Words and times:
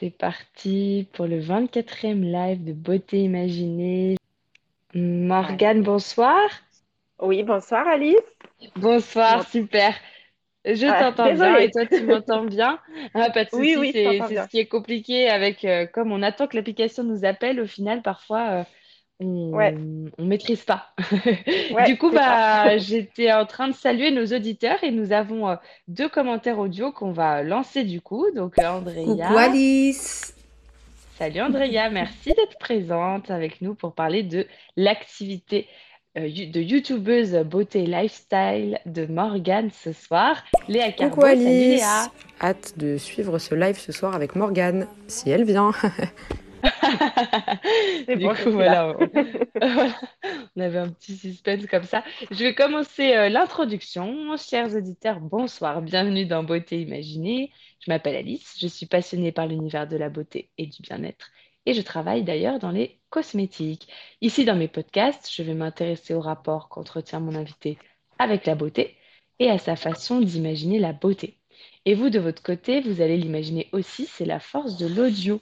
C'est 0.00 0.08
parti 0.08 1.06
pour 1.12 1.26
le 1.26 1.38
24e 1.40 2.22
live 2.22 2.64
de 2.64 2.72
Beauté 2.72 3.18
Imaginée. 3.18 4.16
Morgane, 4.94 5.82
bonsoir. 5.82 6.40
Oui, 7.20 7.42
bonsoir 7.42 7.86
Alice. 7.86 8.16
Bonsoir, 8.76 9.46
super. 9.46 9.94
Je 10.64 10.86
Ah, 10.86 11.00
t'entends 11.00 11.34
bien 11.34 11.58
et 11.58 11.70
toi, 11.70 11.84
tu 11.84 12.02
m'entends 12.02 12.44
bien? 12.44 12.78
Ah, 13.12 13.28
pas 13.28 13.44
de 13.44 13.50
Oui, 13.52 13.74
souci, 13.74 13.78
oui, 13.78 13.90
c'est 13.92 14.20
ce 14.22 14.48
qui 14.48 14.58
est 14.58 14.68
compliqué 14.68 15.28
avec, 15.28 15.66
euh, 15.66 15.84
comme 15.86 16.12
on 16.12 16.22
attend 16.22 16.46
que 16.46 16.56
l'application 16.56 17.02
nous 17.02 17.26
appelle, 17.26 17.60
au 17.60 17.66
final, 17.66 18.00
parfois, 18.00 18.48
euh, 18.50 18.64
Ouais, 19.20 19.74
on 19.76 20.00
on 20.18 20.24
maîtrise 20.24 20.62
pas. 20.64 20.94
ouais, 21.72 21.84
Du 21.86 21.98
coup, 21.98 22.10
bah, 22.10 22.78
j'étais 22.78 23.32
en 23.32 23.44
train 23.44 23.68
de 23.68 23.74
saluer 23.74 24.10
nos 24.10 24.26
auditeurs 24.26 24.82
et 24.82 24.90
nous 24.90 25.12
avons 25.12 25.48
euh, 25.48 25.56
deux 25.88 26.08
commentaires 26.08 26.58
audio 26.58 26.90
qu'on 26.92 27.12
va 27.12 27.42
lancer 27.42 27.84
du 27.84 28.00
coup. 28.00 28.26
Donc, 28.34 28.58
euh, 28.58 28.62
Coucou 28.62 29.10
Andrea. 29.10 29.38
Alice. 29.38 30.34
Salut 31.18 31.40
Andrea, 31.42 31.88
merci 31.92 32.30
d'être 32.30 32.58
présente 32.58 33.30
avec 33.30 33.60
nous 33.60 33.74
pour 33.74 33.92
parler 33.92 34.22
de 34.22 34.46
l'activité 34.76 35.68
euh, 36.16 36.22
de 36.22 36.60
youtubeuse 36.60 37.34
beauté 37.44 37.84
lifestyle 37.84 38.78
de 38.86 39.04
Morgane 39.04 39.70
ce 39.70 39.92
soir. 39.92 40.42
Léa 40.66 40.92
Coucou 40.92 41.20
Carbo, 41.20 41.20
salut 41.22 41.46
Alice. 41.46 41.80
Léa. 41.80 42.12
Hâte 42.40 42.78
de 42.78 42.96
suivre 42.96 43.38
ce 43.38 43.54
live 43.54 43.78
ce 43.78 43.92
soir 43.92 44.14
avec 44.14 44.34
Morgane, 44.34 44.86
si 45.08 45.28
elle 45.28 45.44
vient. 45.44 45.72
Du 48.08 48.26
coup, 48.26 48.34
on, 48.46 48.50
voilà, 48.50 48.96
on 50.56 50.60
avait 50.60 50.78
un 50.78 50.90
petit 50.90 51.16
suspense 51.16 51.66
comme 51.66 51.84
ça. 51.84 52.02
Je 52.30 52.44
vais 52.44 52.54
commencer 52.54 53.14
euh, 53.14 53.28
l'introduction. 53.28 54.36
Chers 54.36 54.74
auditeurs, 54.74 55.20
bonsoir, 55.20 55.82
bienvenue 55.82 56.26
dans 56.26 56.42
Beauté 56.42 56.80
Imaginée. 56.82 57.52
Je 57.80 57.90
m'appelle 57.90 58.16
Alice, 58.16 58.56
je 58.60 58.66
suis 58.66 58.86
passionnée 58.86 59.32
par 59.32 59.46
l'univers 59.46 59.86
de 59.88 59.96
la 59.96 60.08
beauté 60.08 60.50
et 60.58 60.66
du 60.66 60.82
bien-être 60.82 61.30
et 61.66 61.74
je 61.74 61.82
travaille 61.82 62.24
d'ailleurs 62.24 62.58
dans 62.58 62.70
les 62.70 63.00
cosmétiques. 63.10 63.88
Ici, 64.20 64.44
dans 64.44 64.56
mes 64.56 64.68
podcasts, 64.68 65.30
je 65.32 65.42
vais 65.42 65.54
m'intéresser 65.54 66.14
au 66.14 66.20
rapport 66.20 66.68
qu'entretient 66.68 67.20
mon 67.20 67.34
invité 67.34 67.78
avec 68.18 68.46
la 68.46 68.54
beauté 68.54 68.96
et 69.38 69.50
à 69.50 69.58
sa 69.58 69.76
façon 69.76 70.20
d'imaginer 70.20 70.78
la 70.78 70.92
beauté. 70.92 71.38
Et 71.84 71.94
vous, 71.94 72.10
de 72.10 72.18
votre 72.18 72.42
côté, 72.42 72.80
vous 72.80 73.00
allez 73.00 73.16
l'imaginer 73.16 73.68
aussi, 73.72 74.06
c'est 74.06 74.24
la 74.24 74.40
force 74.40 74.76
de 74.76 74.86
l'audio. 74.86 75.40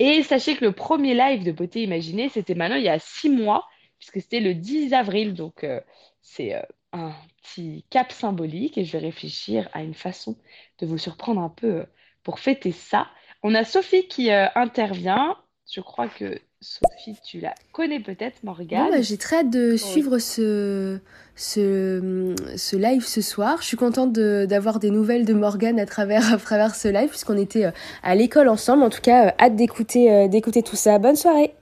Et 0.00 0.22
sachez 0.22 0.56
que 0.56 0.64
le 0.64 0.72
premier 0.72 1.14
live 1.14 1.44
de 1.44 1.52
Beauté 1.52 1.82
Imaginée, 1.82 2.30
c'était 2.30 2.54
maintenant 2.54 2.76
il 2.76 2.84
y 2.84 2.88
a 2.88 2.98
six 2.98 3.28
mois, 3.28 3.68
puisque 3.98 4.22
c'était 4.22 4.40
le 4.40 4.54
10 4.54 4.94
avril. 4.94 5.34
Donc, 5.34 5.62
euh, 5.62 5.78
c'est 6.22 6.54
euh, 6.54 6.62
un 6.92 7.14
petit 7.42 7.84
cap 7.90 8.10
symbolique 8.10 8.78
et 8.78 8.84
je 8.86 8.92
vais 8.92 9.04
réfléchir 9.04 9.68
à 9.74 9.82
une 9.82 9.92
façon 9.92 10.38
de 10.78 10.86
vous 10.86 10.96
surprendre 10.96 11.42
un 11.42 11.50
peu 11.50 11.80
euh, 11.80 11.86
pour 12.22 12.38
fêter 12.38 12.72
ça. 12.72 13.10
On 13.42 13.54
a 13.54 13.62
Sophie 13.62 14.08
qui 14.08 14.30
intervient. 14.30 15.36
Je 15.70 15.82
crois 15.82 16.08
que 16.08 16.40
Sophie, 16.62 17.16
tu 17.24 17.40
la 17.40 17.54
connais 17.72 18.00
peut-être, 18.00 18.34
bah, 18.42 18.52
Morgane. 18.56 19.02
j'ai 19.02 19.16
très 19.16 19.36
hâte 19.38 19.48
de 19.50 19.72
Oui. 19.72 19.78
suivre 19.78 20.18
ce, 20.18 20.98
ce, 21.34 22.34
ce 22.56 22.76
live 22.76 23.02
ce 23.02 23.22
soir. 23.22 23.62
Je 23.62 23.66
suis 23.66 23.78
contente 23.78 24.12
de- 24.12 24.44
d'avoir 24.46 24.78
des 24.78 24.90
nouvelles 24.90 25.24
de 25.24 25.32
Morgane 25.32 25.80
à 25.80 25.86
travers, 25.86 26.34
à 26.34 26.36
travers 26.36 26.74
ce 26.74 26.88
live, 26.88 27.08
puisqu'on 27.08 27.38
était 27.38 27.64
euh, 27.64 27.70
à 28.02 28.14
l'école 28.14 28.48
ensemble. 28.48 28.82
En 28.82 28.90
tout 28.90 29.00
cas, 29.00 29.28
euh, 29.28 29.30
hâte 29.40 29.56
d'écouter 29.56 30.12
euh, 30.12 30.28
d'écouter 30.28 30.62
tout 30.62 30.76
ça. 30.76 30.98
Bonne 30.98 31.16
soirée. 31.16 31.54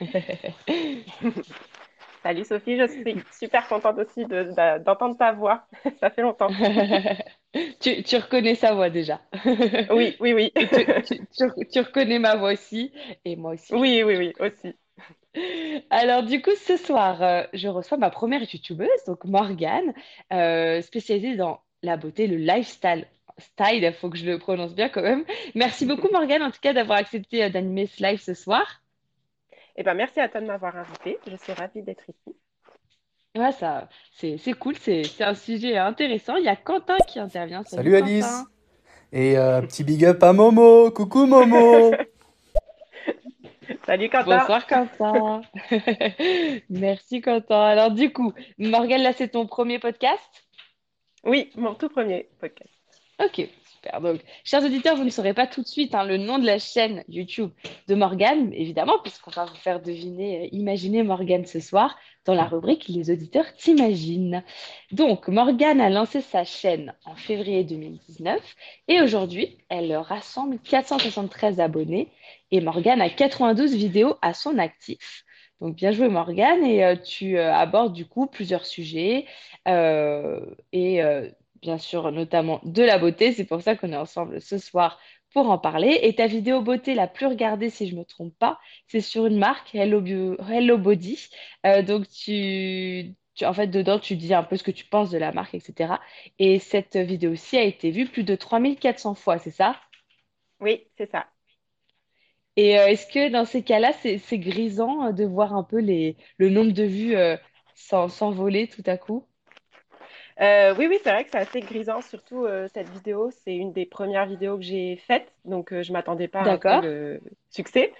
Salut 2.22 2.44
Sophie, 2.46 2.78
je 2.78 2.86
suis 2.88 3.22
super 3.38 3.68
contente 3.68 3.98
aussi 3.98 4.24
de- 4.24 4.44
de- 4.44 4.82
d'entendre 4.82 5.18
ta 5.18 5.32
voix. 5.32 5.66
Ça 6.00 6.08
fait 6.08 6.22
longtemps. 6.22 6.48
Tu, 7.84 8.02
tu 8.02 8.16
reconnais 8.16 8.54
sa 8.54 8.72
voix 8.72 8.88
déjà. 8.88 9.20
Oui, 9.90 10.16
oui, 10.18 10.32
oui. 10.32 10.52
Tu 11.70 11.80
reconnais 11.80 12.18
ma 12.18 12.34
voix 12.36 12.52
aussi, 12.54 12.92
et 13.26 13.36
moi 13.36 13.52
aussi. 13.52 13.74
Oui, 13.74 14.02
oui, 14.02 14.16
oui, 14.16 14.32
aussi. 14.40 14.74
Alors 15.90 16.22
du 16.22 16.40
coup, 16.40 16.54
ce 16.56 16.78
soir, 16.78 17.22
euh, 17.22 17.42
je 17.52 17.68
reçois 17.68 17.98
ma 17.98 18.08
première 18.08 18.40
youtubeuse, 18.40 18.88
donc 19.06 19.24
Morgane, 19.24 19.92
euh, 20.32 20.80
spécialisée 20.80 21.36
dans 21.36 21.60
la 21.82 21.98
beauté, 21.98 22.26
le 22.26 22.36
lifestyle. 22.36 23.06
Style, 23.36 23.82
il 23.82 23.92
faut 23.92 24.08
que 24.08 24.16
je 24.16 24.24
le 24.24 24.38
prononce 24.38 24.74
bien 24.74 24.88
quand 24.88 25.02
même. 25.02 25.24
Merci 25.54 25.84
beaucoup 25.84 26.08
Morgane, 26.10 26.42
en 26.42 26.50
tout 26.52 26.60
cas, 26.62 26.72
d'avoir 26.72 26.98
accepté 26.98 27.44
euh, 27.44 27.50
d'animer 27.50 27.86
ce 27.86 28.02
live 28.02 28.20
ce 28.20 28.32
soir. 28.32 28.80
Eh 29.76 29.82
ben, 29.82 29.94
merci 29.94 30.20
à 30.20 30.28
toi 30.28 30.40
de 30.40 30.46
m'avoir 30.46 30.74
invitée. 30.76 31.18
Je 31.26 31.36
suis 31.36 31.52
ravie 31.52 31.82
d'être 31.82 32.08
ici. 32.08 32.36
Ouais, 33.36 33.50
ça, 33.50 33.88
c'est, 34.12 34.38
c'est 34.38 34.52
cool, 34.52 34.76
c'est, 34.76 35.02
c'est 35.02 35.24
un 35.24 35.34
sujet 35.34 35.76
intéressant. 35.76 36.36
Il 36.36 36.44
y 36.44 36.48
a 36.48 36.54
Quentin 36.54 36.96
qui 37.08 37.18
intervient. 37.18 37.64
Salut 37.64 37.90
Salut 37.90 37.96
Alice. 37.96 38.24
Quentin. 38.24 38.46
Et 39.12 39.36
euh, 39.36 39.60
petit 39.62 39.82
big 39.82 40.04
up 40.04 40.22
à 40.22 40.32
Momo. 40.32 40.92
Coucou 40.92 41.26
Momo. 41.26 41.92
Salut 43.86 44.08
Quentin. 44.08 44.38
Bonsoir 44.38 44.66
Quentin. 44.68 45.40
Merci 46.70 47.20
Quentin. 47.20 47.60
Alors 47.60 47.90
du 47.90 48.12
coup, 48.12 48.32
Morgane, 48.58 49.02
là, 49.02 49.12
c'est 49.12 49.28
ton 49.28 49.46
premier 49.46 49.80
podcast? 49.80 50.46
Oui, 51.24 51.50
mon 51.56 51.74
tout 51.74 51.88
premier 51.88 52.28
podcast. 52.40 52.70
Ok, 53.18 53.48
Donc, 54.02 54.20
chers 54.44 54.64
auditeurs, 54.64 54.96
vous 54.96 55.04
ne 55.04 55.10
saurez 55.10 55.34
pas 55.34 55.46
tout 55.46 55.62
de 55.62 55.66
suite 55.66 55.94
hein, 55.94 56.04
le 56.04 56.16
nom 56.16 56.38
de 56.38 56.46
la 56.46 56.58
chaîne 56.58 57.04
YouTube 57.08 57.50
de 57.88 57.94
Morgane, 57.94 58.52
évidemment, 58.52 58.98
puisqu'on 59.02 59.30
va 59.30 59.44
vous 59.44 59.54
faire 59.56 59.80
deviner, 59.80 60.44
euh, 60.44 60.48
imaginer 60.52 61.02
Morgane 61.02 61.46
ce 61.46 61.60
soir 61.60 61.96
dans 62.24 62.34
la 62.34 62.44
rubrique 62.44 62.88
Les 62.88 63.10
auditeurs 63.10 63.52
t'imaginent. 63.56 64.42
Donc, 64.92 65.28
Morgane 65.28 65.80
a 65.80 65.90
lancé 65.90 66.20
sa 66.20 66.44
chaîne 66.44 66.94
en 67.04 67.14
février 67.14 67.64
2019 67.64 68.40
et 68.88 69.00
aujourd'hui, 69.02 69.58
elle 69.68 69.94
rassemble 69.96 70.58
473 70.58 71.60
abonnés 71.60 72.08
et 72.50 72.60
Morgane 72.60 73.00
a 73.00 73.10
92 73.10 73.74
vidéos 73.74 74.16
à 74.22 74.34
son 74.34 74.58
actif. 74.58 75.24
Donc, 75.60 75.76
bien 75.76 75.92
joué 75.92 76.08
Morgane 76.08 76.64
et 76.64 76.84
euh, 76.84 76.96
tu 76.96 77.38
euh, 77.38 77.52
abordes 77.52 77.92
du 77.92 78.06
coup 78.06 78.26
plusieurs 78.26 78.66
sujets 78.66 79.26
euh, 79.68 80.40
et 80.72 81.00
bien 81.64 81.78
sûr, 81.78 82.12
notamment 82.12 82.60
de 82.64 82.82
la 82.82 82.98
beauté. 82.98 83.32
C'est 83.32 83.44
pour 83.46 83.60
ça 83.62 83.74
qu'on 83.76 83.92
est 83.92 83.96
ensemble 83.96 84.40
ce 84.40 84.58
soir 84.58 85.00
pour 85.32 85.50
en 85.50 85.58
parler. 85.58 85.98
Et 86.02 86.14
ta 86.14 86.26
vidéo 86.26 86.62
beauté 86.62 86.94
la 86.94 87.08
plus 87.08 87.26
regardée, 87.26 87.70
si 87.70 87.88
je 87.88 87.94
ne 87.94 88.00
me 88.00 88.04
trompe 88.04 88.36
pas, 88.38 88.60
c'est 88.86 89.00
sur 89.00 89.26
une 89.26 89.38
marque, 89.38 89.74
Hello, 89.74 90.00
Bio- 90.00 90.36
Hello 90.48 90.78
Body. 90.78 91.18
Euh, 91.66 91.82
donc, 91.82 92.08
tu, 92.08 93.14
tu- 93.34 93.44
en 93.46 93.52
fait, 93.54 93.66
dedans, 93.68 93.98
tu 93.98 94.16
dis 94.16 94.34
un 94.34 94.42
peu 94.44 94.56
ce 94.56 94.62
que 94.62 94.70
tu 94.70 94.84
penses 94.84 95.10
de 95.10 95.18
la 95.18 95.32
marque, 95.32 95.54
etc. 95.54 96.00
Et 96.38 96.58
cette 96.58 96.96
vidéo-ci 96.96 97.56
a 97.56 97.62
été 97.64 97.90
vue 97.90 98.06
plus 98.06 98.24
de 98.24 98.34
3400 98.36 99.14
fois, 99.14 99.38
c'est 99.38 99.50
ça? 99.50 99.76
Oui, 100.60 100.88
c'est 100.96 101.10
ça. 101.10 101.26
Et 102.56 102.78
euh, 102.78 102.86
est-ce 102.88 103.06
que 103.06 103.30
dans 103.30 103.44
ces 103.44 103.62
cas-là, 103.62 103.92
c'est, 104.02 104.38
grisant 104.38 105.06
euh, 105.08 105.12
de 105.12 105.24
voir 105.24 105.54
un 105.54 105.62
peu 105.64 105.78
les, 105.80 106.16
le 106.38 106.50
nombre 106.50 106.72
de 106.72 106.82
vues 106.84 107.16
euh, 107.16 107.36
s'en- 107.74 108.08
s'envoler 108.08 108.68
tout 108.68 108.82
à 108.86 108.96
coup? 108.96 109.26
Euh, 110.40 110.74
oui, 110.76 110.86
oui, 110.88 110.98
c'est 111.02 111.10
vrai 111.10 111.24
que 111.24 111.30
c'est 111.30 111.38
assez 111.38 111.60
grisant, 111.60 112.00
surtout 112.02 112.44
euh, 112.44 112.68
cette 112.74 112.88
vidéo. 112.90 113.30
C'est 113.44 113.54
une 113.56 113.72
des 113.72 113.86
premières 113.86 114.26
vidéos 114.26 114.56
que 114.56 114.64
j'ai 114.64 114.96
faites, 114.96 115.32
donc 115.44 115.72
euh, 115.72 115.82
je 115.82 115.92
m'attendais 115.92 116.26
pas 116.28 116.40
à 116.42 116.44
un 116.50 116.82
euh, 116.82 117.20
succès. 117.50 117.92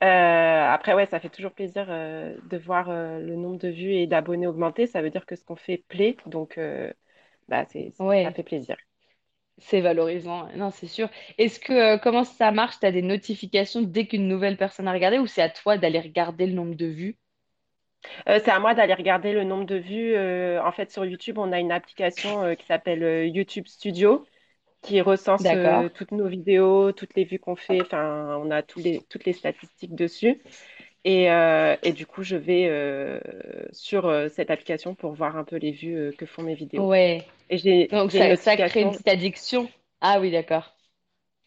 Après, 0.00 0.94
ouais, 0.94 1.06
ça 1.06 1.20
fait 1.20 1.30
toujours 1.30 1.52
plaisir 1.52 1.86
de 1.86 2.56
voir 2.58 2.88
le 2.90 3.36
nombre 3.36 3.58
de 3.58 3.68
vues 3.68 3.94
et 3.94 4.06
d'abonnés 4.06 4.46
augmenter. 4.46 4.86
Ça 4.86 5.02
veut 5.02 5.10
dire 5.10 5.26
que 5.26 5.36
ce 5.36 5.44
qu'on 5.44 5.56
fait 5.56 5.78
plaît, 5.88 6.16
donc 6.26 6.58
bah, 7.48 7.64
c'est, 7.70 7.92
ça 8.22 8.30
fait 8.32 8.42
plaisir. 8.42 8.76
C'est 9.58 9.80
valorisant, 9.80 10.48
non, 10.56 10.70
c'est 10.70 10.86
sûr. 10.88 11.08
Est-ce 11.38 11.60
que 11.60 11.98
comment 12.02 12.24
ça 12.24 12.52
marche? 12.52 12.80
Tu 12.80 12.86
as 12.86 12.92
des 12.92 13.02
notifications 13.02 13.82
dès 13.82 14.06
qu'une 14.06 14.28
nouvelle 14.28 14.56
personne 14.56 14.88
a 14.88 14.92
regardé 14.92 15.18
ou 15.18 15.26
c'est 15.26 15.42
à 15.42 15.50
toi 15.50 15.78
d'aller 15.78 16.00
regarder 16.00 16.46
le 16.46 16.54
nombre 16.54 16.74
de 16.76 16.86
vues? 16.86 17.18
Euh, 18.28 18.40
c'est 18.44 18.50
à 18.50 18.58
moi 18.58 18.74
d'aller 18.74 18.94
regarder 18.94 19.32
le 19.32 19.44
nombre 19.44 19.64
de 19.64 19.76
vues. 19.76 20.14
Euh, 20.14 20.62
en 20.62 20.72
fait, 20.72 20.90
sur 20.90 21.04
YouTube, 21.04 21.38
on 21.38 21.52
a 21.52 21.58
une 21.58 21.72
application 21.72 22.42
euh, 22.42 22.54
qui 22.54 22.66
s'appelle 22.66 23.28
YouTube 23.28 23.66
Studio 23.66 24.26
qui 24.82 25.00
recense 25.00 25.42
toutes 25.94 26.12
nos 26.12 26.28
vidéos, 26.28 26.92
toutes 26.92 27.14
les 27.14 27.24
vues 27.24 27.38
qu'on 27.38 27.56
fait. 27.56 27.80
Enfin, 27.80 28.36
on 28.42 28.50
a 28.50 28.62
tous 28.62 28.80
les, 28.80 29.00
toutes 29.08 29.24
les 29.24 29.32
statistiques 29.32 29.94
dessus. 29.94 30.42
Et, 31.06 31.24
et 31.24 31.92
du 31.92 32.06
coup, 32.06 32.22
je 32.22 32.36
vais 32.36 33.20
sur 33.72 34.12
cette 34.28 34.50
application 34.50 34.94
pour 34.94 35.12
voir 35.12 35.38
un 35.38 35.44
peu 35.44 35.56
les 35.56 35.70
vues 35.70 36.12
que 36.18 36.26
font 36.26 36.42
mes 36.42 36.54
vidéos. 36.54 36.86
Ouais. 36.86 37.24
Et 37.48 37.86
Donc 37.86 38.12
ça, 38.12 38.36
ça 38.36 38.56
crée 38.56 38.82
une 38.82 38.90
petite 38.90 39.08
addiction. 39.08 39.70
Ah 40.02 40.20
oui, 40.20 40.30
d'accord. 40.30 40.74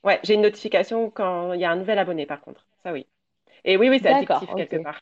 Ouais, 0.03 0.19
j'ai 0.23 0.33
une 0.33 0.41
notification 0.41 1.11
quand 1.11 1.53
il 1.53 1.61
y 1.61 1.65
a 1.65 1.69
un 1.69 1.75
nouvel 1.75 1.99
abonné, 1.99 2.25
par 2.25 2.41
contre. 2.41 2.65
Ça, 2.81 2.91
oui. 2.91 3.05
Et 3.65 3.77
oui, 3.77 3.89
oui, 3.89 3.99
c'est 4.01 4.09
addictif 4.09 4.49
quelque 4.55 4.77
part. 4.77 5.01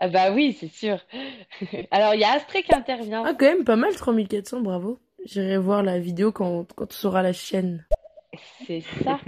Ah 0.00 0.08
bah 0.08 0.32
oui, 0.32 0.56
c'est 0.58 0.68
sûr. 0.68 0.98
Alors 1.90 2.14
il 2.14 2.20
y 2.20 2.24
a 2.24 2.32
Astrée 2.32 2.62
qui 2.62 2.74
intervient. 2.74 3.22
Ah, 3.24 3.34
quand 3.34 3.46
même 3.46 3.64
pas 3.64 3.76
mal 3.76 3.94
3400, 3.94 4.60
bravo. 4.60 4.98
J'irai 5.26 5.58
voir 5.58 5.82
la 5.82 5.98
vidéo 5.98 6.32
quand, 6.32 6.64
quand 6.74 6.86
tu 6.86 6.96
sauras 6.96 7.22
la 7.22 7.32
chaîne. 7.32 7.84
C'est 8.66 8.80
ça. 9.04 9.20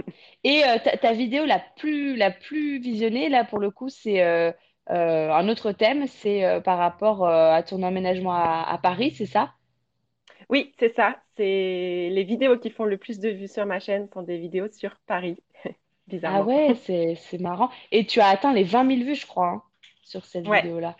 Et 0.43 0.63
euh, 0.63 0.77
ta, 0.83 0.97
ta 0.97 1.13
vidéo 1.13 1.45
la 1.45 1.59
plus, 1.59 2.15
la 2.15 2.31
plus 2.31 2.79
visionnée, 2.79 3.29
là, 3.29 3.43
pour 3.43 3.59
le 3.59 3.69
coup, 3.69 3.89
c'est 3.89 4.23
euh, 4.23 4.51
euh, 4.89 5.31
un 5.31 5.47
autre 5.49 5.71
thème, 5.71 6.07
c'est 6.07 6.43
euh, 6.45 6.59
par 6.59 6.77
rapport 6.77 7.25
euh, 7.25 7.51
à 7.51 7.63
ton 7.63 7.83
emménagement 7.83 8.33
à, 8.33 8.63
à 8.67 8.77
Paris, 8.77 9.13
c'est 9.15 9.25
ça? 9.25 9.53
Oui, 10.49 10.73
c'est 10.79 10.93
ça. 10.95 11.17
C'est 11.37 12.09
les 12.11 12.23
vidéos 12.23 12.57
qui 12.57 12.69
font 12.69 12.85
le 12.85 12.97
plus 12.97 13.19
de 13.19 13.29
vues 13.29 13.47
sur 13.47 13.65
ma 13.65 13.79
chaîne 13.79 14.07
sont 14.13 14.23
des 14.23 14.37
vidéos 14.37 14.67
sur 14.71 14.95
Paris. 15.07 15.37
bizarrement. 16.07 16.41
Ah 16.41 16.45
ouais, 16.45 16.75
c'est 16.85 17.15
c'est 17.15 17.39
marrant. 17.39 17.69
Et 17.91 18.05
tu 18.05 18.19
as 18.19 18.27
atteint 18.27 18.53
les 18.53 18.63
20 18.63 18.87
000 18.87 19.03
vues, 19.05 19.15
je 19.15 19.25
crois, 19.25 19.47
hein, 19.47 19.63
sur 20.03 20.25
cette 20.25 20.45
Ouais, 20.45 20.61
vidéo-là. 20.61 20.97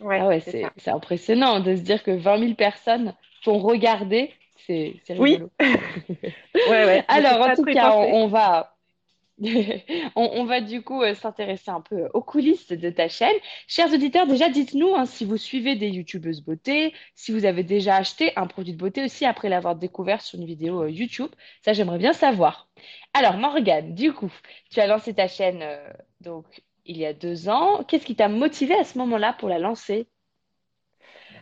ouais, 0.00 0.18
Ah 0.18 0.28
ouais, 0.28 0.40
c'est 0.40 0.90
impressionnant 0.90 1.60
de 1.60 1.76
se 1.76 1.82
dire 1.82 2.02
que 2.02 2.10
20 2.12 2.38
000 2.38 2.54
personnes 2.54 3.14
t'ont 3.42 3.58
regardé. 3.58 4.34
C'est 4.66 5.00
c'est 5.04 5.14
Oui, 5.16 5.32
rigolo. 5.32 5.50
ouais, 6.66 7.04
Alors, 7.08 7.40
en 7.42 7.54
tout 7.54 7.66
cas, 7.66 7.92
on, 7.96 8.26
va, 8.28 8.76
on, 9.40 9.50
on 10.16 10.44
va 10.44 10.60
du 10.60 10.82
coup 10.82 11.02
euh, 11.02 11.14
s'intéresser 11.14 11.70
un 11.70 11.80
peu 11.80 12.08
aux 12.14 12.22
coulisses 12.22 12.68
de 12.68 12.90
ta 12.90 13.08
chaîne. 13.08 13.34
Chers 13.68 13.92
auditeurs, 13.92 14.26
déjà 14.26 14.48
dites-nous 14.50 14.94
hein, 14.94 15.06
si 15.06 15.24
vous 15.24 15.36
suivez 15.38 15.76
des 15.76 15.88
youtubeuses 15.88 16.42
beauté, 16.42 16.94
si 17.14 17.32
vous 17.32 17.44
avez 17.46 17.64
déjà 17.64 17.96
acheté 17.96 18.32
un 18.36 18.46
produit 18.46 18.74
de 18.74 18.78
beauté 18.78 19.04
aussi 19.04 19.24
après 19.26 19.48
l'avoir 19.48 19.76
découvert 19.76 20.20
sur 20.22 20.38
une 20.38 20.46
vidéo 20.46 20.82
euh, 20.84 20.90
YouTube. 20.90 21.30
Ça, 21.64 21.72
j'aimerais 21.72 21.98
bien 21.98 22.12
savoir. 22.12 22.68
Alors, 23.14 23.36
Morgane, 23.38 23.94
du 23.94 24.12
coup, 24.12 24.32
tu 24.70 24.80
as 24.80 24.86
lancé 24.86 25.14
ta 25.14 25.28
chaîne 25.28 25.60
euh, 25.62 25.92
donc 26.20 26.44
il 26.84 26.96
y 26.98 27.06
a 27.06 27.12
deux 27.14 27.48
ans. 27.48 27.84
Qu'est-ce 27.84 28.04
qui 28.06 28.16
t'a 28.16 28.28
motivé 28.28 28.74
à 28.74 28.84
ce 28.84 28.98
moment-là 28.98 29.32
pour 29.32 29.48
la 29.48 29.58
lancer? 29.58 30.08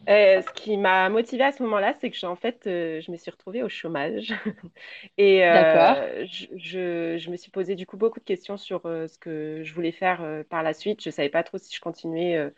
Euh, 0.09 0.43
ce 0.43 0.53
qui 0.53 0.77
m'a 0.77 1.09
motivée 1.11 1.45
à 1.45 1.53
ce 1.53 1.63
moment-là, 1.63 1.95
c'est 2.01 2.11
que 2.11 2.17
j'ai- 2.17 2.27
en 2.27 2.37
fait, 2.37 2.67
euh, 2.67 3.01
je 3.01 3.11
me 3.11 3.17
suis 3.17 3.31
retrouvée 3.31 3.63
au 3.63 3.69
chômage 3.69 4.29
et 5.19 5.45
D'accord. 5.49 5.99
euh, 6.05 6.25
je, 6.27 6.47
je- 6.57 7.19
je 7.19 7.31
me 7.31 7.37
suis 7.37 7.51
posé 7.51 7.75
du 7.75 7.87
coup 7.87 7.97
beaucoup 7.97 8.19
de 8.21 8.25
questions 8.25 8.57
sur 8.57 8.83
ce 8.85 9.19
que 9.19 9.63
je 9.65 9.75
voulais 9.75 9.93
faire 9.93 10.45
par 10.51 10.63
la 10.63 10.73
suite. 10.75 11.03
Je 11.03 11.09
ne 11.09 11.13
savais 11.13 11.29
pas 11.29 11.43
trop 11.43 11.59
si 11.59 11.75
je 11.75 11.81
continuais 11.81 12.53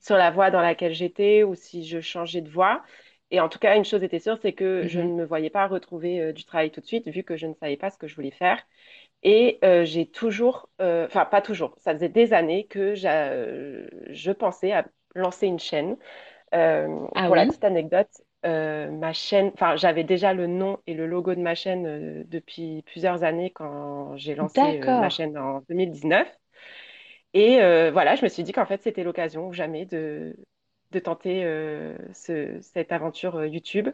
sur 0.00 0.16
la 0.16 0.30
voie 0.30 0.50
dans 0.52 0.62
laquelle 0.62 0.94
j'étais 0.94 1.44
ou 1.44 1.54
si 1.54 1.86
je 1.86 2.00
changeais 2.00 2.42
de 2.42 2.50
voie. 2.50 2.84
Et 3.32 3.40
en 3.40 3.48
tout 3.48 3.58
cas, 3.60 3.76
une 3.76 3.84
chose 3.86 4.02
était 4.04 4.20
sûre, 4.20 4.38
c'est 4.42 4.52
que 4.54 4.86
je 4.88 5.00
Mhm. 5.00 5.00
ne 5.00 5.14
me 5.14 5.24
voyais 5.26 5.50
pas 5.50 5.66
retrouver 5.68 6.32
du 6.34 6.44
travail 6.44 6.70
tout 6.72 6.80
de 6.82 6.86
suite, 6.86 7.08
vu 7.08 7.24
que 7.24 7.36
je 7.36 7.46
ne 7.48 7.54
savais 7.54 7.76
pas 7.78 7.90
ce 7.90 7.98
que 7.98 8.08
je 8.08 8.14
voulais 8.16 8.30
faire. 8.32 8.62
Et 9.22 9.58
euh, 9.64 9.84
j'ai 9.84 10.06
toujours, 10.10 10.68
euh, 10.80 11.06
enfin 11.06 11.26
pas 11.26 11.42
toujours, 11.42 11.74
ça 11.78 11.92
faisait 11.94 12.08
des 12.08 12.32
années 12.32 12.66
que 12.66 12.94
euh, 13.06 13.86
je 14.10 14.32
pensais 14.32 14.72
à 14.72 14.86
lancer 15.14 15.46
une 15.46 15.58
chaîne. 15.58 15.96
Euh, 16.54 17.06
Ah 17.14 17.26
pour 17.26 17.36
la 17.36 17.46
petite 17.46 17.64
anecdote, 17.64 18.10
ma 18.44 19.12
chaîne, 19.14 19.50
enfin, 19.54 19.76
j'avais 19.76 20.04
déjà 20.04 20.34
le 20.34 20.46
nom 20.48 20.78
et 20.86 20.94
le 20.94 21.06
logo 21.08 21.34
de 21.34 21.40
ma 21.40 21.54
chaîne 21.56 22.24
depuis 22.28 22.82
plusieurs 22.86 23.24
années 23.24 23.50
quand 23.52 24.16
j'ai 24.18 24.34
lancé 24.36 24.80
ma 24.94 25.08
chaîne 25.10 25.38
en 25.38 25.60
2019. 25.68 26.28
Et 27.34 27.58
voilà, 27.92 28.16
je 28.16 28.24
me 28.24 28.28
suis 28.28 28.42
dit 28.44 28.52
qu'en 28.52 28.66
fait, 28.66 28.82
c'était 28.82 29.04
l'occasion 29.04 29.48
ou 29.48 29.52
jamais 29.52 29.86
de, 29.86 30.36
de 30.92 30.98
tenter 31.00 31.44
ce- 32.14 32.58
cette 32.62 32.92
aventure 32.92 33.44
YouTube. 33.46 33.88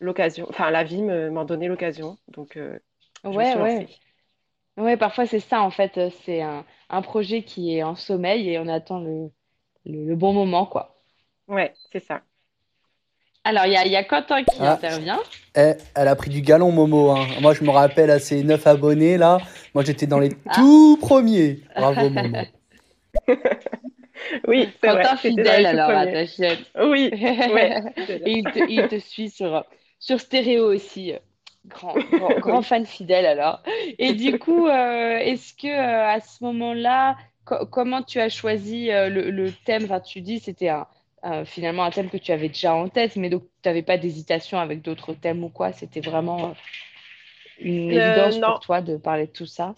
L'occasion, 0.00 0.46
enfin, 0.48 0.70
la 0.70 0.84
vie 0.84 1.02
me- 1.02 1.30
m'en 1.30 1.44
donnait 1.44 1.68
l'occasion. 1.68 2.18
Donc, 2.28 2.58
je 3.30 3.38
me 3.38 3.44
Ouais, 3.44 3.44
suis 3.44 3.58
lancée. 3.58 3.90
Ouais. 4.76 4.96
Parfois 4.96 5.26
c'est 5.26 5.40
ça 5.40 5.62
en 5.62 5.70
fait. 5.70 5.96
euh, 5.98 6.10
C'est 6.24 6.42
un, 6.42 6.64
un 6.90 7.02
projet 7.02 7.42
qui 7.44 7.74
est 7.76 7.82
en 7.82 7.94
sommeil 7.96 8.48
et 8.50 8.58
on 8.58 8.68
attend 8.68 9.00
le, 9.00 9.30
le, 9.86 10.06
le 10.06 10.16
bon 10.16 10.32
moment, 10.34 10.66
quoi. 10.66 11.02
Ouais, 11.46 11.78
c'est 11.92 12.00
ça. 12.00 12.22
Alors, 13.44 13.66
il 13.66 13.72
y 13.72 13.76
a, 13.76 13.86
il 13.86 13.92
y 13.92 13.96
a 13.96 14.02
Quentin 14.04 14.42
qui 14.44 14.66
Ah, 14.66 14.66
intervient. 14.66 15.20
eh, 15.56 15.74
elle 15.94 16.08
a 16.08 16.16
pris 16.16 16.30
du 16.30 16.42
galon, 16.42 16.72
Momo. 16.72 17.10
hein. 17.10 17.26
Moi, 17.40 17.54
je 17.54 17.64
me 17.64 17.70
rappelle 17.70 18.10
à 18.10 18.18
ses 18.18 18.42
9 18.44 18.66
abonnés, 18.66 19.18
là. 19.18 19.42
Moi, 19.74 19.84
j'étais 19.84 20.06
dans 20.06 20.18
les 20.20 20.30
Ah, 20.46 20.52
tout 20.52 20.98
premiers. 21.00 21.60
Bravo, 21.76 22.10
Momo. 22.10 22.48
Oui, 24.46 24.76
c'est 24.80 24.90
vrai, 24.90 25.06
Quentin 25.06 25.16
c'était 25.22 25.44
dans 25.44 25.54
les 25.54 25.62
fidèle 25.62 25.66
tout 25.66 25.78
alors 25.78 25.90
à 25.90 26.06
premiers. 26.06 26.06
ta 26.06 26.26
chaîne. 26.26 26.64
Oui, 26.76 27.10
ouais, 27.46 27.76
Et 28.24 28.32
il 28.32 28.50
te, 28.50 28.58
il 28.58 28.86
te 28.86 28.98
suit 28.98 29.30
sur, 29.30 29.64
sur 29.98 30.20
Stéréo 30.20 30.66
aussi. 30.72 31.12
Grand, 31.66 32.00
grand, 32.40 32.62
fan 32.62 32.84
fidèle 32.86 33.24
alors. 33.24 33.62
Et 33.98 34.14
du 34.14 34.36
coup, 34.36 34.66
euh, 34.66 35.16
est-ce 35.18 35.54
que 35.54 35.68
euh, 35.68 36.08
à 36.08 36.20
ce 36.20 36.42
moment-là, 36.44 37.16
co- 37.44 37.66
comment 37.66 38.02
tu 38.02 38.18
as 38.20 38.28
choisi 38.28 38.90
euh, 38.90 39.08
le, 39.08 39.30
le 39.30 39.52
thème? 39.52 39.84
Enfin, 39.84 40.00
tu 40.00 40.20
dis 40.22 40.40
c'était 40.40 40.70
un, 40.70 40.88
un- 41.22 41.44
finalement 41.44 41.84
un 41.84 41.92
thème 41.92 42.10
que 42.10 42.16
tu 42.16 42.32
avais 42.32 42.48
déjà 42.48 42.74
en 42.74 42.88
tête, 42.88 43.14
mais 43.16 43.30
donc 43.30 43.44
tu 43.62 43.68
n'avais 43.68 43.82
pas 43.82 43.96
d'hésitation 43.96 44.58
avec 44.58 44.82
d'autres 44.82 45.14
thèmes 45.14 45.44
ou 45.44 45.50
quoi? 45.50 45.72
C'était 45.72 46.00
vraiment 46.00 46.56
une 47.58 47.92
évidence 47.94 48.38
pour 48.38 48.60
toi 48.60 48.82
de 48.82 48.98
parler 48.98 49.26
de 49.26 49.32
tout 49.32 49.46
ça? 49.46 49.74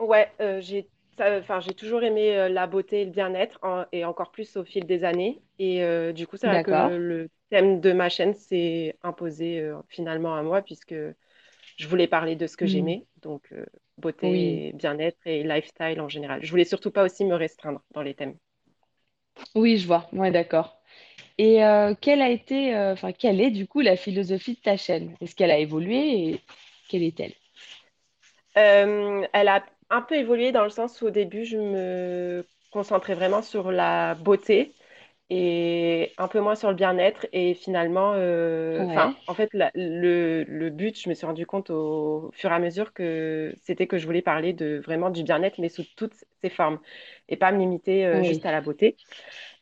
Ouais, 0.00 0.32
j'ai 0.60 0.88
enfin, 1.20 1.60
j'ai 1.60 1.74
toujours 1.74 2.02
aimé 2.02 2.36
euh, 2.36 2.48
la 2.48 2.66
beauté 2.66 3.02
et 3.02 3.04
le 3.04 3.10
bien-être, 3.10 3.58
en- 3.62 3.84
et 3.92 4.04
encore 4.04 4.30
plus 4.30 4.56
au 4.56 4.64
fil 4.64 4.86
des 4.86 5.04
années. 5.04 5.42
Et 5.58 5.82
euh, 5.84 6.12
du 6.12 6.26
coup, 6.26 6.36
c'est 6.36 6.46
vrai 6.46 6.60
que 6.60 6.96
le 6.96 7.28
thème 7.50 7.80
de 7.80 7.92
ma 7.92 8.08
chaîne 8.08 8.34
s'est 8.34 8.96
imposé 9.02 9.60
euh, 9.60 9.76
finalement 9.88 10.34
à 10.36 10.42
moi, 10.42 10.62
puisque 10.62 10.94
je 11.76 11.88
voulais 11.88 12.08
parler 12.08 12.36
de 12.36 12.46
ce 12.46 12.56
que 12.56 12.64
Hmm. 12.64 12.68
j'aimais, 12.68 13.06
donc 13.22 13.52
euh, 13.52 13.66
Oui, 14.22 14.62
beauté, 14.62 14.72
bien-être 14.74 15.18
et 15.26 15.44
lifestyle 15.44 16.00
en 16.00 16.08
général. 16.08 16.40
Je 16.44 16.50
voulais 16.50 16.64
surtout 16.64 16.90
pas 16.92 17.04
aussi 17.04 17.24
me 17.24 17.34
restreindre 17.36 17.82
dans 17.92 18.02
les 18.02 18.14
thèmes. 18.14 18.36
oui, 19.54 19.76
je 19.78 19.86
vois. 19.86 20.08
Ouais, 20.12 20.30
d'accord. 20.30 20.76
Et 21.38 21.60
quelle 22.02 22.22
a 22.22 22.30
été, 22.30 22.76
enfin, 22.76 23.12
quelle 23.12 23.40
est 23.40 23.50
du 23.52 23.66
coup 23.68 23.80
la 23.82 23.96
philosophie 23.96 24.54
de 24.54 24.60
ta 24.60 24.76
chaîne? 24.76 25.16
Est-ce 25.20 25.34
qu'elle 25.36 25.50
a 25.52 25.58
évolué 25.58 26.30
et 26.30 26.40
quelle 26.88 27.02
est-elle? 27.04 27.34
Elle 28.54 29.48
a 29.48 29.64
un 29.90 30.02
peu 30.02 30.16
évolué 30.16 30.52
dans 30.52 30.64
le 30.64 30.70
sens 30.70 31.00
où 31.02 31.06
au 31.06 31.10
début, 31.10 31.44
je 31.44 31.56
me 31.58 32.48
concentrais 32.70 33.14
vraiment 33.14 33.42
sur 33.42 33.70
la 33.72 34.14
beauté 34.14 34.74
et 35.30 36.14
un 36.18 36.28
peu 36.28 36.40
moins 36.40 36.54
sur 36.56 36.70
le 36.70 36.74
bien-être. 36.76 37.26
Et 37.32 37.54
finalement, 37.54 38.14
euh, 38.14 38.86
en 39.26 39.34
fait, 39.34 39.50
la- 39.54 39.70
le, 39.74 40.44
le 40.44 40.70
but, 40.70 40.98
je 41.00 41.08
me 41.08 41.14
suis 41.14 41.26
rendu 41.26 41.46
compte 41.46 41.70
au 41.70 42.30
fur 42.34 42.50
et 42.52 42.54
à 42.54 42.58
mesure 42.60 42.92
que 42.94 43.54
c'était 43.62 43.86
que 43.86 43.98
je 43.98 44.06
voulais 44.06 44.22
parler 44.22 44.52
de 44.54 44.80
vraiment 44.84 45.10
du 45.10 45.22
bien-être, 45.24 45.58
mais 45.60 45.68
sous 45.70 45.84
toutes 45.96 46.14
ses 46.42 46.50
formes, 46.50 46.80
et 47.28 47.36
pas 47.36 47.52
me 47.52 47.58
limiter 47.60 48.06
euh, 48.06 48.22
juste 48.22 48.46
à 48.46 48.52
la 48.52 48.60
beauté. 48.62 48.98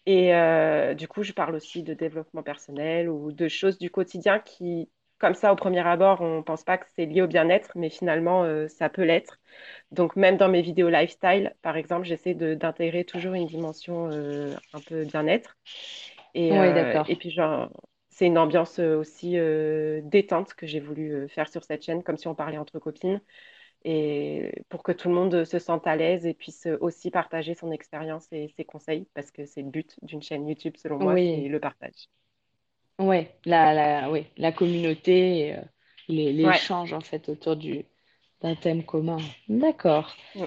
Et 0.07 0.35
euh, 0.35 0.95
du 0.95 1.09
coup, 1.09 1.23
je 1.23 1.33
parle 1.33 1.55
aussi 1.57 1.83
de 1.83 1.95
développement 1.95 2.43
personnel 2.43 3.09
ou 3.11 3.33
de 3.33 3.49
choses 3.49 3.79
du 3.79 3.91
quotidien 3.91 4.39
qui, 4.41 4.89
comme 5.19 5.35
ça, 5.35 5.53
au 5.53 5.57
premier 5.57 5.81
abord, 5.87 6.21
on 6.21 6.39
ne 6.39 6.43
pense 6.43 6.65
pas 6.65 6.79
que 6.79 6.87
c'est 6.95 7.07
lié 7.07 7.23
au 7.23 7.27
bien-être, 7.27 7.71
mais 7.75 7.91
finalement, 7.91 8.45
euh, 8.45 8.69
ça 8.69 8.89
peut 8.91 9.03
l'être. 9.05 9.39
Donc, 9.93 10.17
même 10.17 10.37
dans 10.37 10.49
mes 10.49 10.63
vidéos 10.63 10.89
lifestyle, 10.91 11.55
par 11.63 11.77
exemple, 11.77 12.07
j'essaie 12.07 12.35
d'intégrer 12.35 13.05
toujours 13.05 13.35
une 13.35 13.47
dimension 13.47 14.09
euh, 14.11 14.57
un 14.73 14.81
peu 14.81 15.05
bien-être. 15.05 15.57
Et, 16.35 16.59
oui, 16.59 16.73
euh, 16.73 16.99
et 17.07 17.17
puis, 17.17 17.31
genre, 17.31 17.71
c'est 18.11 18.27
une 18.27 18.39
ambiance 18.39 18.79
aussi 18.79 19.39
euh, 19.39 20.01
détente 20.05 20.55
que 20.55 20.67
j'ai 20.67 20.81
voulu 20.81 21.29
faire 21.29 21.49
sur 21.49 21.65
cette 21.65 21.83
chaîne, 21.85 22.03
comme 22.03 22.17
si 22.19 22.29
on 22.29 22.35
parlait 22.35 22.59
entre 22.59 22.79
copines, 22.79 23.21
et 23.85 24.53
pour 24.69 24.83
que 24.83 24.93
tout 24.93 25.09
le 25.09 25.15
monde 25.15 25.45
se 25.45 25.59
sente 25.59 25.87
à 25.87 25.97
l'aise 25.97 26.27
et 26.27 26.35
puisse 26.35 26.67
aussi 26.81 27.11
partager 27.11 27.55
son 27.55 27.73
expérience 27.73 28.29
et 28.33 28.49
ses 28.57 28.65
conseils, 28.65 29.09
parce 29.15 29.31
que 29.33 29.47
c'est 29.47 29.63
le 29.63 29.71
but 29.71 29.97
d'une 30.03 30.23
chaîne 30.23 30.49
YouTube, 30.49 30.77
selon 30.79 30.99
moi, 31.01 31.17
c'est 31.17 31.37
Oui, 31.37 31.49
le 31.49 31.61
partage. 31.61 32.09
Ouais, 32.99 33.39
la, 33.45 33.75
la, 33.75 34.11
oui, 34.11 34.27
la 34.37 34.53
communauté, 34.53 35.39
et, 35.49 35.57
euh, 35.57 35.63
les- 36.09 36.33
Ouais. 36.43 36.61
l'échange 36.63 36.93
en 36.93 37.01
fait 37.01 37.29
autour 37.29 37.57
du, 37.57 37.85
d'un 38.43 38.55
thème 38.55 38.85
commun. 38.85 39.19
D'accord. 39.49 40.15
Mm. 40.35 40.47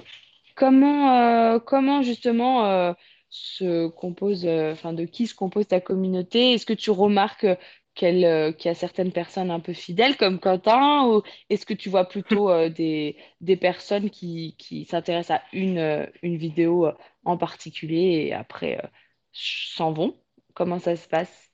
Comment, 0.56 1.54
euh, 1.54 1.58
comment 1.60 2.02
justement 2.02 2.66
euh, 2.66 2.92
se 3.30 3.88
compose, 3.88 4.46
euh, 4.46 4.72
enfin, 4.72 4.92
de 4.92 5.04
qui 5.04 5.26
se 5.26 5.34
compose 5.34 5.68
ta 5.68 5.80
communauté? 5.80 6.52
Est-ce 6.54 6.66
que 6.66 6.72
tu 6.74 6.90
remarques 6.90 7.46
qu'elle, 7.94 8.24
euh, 8.24 8.52
qu'il 8.52 8.68
y 8.68 8.72
a 8.72 8.74
certaines 8.74 9.12
personnes 9.12 9.50
un 9.50 9.60
peu 9.60 9.72
fidèles 9.72 10.16
comme 10.16 10.38
Quentin, 10.40 11.06
ou 11.08 11.22
est-ce 11.50 11.66
que 11.66 11.74
tu 11.74 11.88
vois 11.88 12.06
plutôt 12.06 12.50
euh, 12.50 12.68
des, 12.70 13.16
des 13.40 13.56
personnes 13.56 14.10
qui, 14.10 14.56
qui 14.58 14.84
s'intéressent 14.84 15.38
à 15.40 15.42
une, 15.52 15.78
euh, 15.78 16.06
une 16.22 16.36
vidéo 16.36 16.86
euh, 16.86 16.92
en 17.24 17.36
particulier 17.38 18.26
et 18.28 18.34
après 18.34 18.78
euh, 18.84 18.88
s'en 19.32 19.92
vont? 19.92 20.16
Comment 20.54 20.78
ça 20.78 20.96
se 20.96 21.08
passe? 21.08 21.49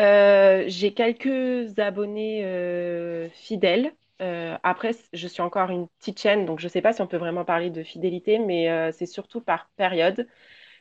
Euh, 0.00 0.64
j'ai 0.66 0.94
quelques 0.94 1.78
abonnés 1.78 2.44
euh, 2.44 3.28
fidèles. 3.30 3.92
Euh, 4.20 4.56
après, 4.62 4.92
je 5.12 5.28
suis 5.28 5.42
encore 5.42 5.70
une 5.70 5.88
petite 5.98 6.20
chaîne, 6.20 6.44
donc 6.46 6.60
je 6.60 6.66
ne 6.66 6.70
sais 6.70 6.82
pas 6.82 6.92
si 6.92 7.02
on 7.02 7.06
peut 7.06 7.16
vraiment 7.16 7.44
parler 7.44 7.70
de 7.70 7.82
fidélité, 7.82 8.38
mais 8.38 8.92
c'est 8.92 9.06
surtout 9.06 9.40
par 9.40 9.70
période. 9.76 10.26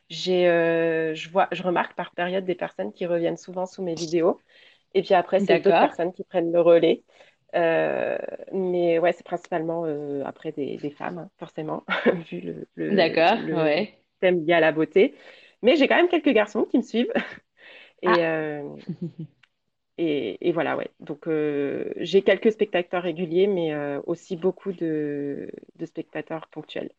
Je 0.09 1.29
vois, 1.29 1.47
je 1.51 1.63
remarque 1.63 1.95
par 1.95 2.11
période 2.11 2.45
des 2.45 2.55
personnes 2.55 2.93
qui 2.93 3.05
reviennent 3.05 3.37
souvent 3.37 3.65
sous 3.65 3.83
mes 3.83 3.95
vidéos. 3.95 4.39
Et 4.93 5.01
puis 5.03 5.13
après, 5.13 5.39
c'est 5.39 5.59
d'autres 5.59 5.79
personnes 5.79 6.13
qui 6.13 6.23
prennent 6.23 6.51
le 6.51 6.61
relais. 6.61 7.03
Euh, 7.55 8.17
mais 8.51 8.99
ouais, 8.99 9.13
c'est 9.13 9.25
principalement 9.25 9.85
euh, 9.85 10.23
après 10.25 10.51
des, 10.51 10.77
des 10.77 10.91
femmes, 10.91 11.17
hein, 11.17 11.29
forcément, 11.37 11.85
vu 12.29 12.41
le, 12.41 12.67
le, 12.75 12.95
d'accord, 12.95 13.37
le 13.37 13.55
ouais. 13.55 13.99
thème 14.19 14.45
lié 14.45 14.53
à 14.53 14.59
la 14.59 14.71
beauté. 14.71 15.15
Mais 15.61 15.75
j'ai 15.75 15.87
quand 15.87 15.95
même 15.95 16.09
quelques 16.09 16.29
garçons 16.29 16.65
qui 16.65 16.77
me 16.77 16.83
suivent. 16.83 17.11
Et, 18.01 18.07
Ah, 18.07 18.25
euh, 18.25 18.75
et, 19.97 20.47
et 20.47 20.51
voilà, 20.51 20.77
ouais. 20.77 20.91
Donc, 20.99 21.27
euh, 21.27 21.91
j'ai 21.97 22.21
quelques 22.23 22.51
spectateurs 22.51 23.03
réguliers, 23.03 23.47
mais 23.47 23.73
euh, 23.73 24.01
aussi 24.05 24.35
beaucoup 24.37 24.71
de, 24.73 25.49
de 25.75 25.85
spectateurs 25.85 26.47
ponctuels. 26.49 26.91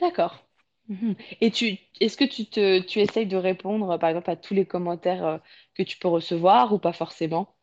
d'accord. 0.00 0.46
Mhm. 0.88 1.14
Et 1.40 1.50
tu, 1.52 1.78
est-ce 2.00 2.16
que 2.16 2.24
tu 2.24 2.46
te, 2.46 2.80
tu 2.80 2.98
essayes 3.00 3.26
de 3.26 3.36
répondre, 3.36 3.96
par 3.98 4.08
exemple, 4.10 4.30
à 4.30 4.36
tous 4.36 4.54
les 4.54 4.66
commentaires 4.66 5.40
que 5.74 5.82
tu 5.84 5.98
peux 5.98 6.08
recevoir 6.08 6.72
ou 6.72 6.78
pas 6.78 6.92
forcément? 6.92 7.56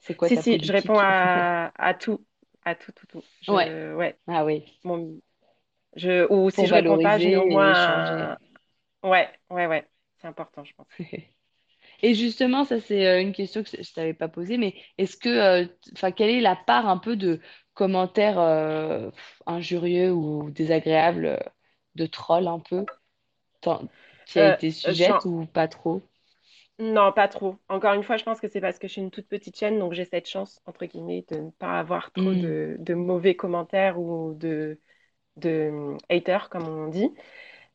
C'est 0.00 0.16
quoi 0.16 0.28
Si, 0.28 0.36
ta 0.36 0.42
si, 0.42 0.58
je 0.62 0.72
réponds 0.72 0.98
à, 0.98 1.72
à 1.76 1.94
tout. 1.94 2.24
à 2.64 2.74
tout, 2.74 2.92
tout, 2.92 3.06
tout. 3.06 3.24
Je- 3.42 3.54
Ouais. 3.54 3.70
ouais. 3.94 4.18
Ah 4.26 4.44
oui, 4.44 4.64
Bon, 4.84 5.20
je, 5.96 6.26
ou 6.32 6.50
si 6.50 6.66
je 6.66 6.74
réponds 6.74 6.98
pas, 6.98 7.18
mets 7.18 7.36
au 7.36 7.46
moins 7.46 8.32
un- 8.32 8.38
Ouais, 9.04 9.30
ouais, 9.50 9.66
ouais. 9.66 9.88
C'est 10.18 10.28
important, 10.28 10.64
je 10.64 10.74
pense. 10.74 10.88
Et 12.04 12.14
justement, 12.14 12.64
ça 12.64 12.80
c'est 12.80 13.06
euh, 13.06 13.20
une 13.22 13.32
question 13.32 13.62
que 13.62 13.70
je 13.82 13.92
t'avais 13.94 14.14
pas 14.14 14.28
posée, 14.28 14.58
mais 14.58 14.74
est-ce 14.98 15.16
que, 15.16 15.28
euh, 15.30 15.66
enfin, 15.94 16.12
quelle 16.12 16.30
est 16.30 16.40
la 16.40 16.56
part 16.56 16.86
un 16.88 16.98
peu 16.98 17.16
de 17.16 17.40
commentaires 17.74 18.38
euh, 18.38 19.10
injurieux 19.46 20.12
ou 20.12 20.50
désagréables, 20.50 21.40
de 21.94 22.06
trolls 22.06 22.48
un 22.48 22.60
peu, 22.60 22.86
qui 24.26 24.38
a 24.38 24.42
Euh, 24.42 24.56
été 24.56 24.70
sujette 24.70 25.24
ou 25.24 25.46
pas 25.46 25.66
trop? 25.66 26.02
Non, 26.80 27.12
pas 27.12 27.28
trop. 27.28 27.56
Encore 27.68 27.94
une 27.94 28.02
fois, 28.02 28.16
je 28.16 28.24
pense 28.24 28.40
que 28.40 28.48
c'est 28.48 28.60
parce 28.60 28.78
que 28.80 28.88
je 28.88 28.92
suis 28.94 29.00
une 29.02 29.10
toute 29.12 29.28
petite 29.28 29.56
chaîne, 29.56 29.78
donc 29.78 29.92
j'ai 29.92 30.04
cette 30.04 30.26
chance, 30.28 30.60
entre 30.66 30.86
guillemets, 30.86 31.24
de 31.30 31.36
ne 31.38 31.50
pas 31.50 31.78
avoir 31.78 32.10
trop 32.12 32.34
Hmm. 32.34 32.34
de, 32.34 32.76
de 32.80 32.94
mauvais 32.94 33.36
commentaires 33.36 33.98
ou 34.00 34.34
de, 34.34 34.80
de 35.36 35.96
haters, 36.10 36.50
comme 36.50 36.68
on 36.68 36.88
dit. 36.88 37.10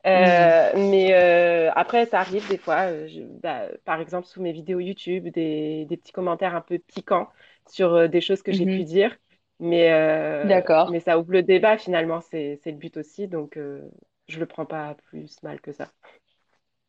Euh, 0.07 0.71
mais 0.75 1.13
euh, 1.13 1.71
après, 1.75 2.05
ça 2.05 2.21
arrive 2.21 2.47
des 2.47 2.57
fois, 2.57 2.89
euh, 2.91 3.07
je- 3.07 3.21
bah, 3.41 3.67
par 3.85 3.99
exemple, 3.99 4.27
sous 4.27 4.41
mes 4.41 4.53
vidéos 4.53 4.79
YouTube, 4.79 5.27
des, 5.29 5.85
des 5.85 5.97
petits 5.97 6.13
commentaires 6.13 6.55
un 6.55 6.61
peu 6.61 6.79
piquants 6.79 7.29
sur 7.67 8.07
des 8.09 8.21
choses 8.21 8.41
que 8.41 8.51
j'ai 8.53 8.65
pu 8.65 8.83
Mhm. 8.83 8.85
dire. 8.85 9.17
Mais, 9.59 9.91
euh, 9.91 10.43
D'accord. 10.43 10.89
mais 10.89 11.01
ça 11.01 11.19
ouvre 11.19 11.31
le 11.33 11.43
débat, 11.43 11.77
finalement, 11.77 12.21
c'est, 12.21 12.59
le 12.65 12.71
but 12.73 12.95
aussi, 12.97 13.27
donc 13.27 13.57
euh, 13.57 13.81
je 14.29 14.39
le 14.39 14.45
prends 14.45 14.65
pas 14.65 14.95
plus 15.09 15.41
mal 15.43 15.59
que 15.61 15.73
ça. 15.73 15.91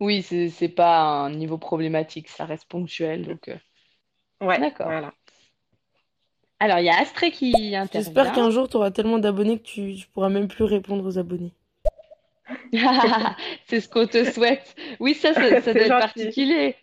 Oui, 0.01 0.23
c'est 0.25 0.69
pas 0.69 1.01
un 1.25 1.31
niveau 1.31 1.57
problématique, 1.57 2.29
ça 2.29 2.45
reste 2.45 2.65
ponctuel, 2.69 3.25
donc 3.25 3.47
euh, 3.49 3.57
Ouais, 4.41 4.61
d'accord. 4.61 4.85
voilà. 4.85 5.13
Alors, 6.59 6.79
il 6.79 6.85
y 6.87 6.89
a 6.89 6.97
Astrée 6.99 7.33
qui 7.33 7.75
J'espère 7.93 8.33
intervient. 8.33 8.33
qu'un 8.33 8.51
jour, 8.51 8.69
tu 8.69 8.77
auras 8.79 8.91
tellement 8.91 9.21
d'abonnés 9.21 9.59
que 9.59 9.63
tu, 9.65 9.95
tu 9.95 10.09
pourras 10.09 10.29
même 10.29 10.49
plus 10.49 10.65
répondre 10.65 11.05
aux 11.07 11.19
abonnés. 11.19 11.53
C'est 13.67 13.81
ce 13.81 13.89
qu'on 13.89 14.07
te 14.07 14.25
souhaite. 14.25 14.75
Oui, 14.99 15.15
ça, 15.15 15.35
ça, 15.35 15.61
doit 15.75 15.87
être 15.87 15.99
particulier. 15.99 16.77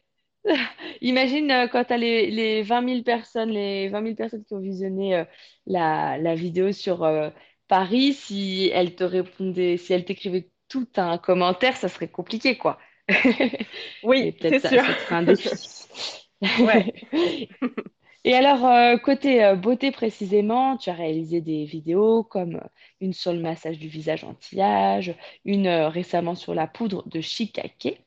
Imagine 1.01 1.51
euh, 1.51 1.67
quand 1.67 1.83
tu 1.85 1.93
as 1.93 1.97
les, 1.97 2.31
les 2.31 2.63
20 2.63 2.87
000 2.87 3.03
personnes, 3.03 3.49
les 3.49 3.89
20 3.89 4.03
000 4.03 4.15
personnes 4.15 4.45
qui 4.45 4.53
ont 4.53 4.59
visionné 4.59 5.15
euh, 5.15 5.25
la, 5.65 6.17
la 6.17 6.35
vidéo 6.35 6.71
sur 6.71 7.03
euh, 7.03 7.29
Paris, 7.67 8.13
si 8.13 8.71
elles 8.73 8.95
te 8.95 9.03
répondaient, 9.03 9.77
si 9.77 9.93
elles 9.93 10.05
t'écrivaient 10.05 10.49
tout 10.69 10.87
un 10.97 11.17
commentaire, 11.17 11.75
ça 11.75 11.89
serait 11.89 12.09
compliqué, 12.09 12.57
quoi. 12.57 12.77
Oui, 14.03 14.35
c'est 14.41 14.59
sûr. 14.59 14.83
ça 14.83 14.93
te 14.93 14.99
ferait 14.99 15.15
un 15.15 15.23
défi. 15.23 15.49
Ouais. 16.59 16.93
Et 18.27 18.35
alors, 18.35 18.65
euh, 18.65 18.97
côté 18.97 19.41
euh, 19.41 19.55
beauté 19.55 19.89
précisément, 19.91 20.75
tu 20.75 20.89
as 20.89 20.93
réalisé 20.93 21.39
des 21.39 21.63
vidéos 21.63 22.23
comme 22.25 22.55
euh, 22.57 22.67
une 22.99 23.13
sur 23.13 23.31
le 23.31 23.39
massage 23.39 23.79
du 23.79 23.87
visage 23.87 24.25
anti-âge, 24.25 25.15
une 25.45 25.69
récemment 25.69 26.35
sur 26.35 26.53
la 26.53 26.67
poudre 26.67 27.07
de 27.07 27.21
Shikake. 27.21 28.01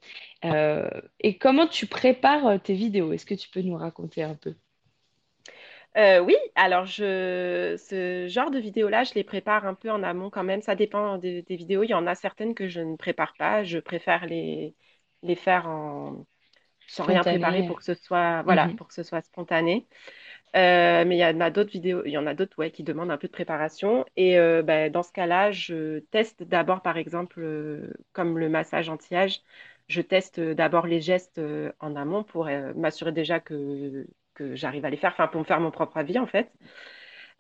Et 1.20 1.38
comment 1.38 1.66
tu 1.66 1.86
prépares 1.86 2.60
tes 2.62 2.74
vidéos? 2.74 3.12
Est-ce 3.14 3.24
que 3.24 3.34
tu 3.34 3.48
peux 3.48 3.62
nous 3.62 3.76
raconter 3.76 4.22
un 4.22 4.34
peu? 4.34 4.54
Oui, 5.96 6.36
alors 6.54 6.86
ce 6.86 8.26
genre 8.28 8.50
de 8.50 8.58
vidéos-là, 8.58 9.04
je 9.04 9.14
les 9.14 9.24
prépare 9.24 9.66
un 9.66 9.74
peu 9.74 9.90
en 9.90 10.02
amont 10.02 10.28
quand 10.28 10.44
même. 10.44 10.60
Ça 10.60 10.74
dépend 10.74 11.16
des, 11.16 11.40
des 11.42 11.56
vidéos. 11.56 11.82
Il 11.82 11.90
y 11.90 11.94
en 11.94 12.06
a 12.06 12.14
certaines 12.14 12.54
que 12.54 12.68
je 12.68 12.82
ne 12.82 12.96
prépare 12.96 13.32
pas. 13.38 13.64
Je 13.64 13.78
préfère 13.78 14.26
les, 14.26 14.74
les 15.22 15.34
faire 15.34 15.66
en, 15.66 16.26
sans 16.90 17.04
rien 17.04 17.24
préparer 17.24 17.62
pour 17.62 17.78
que 17.78 17.84
ce 17.84 17.94
soit, 17.94 18.42
voilà, 18.42 18.68
Mhm. 18.68 18.76
pour 18.76 18.88
que 18.88 18.94
ce 18.94 19.02
soit 19.02 19.22
spontané. 19.22 19.86
Euh, 20.56 21.04
mais 21.06 21.16
il 21.16 21.20
y 21.20 21.24
en 21.26 21.40
a 21.40 21.50
d'autres 21.50 21.70
vidéos, 21.72 22.02
il 22.06 22.12
y 22.12 22.18
en 22.18 22.26
a 22.26 22.34
d'autres, 22.34 22.58
ouais, 22.58 22.70
qui 22.70 22.82
demandent 22.82 23.10
un 23.10 23.18
peu 23.18 23.28
de 23.28 23.32
préparation. 23.32 24.04
Et 24.16 24.38
euh, 24.38 24.62
ben, 24.62 24.90
dans 24.92 25.02
ce 25.02 25.12
cas-là, 25.12 25.52
je 25.52 26.00
teste 26.10 26.42
d'abord, 26.42 26.82
par 26.82 26.96
exemple, 26.96 27.40
euh, 27.42 27.92
comme 28.12 28.38
le 28.38 28.48
massage 28.48 28.88
anti-âge, 28.88 29.42
je 29.88 30.00
teste 30.02 30.40
d'abord 30.40 30.86
les 30.86 31.00
gestes 31.00 31.38
euh, 31.38 31.72
en 31.80 31.96
amont 31.96 32.24
pour 32.24 32.48
euh, 32.48 32.72
m'assurer 32.74 33.12
déjà 33.12 33.40
que, 33.40 34.06
que 34.34 34.56
j'arrive 34.56 34.84
à 34.84 34.90
les 34.90 34.96
faire, 34.96 35.12
enfin, 35.12 35.28
pour 35.28 35.40
me 35.40 35.46
faire 35.46 35.60
mon 35.60 35.70
propre 35.70 35.96
avis, 35.98 36.18
en 36.18 36.26
fait. 36.26 36.50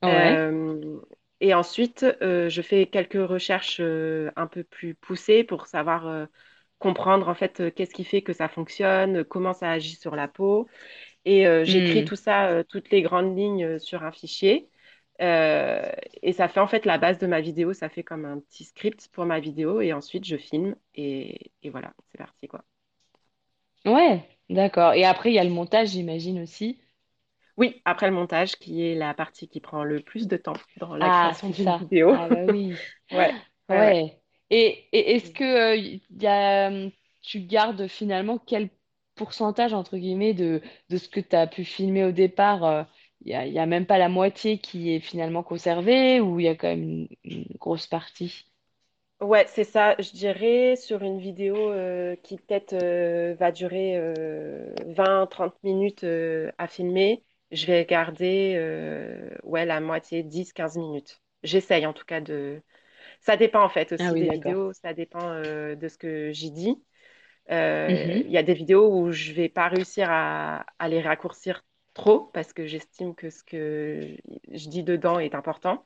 Ouais. 0.02 0.44
Euh, 0.50 1.00
et 1.40 1.54
ensuite, 1.54 2.04
euh, 2.22 2.48
je 2.48 2.62
fais 2.62 2.86
quelques 2.86 3.14
recherches 3.28 3.78
euh, 3.80 4.30
un 4.36 4.46
peu 4.46 4.64
plus 4.64 4.94
poussées 4.94 5.44
pour 5.44 5.66
savoir 5.66 6.06
euh, 6.06 6.26
comprendre, 6.80 7.28
en 7.28 7.36
fait, 7.36 7.60
euh, 7.60 7.72
qu'est-ce 7.72 7.94
qui 7.94 8.04
fait 8.04 8.22
que 8.22 8.34
ça 8.34 8.48
fonctionne, 8.50 9.24
comment 9.24 9.54
ça 9.54 9.70
agit 9.72 9.96
sur 9.96 10.16
la 10.16 10.28
peau. 10.28 10.68
Et 11.26 11.46
euh, 11.48 11.64
j'écris 11.64 12.04
Hmm. 12.04 12.06
tout 12.06 12.16
ça, 12.16 12.48
euh, 12.48 12.64
toutes 12.64 12.90
les 12.90 13.02
grandes 13.02 13.36
lignes 13.38 13.64
euh, 13.64 13.78
sur 13.78 14.04
un 14.04 14.12
fichier. 14.12 14.70
Euh, 15.22 15.92
et 16.22 16.32
ça 16.32 16.48
fait 16.48 16.60
en 16.60 16.68
fait 16.68 16.86
la 16.86 16.98
base 16.98 17.18
de 17.18 17.26
ma 17.28 17.40
vidéo. 17.42 17.72
Ça 17.74 17.88
fait 17.90 18.04
comme 18.04 18.24
un 18.26 18.40
petit 18.40 18.64
script 18.64 19.08
pour 19.12 19.26
ma 19.26 19.40
vidéo. 19.40 19.80
Et 19.82 19.92
ensuite, 19.92 20.24
je 20.26 20.36
filme. 20.36 20.76
Et, 20.94 21.52
et 21.62 21.70
voilà, 21.70 21.94
c'est 22.12 22.18
parti, 22.18 22.48
quoi. 22.48 22.64
Ouais, 23.84 24.26
d'accord. 24.48 24.92
Et 24.94 25.04
après, 25.04 25.30
il 25.30 25.34
y 25.34 25.38
a 25.38 25.44
le 25.44 25.50
montage, 25.50 25.88
j'imagine 25.90 26.40
aussi. 26.40 26.80
Oui, 27.56 27.80
après 27.84 28.08
le 28.08 28.14
montage, 28.14 28.56
qui 28.56 28.82
est 28.84 28.94
la 28.96 29.14
partie 29.14 29.48
qui 29.48 29.60
prend 29.60 29.84
le 29.84 30.00
plus 30.02 30.28
de 30.28 30.36
temps 30.36 30.54
dans 30.76 30.96
la 30.96 31.10
Ah, 31.10 31.10
création 31.10 31.50
d'une 31.50 31.72
vidéo. 31.72 32.16
Ah 32.16 32.28
bah 32.28 32.44
oui. 32.46 32.82
Ouais, 33.10 33.34
ouais, 33.70 33.94
ouais. 33.94 34.19
Et, 34.50 34.88
et 34.92 35.14
est-ce 35.16 35.30
que 35.32 35.44
euh, 35.44 35.76
y 35.76 36.02
y 36.20 36.26
a, 36.26 36.68
hum, 36.68 36.90
tu 37.22 37.40
gardes 37.40 37.86
finalement 37.88 38.38
quel 38.38 38.70
pourcentage, 39.14 39.72
entre 39.74 39.96
guillemets, 39.98 40.34
de, 40.34 40.62
de 40.88 40.96
ce 40.96 41.08
que 41.08 41.20
tu 41.20 41.36
as 41.36 41.46
pu 41.46 41.64
filmer 41.64 42.04
au 42.04 42.12
départ? 42.12 42.64
euh, 42.64 42.84
Il 43.24 43.32
y 43.32 43.58
a, 43.58 43.66
même 43.66 43.86
pas 43.86 43.98
la 43.98 44.08
moitié 44.08 44.58
qui 44.58 44.90
est 44.92 45.00
finalement 45.00 45.42
conservée 45.42 46.20
ou 46.20 46.40
il 46.40 46.44
y 46.46 46.48
a 46.48 46.54
quand 46.56 46.68
même 46.68 46.82
une, 46.84 47.08
une 47.24 47.44
grosse 47.58 47.86
partie? 47.86 48.46
Ouais, 49.20 49.44
c'est 49.48 49.64
ça. 49.64 49.94
Je 49.98 50.12
dirais 50.12 50.76
sur 50.76 51.02
une 51.02 51.18
vidéo 51.18 51.70
euh, 51.72 52.16
qui 52.16 52.38
peut-être 52.38 52.72
euh, 52.72 53.34
va 53.34 53.52
durer 53.52 53.96
euh, 53.98 54.72
20-30 54.86 55.62
minutes 55.62 56.04
euh, 56.04 56.50
à 56.56 56.66
filmer, 56.66 57.22
je 57.50 57.66
vais 57.66 57.84
garder 57.84 58.54
euh, 58.56 59.28
ouais, 59.42 59.66
la 59.66 59.80
moitié, 59.80 60.22
10-15 60.22 60.78
minutes. 60.78 61.20
J'essaye 61.42 61.84
en 61.86 61.92
tout 61.92 62.04
cas 62.06 62.20
de... 62.22 62.62
Ça 63.20 63.36
dépend 63.36 63.62
en 63.62 63.68
fait 63.68 63.92
Ah 63.98 64.10
aussi 64.10 64.14
oui, 64.14 64.26
des 64.26 64.30
vidéos, 64.30 64.72
ça 64.72 64.94
dépend 64.94 65.30
euh, 65.30 65.74
de 65.76 65.88
ce 65.88 65.98
que 65.98 66.32
j'y 66.32 66.50
dis. 66.50 66.82
Euh, 67.50 67.88
Mhm. 67.88 68.24
Il 68.24 68.32
y 68.32 68.38
a 68.38 68.42
des 68.44 68.54
vidéos 68.54 68.94
où 68.94 69.12
je 69.12 69.32
vais 69.32 69.48
pas 69.48 69.68
réussir 69.68 70.08
à, 70.10 70.66
à 70.78 70.88
les 70.88 71.02
raccourcir 71.02 71.64
trop 71.94 72.20
parce 72.34 72.52
que 72.52 72.66
j'estime 72.66 73.14
que 73.14 73.30
ce 73.30 73.44
que 73.44 74.16
je 74.52 74.68
dis 74.68 74.84
dedans 74.84 75.18
est 75.20 75.34
important. 75.34 75.84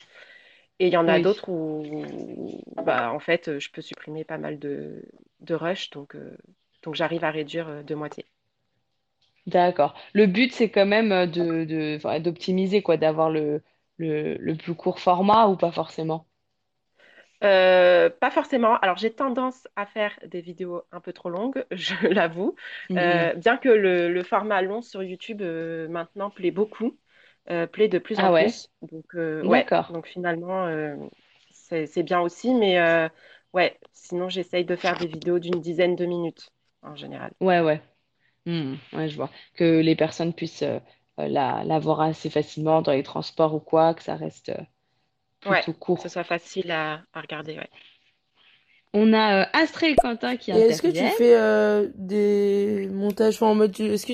Et 0.81 0.89
il 0.89 0.93
y 0.95 0.97
en 0.99 1.09
a 1.09 1.19
Oui, 1.19 1.21
d'autres 1.21 1.49
où, 1.51 2.63
bah, 2.83 3.13
en 3.13 3.21
fait, 3.21 3.59
je 3.61 3.71
peux 3.73 3.83
supprimer 3.83 4.25
pas 4.25 4.39
mal 4.39 4.59
de, 4.59 5.05
de 5.41 5.55
rush, 5.55 5.91
donc, 5.91 6.17
euh, 6.17 6.37
donc 6.83 6.95
j'arrive 6.97 7.25
à 7.25 7.31
réduire 7.33 7.85
de 7.85 7.95
moitié. 7.97 8.27
d'accord. 9.47 9.95
Le 10.13 10.27
but, 10.27 10.53
c'est 10.53 10.71
quand 10.71 10.85
même 10.87 11.11
euh, 11.13 11.27
de, 11.27 12.19
d'optimiser, 12.19 12.83
quoi, 12.83 12.97
d'avoir 12.97 13.31
le, 13.31 13.63
le, 13.99 14.37
le 14.39 14.55
plus 14.57 14.75
court 14.75 15.01
format 15.01 15.49
ou 15.49 15.57
pas 15.57 15.73
forcément? 15.73 16.27
Euh, 17.45 18.09
pas 18.09 18.31
forcément. 18.31 18.77
Alors, 18.79 18.97
j'ai 18.97 19.13
tendance 19.13 19.69
à 19.77 19.87
faire 19.87 20.19
des 20.27 20.41
vidéos 20.41 20.83
un 20.93 21.01
peu 21.01 21.13
trop 21.13 21.29
longues, 21.29 21.65
je 21.71 21.95
l'avoue. 22.09 22.55
Euh, 22.93 23.35
bien 23.35 23.57
que 23.59 23.69
le, 23.69 24.13
le 24.13 24.23
format 24.23 24.63
long 24.63 24.81
sur 24.81 25.03
YouTube 25.03 25.43
euh, 25.43 25.87
maintenant 25.89 26.31
plaît 26.31 26.51
beaucoup, 26.51 26.97
plaît 27.47 27.89
de 27.89 27.99
plus 27.99 28.19
en 28.19 28.23
Ah 28.23 28.33
ouais, 28.33 28.47
plus. 28.47 28.71
Donc, 28.83 29.15
ouais, 29.15 29.67
donc 29.91 30.07
finalement, 30.07 30.69
c'est, 31.53 32.03
bien 32.03 32.21
aussi. 32.21 32.55
Mais 32.55 32.79
ouais, 33.53 33.79
sinon, 33.93 34.29
j'essaye 34.29 34.65
de 34.65 34.77
faire 34.77 34.99
des 34.99 35.07
vidéos 35.07 35.39
d'une 35.39 35.61
dizaine 35.61 35.97
de 35.97 36.07
minutes 36.07 36.51
en 36.83 36.97
général. 36.97 37.33
Ouais, 37.41 37.61
ouais. 37.61 37.83
Hmm, 38.47 38.75
ouais, 38.95 39.09
je 39.09 39.17
vois. 39.17 39.31
Que 39.55 39.81
les 39.81 39.97
personnes 39.97 40.35
puissent 40.35 40.65
la, 41.19 41.65
la 41.65 41.79
voir 41.79 42.01
assez 42.01 42.31
facilement 42.31 42.83
dans 42.83 42.93
les 42.93 43.03
transports 43.03 43.55
ou 43.55 43.61
quoi, 43.61 43.95
que 43.95 44.03
ça 44.03 44.17
reste 44.17 44.53
Ouais, 45.47 45.63
plutôt 45.63 45.73
que 45.73 46.03
ce 46.03 46.09
court. 46.09 46.09
soit 46.09 46.25
facile 46.25 46.71
à, 46.71 47.03
à 47.13 47.21
regarder, 47.21 47.57
ouais. 47.57 47.71
On 48.93 49.13
a 49.13 49.43
euh, 49.43 49.47
Astrée 49.53 49.91
et 49.91 49.97
Quentin 49.97 50.37
qui 50.37 50.53
Et 50.53 50.55
est-ce 50.55 50.83
que 50.83 50.89
tu 50.89 51.05
fais 51.17 51.35
euh, 51.37 51.89
des 51.97 52.89
montages 52.93 53.35
enfin, 53.35 53.47
en 53.49 53.55
mode. 53.55 53.79
Est-ce 53.81 54.07
que, 54.07 54.13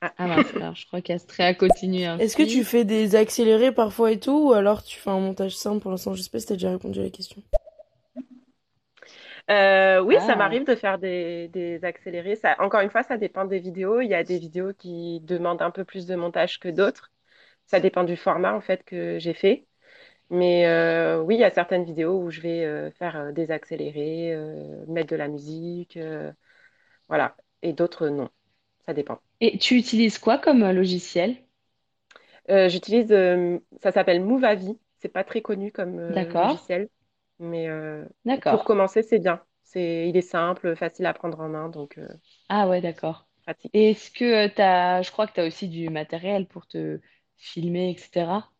Ah. 0.00 0.12
Ah 0.18 0.26
mince, 0.26 0.54
alors 0.54 0.74
je 0.74 0.86
crois 0.86 1.00
qu'Astrée 1.00 1.44
a 1.44 1.54
continué 1.54 2.04
est-ce 2.20 2.36
que 2.36 2.42
tu 2.42 2.62
fais 2.62 2.84
des 2.84 3.16
accélérés 3.16 3.72
parfois 3.72 4.12
et 4.12 4.20
tout, 4.20 4.48
ou 4.50 4.52
alors 4.52 4.82
tu 4.82 4.98
fais 4.98 5.10
un 5.10 5.18
montage 5.18 5.56
simple 5.56 5.80
pour 5.80 5.90
l'instant? 5.90 6.14
Je 6.14 6.20
sais 6.22 6.30
pas 6.30 6.40
si 6.40 6.46
t'as 6.46 6.54
déjà 6.54 6.70
répondu 6.70 7.00
à 7.00 7.04
la 7.04 7.10
question. 7.10 7.42
Euh, 9.50 10.00
oui, 10.00 10.16
ça 10.20 10.32
Ah, 10.32 10.36
m'arrive 10.36 10.64
de 10.64 10.74
faire 10.74 10.98
des, 10.98 11.48
des 11.48 11.84
accélérés. 11.84 12.36
Ça, 12.36 12.56
encore 12.60 12.80
une 12.80 12.90
fois, 12.90 13.02
ça 13.02 13.18
dépend 13.18 13.44
des 13.44 13.58
vidéos. 13.60 14.00
Il 14.00 14.08
y 14.08 14.14
a 14.14 14.24
des 14.24 14.38
vidéos 14.38 14.72
qui 14.74 15.20
demandent 15.20 15.62
un 15.62 15.70
peu 15.70 15.84
plus 15.84 16.06
de 16.06 16.16
montage 16.16 16.58
que 16.60 16.68
d'autres. 16.68 17.10
Ça 17.66 17.80
dépend 17.80 18.04
du 18.04 18.16
format 18.16 18.54
en 18.54 18.60
fait 18.60 18.84
que 18.84 19.18
j'ai 19.18 19.34
fait. 19.34 19.66
Mais 20.30 20.66
euh, 20.68 21.22
oui, 21.22 21.36
il 21.36 21.40
y 21.40 21.44
a 21.44 21.50
certaines 21.50 21.84
vidéos 21.84 22.20
où 22.22 22.30
je 22.30 22.40
vais 22.40 22.64
euh, 22.64 22.90
faire 22.92 23.16
euh, 23.16 23.32
des 23.32 23.50
accélérés, 23.50 24.34
euh, 24.34 24.84
mettre 24.88 25.10
de 25.10 25.16
la 25.16 25.28
musique, 25.28 25.98
voilà. 27.08 27.36
Et 27.62 27.72
d'autres 27.72 28.08
non. 28.08 28.28
Ça 28.86 28.94
dépend. 28.94 29.20
et 29.40 29.58
tu 29.58 29.76
utilises 29.76 30.18
quoi 30.18 30.38
comme 30.38 30.68
logiciel? 30.72 31.36
J'utilise, 32.48 33.08
ça 33.82 33.92
s'appelle 33.92 34.22
Movavi. 34.24 34.78
C'est 34.98 35.08
pas 35.08 35.24
très 35.24 35.42
connu 35.42 35.72
comme 35.72 36.00
D'accord, 36.08 36.72
logiciel, 36.80 36.88
mais 37.38 37.68
pour 38.48 38.64
commencer, 38.64 39.02
c'est 39.02 39.18
bien. 39.18 39.42
C'est, 39.62 40.08
il 40.08 40.16
est 40.16 40.20
simple, 40.22 40.76
facile 40.76 41.06
à 41.06 41.14
prendre 41.14 41.40
en 41.40 41.48
main, 41.48 41.68
donc 41.68 41.98
Ah 42.48 42.68
ouais, 42.68 42.80
d'accord. 42.80 43.28
pratique. 43.42 43.74
Et 43.74 43.90
est-ce 43.90 44.10
que 44.10 44.48
tu 44.48 44.62
as, 44.62 45.02
je 45.02 45.10
crois 45.10 45.26
que 45.26 45.34
tu 45.34 45.40
as 45.40 45.46
aussi 45.46 45.68
du 45.68 45.90
matériel 45.90 46.46
pour 46.48 46.66
te 46.66 47.00
filmer, 47.36 47.90
etc. 47.92 48.52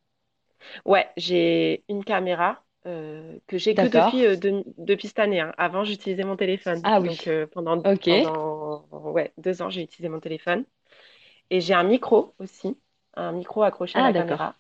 Ouais, 0.85 1.09
j'ai 1.17 1.85
une 1.89 2.05
caméra 2.05 2.63
euh, 2.87 3.39
que 3.47 3.59
j'ai 3.59 3.75
que 3.75 3.87
depuis, 3.87 4.25
euh, 4.27 4.37
de- 4.37 4.65
depuis 4.79 5.09
cette 5.09 5.19
année. 5.19 5.41
hein. 5.41 5.53
Avant, 5.59 5.85
j'utilisais 5.85 6.25
mon 6.25 6.37
téléphone. 6.37 6.85
Ah 6.85 7.01
oui, 7.01 7.11
Donc 7.11 7.27
euh, 7.27 7.47
pendant, 7.47 7.85
ok. 7.85 8.09
pendant 8.09 8.87
ouais, 8.91 9.33
deux 9.39 9.63
ans, 9.63 9.71
j'ai 9.71 9.83
utilisé 9.83 10.09
mon 10.09 10.21
téléphone. 10.21 10.65
Et 11.51 11.61
j'ai 11.61 11.75
un 11.75 11.85
micro 11.85 12.35
aussi, 12.41 12.79
un 13.15 13.33
micro 13.33 13.63
accroché 13.63 13.99
à 14.01 14.03
Ah 14.03 14.03
la 14.03 14.15
caméra, 14.15 14.57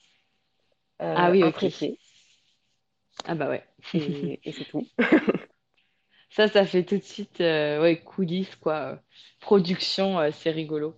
Ah 1.14 1.30
oui, 1.30 1.44
un 1.44 1.50
ok. 1.50 1.52
trépied, 1.52 1.98
Ah 3.24 3.34
bah 3.34 3.48
ouais. 3.48 3.64
et, 3.94 4.40
et 4.44 4.52
c'est 4.52 4.64
tout. 4.66 4.88
Ça, 6.30 6.48
ça 6.48 6.66
fait 6.66 6.84
tout 6.84 6.98
de 6.98 7.02
suite 7.02 7.38
ouais, 7.80 8.02
coulisses, 8.04 8.56
quoi. 8.56 9.00
Production, 9.40 10.18
c'est 10.32 10.50
rigolo. 10.50 10.96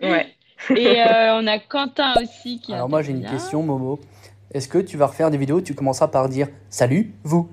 Ouais. 0.00 0.26
Et 0.74 1.02
euh, 1.02 1.34
on 1.40 1.46
a 1.46 1.58
Quentin 1.58 2.22
aussi 2.22 2.60
qui 2.60 2.72
Alors 2.72 2.88
moi 2.88 3.02
j'ai 3.02 3.10
une 3.12 3.24
question, 3.24 3.62
Momo. 3.64 3.98
Est-ce 4.54 4.68
que 4.68 4.78
tu 4.78 4.96
vas 4.96 5.06
refaire 5.06 5.30
des 5.32 5.36
vidéos 5.38 5.56
où 5.56 5.60
tu 5.60 5.74
commenceras 5.74 6.08
par 6.08 6.28
dire 6.28 6.48
salut, 6.70 7.12
vous? 7.24 7.48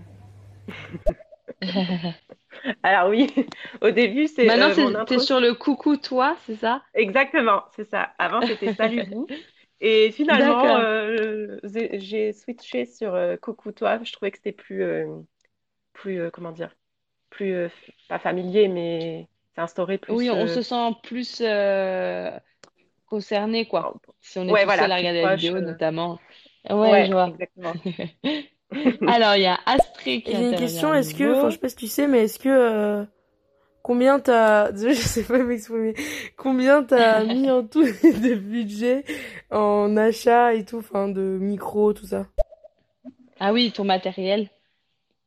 Alors 2.83 3.09
oui, 3.09 3.33
au 3.81 3.91
début, 3.91 4.27
c'est 4.27 4.49
Maintenant, 4.49 4.69
euh, 4.71 4.75
c'est- 4.75 5.19
sur 5.19 5.39
le 5.39 5.53
coucou 5.55 5.97
toi, 5.97 6.37
c'est 6.45 6.55
ça? 6.57 6.83
Exactement, 6.93 7.63
c'est 7.75 7.89
ça. 7.89 8.13
Avant, 8.19 8.43
c'était 8.43 8.69
Salut 8.69 9.01
vous. 9.03 9.31
Et 9.79 10.11
finalement, 10.11 10.77
euh, 10.77 11.59
j'ai 11.63 12.33
switché 12.33 12.85
sur 12.85 13.13
euh, 13.15 13.35
Coucou 13.37 13.71
toi. 13.71 14.01
Je 14.03 14.11
trouvais 14.13 14.31
que 14.31 14.37
c'était 14.37 14.51
plus, 14.51 14.83
euh, 14.83 15.21
plus 15.93 16.19
euh, 16.21 16.31
comment 16.31 16.51
dire, 16.51 16.75
plus, 17.31 17.53
euh, 17.53 17.69
pas 18.09 18.19
familier, 18.19 18.67
mais 18.69 19.29
c'est 19.55 19.61
instauré 19.61 19.97
Oui, 20.09 20.29
plus. 20.29 20.31
on 20.31 20.47
euh, 20.47 20.47
se 20.47 20.61
sent 20.61 20.91
plus 21.03 21.41
euh, 21.41 22.37
concerné, 23.13 23.67
quoi. 23.67 23.93
Si 24.21 24.39
on 24.39 24.47
est 24.47 24.51
ouais, 24.51 24.63
tout 24.63 24.65
voilà, 24.65 24.83
seul 24.83 24.91
à 24.91 24.97
regarder 24.97 25.21
la 25.21 25.35
vidéo, 25.35 25.55
euh, 25.55 25.61
notamment. 25.61 26.19
Ouais, 26.69 27.05
je 27.05 27.11
ouais, 27.11 27.11
vois. 27.11 27.29
exactement. 27.29 27.73
Alors, 29.07 29.35
il 29.35 29.43
y 29.43 29.45
a 29.45 29.59
Astrée 29.67 30.23
qui 30.23 30.31
J'ai 30.31 30.49
une 30.49 30.55
question, 30.55 30.93
est-ce 30.95 31.13
que, 31.13 31.31
enfin, 31.37 31.49
je 31.49 31.55
sais 31.55 31.59
pas 31.59 31.69
si 31.69 31.75
tu 31.75 31.87
sais, 31.87 32.07
mais 32.07 32.23
est-ce 32.23 32.39
que, 32.39 32.49
euh, 32.49 33.05
combien 33.83 34.19
t'as, 34.19 34.73
je 34.75 34.93
sais 34.93 35.23
pas 35.23 35.43
m'exprimer, 35.43 35.93
combien 36.37 36.83
t'as 36.83 37.23
mis 37.23 37.51
en 37.51 37.63
tout 37.67 37.83
de 37.83 38.35
budget 38.35 39.03
en 39.51 39.95
achat 39.97 40.55
et 40.55 40.65
tout, 40.65 40.77
enfin, 40.79 41.07
de 41.07 41.21
micro, 41.21 41.93
tout 41.93 42.07
ça? 42.07 42.25
Ah 43.39 43.53
oui, 43.53 43.71
ton 43.71 43.83
matériel. 43.83 44.49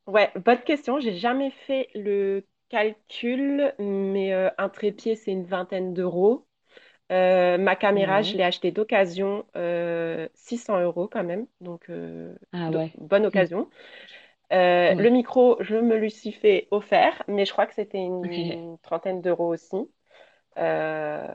Ouais, 0.07 0.31
bonne 0.35 0.61
question. 0.63 0.99
J'ai 0.99 1.17
jamais 1.17 1.51
fait 1.51 1.89
le 1.93 2.47
calcul, 2.69 3.73
mais 3.79 4.33
euh, 4.33 4.49
un 4.57 4.69
trépied, 4.69 5.15
c'est 5.15 5.31
une 5.31 5.45
vingtaine 5.45 5.93
d'euros. 5.93 6.46
Euh, 7.11 7.57
ma 7.57 7.75
caméra, 7.75 8.21
je 8.21 8.35
l'ai 8.37 8.43
achetée 8.43 8.71
d'occasion, 8.71 9.45
euh, 9.55 10.27
600 10.35 10.79
euros 10.81 11.07
quand 11.07 11.23
même, 11.23 11.47
donc 11.61 11.89
euh, 11.89 12.35
Ah 12.51 12.69
ouais. 12.71 12.93
bonne 12.97 13.25
Hmm. 13.33 13.45
occasion. 13.45 13.69
Euh, 14.53 14.95
le 14.97 15.09
micro, 15.09 15.57
je 15.61 15.75
me 15.77 15.97
le 15.97 16.09
suis 16.09 16.31
fait 16.33 16.67
offert, 16.71 17.23
mais 17.27 17.45
je 17.45 17.51
crois 17.53 17.67
que 17.67 17.75
c'était 17.75 17.99
une 17.99 18.77
trentaine 18.83 19.21
d'euros 19.21 19.53
aussi. 19.53 19.77
Euh, 20.57 21.27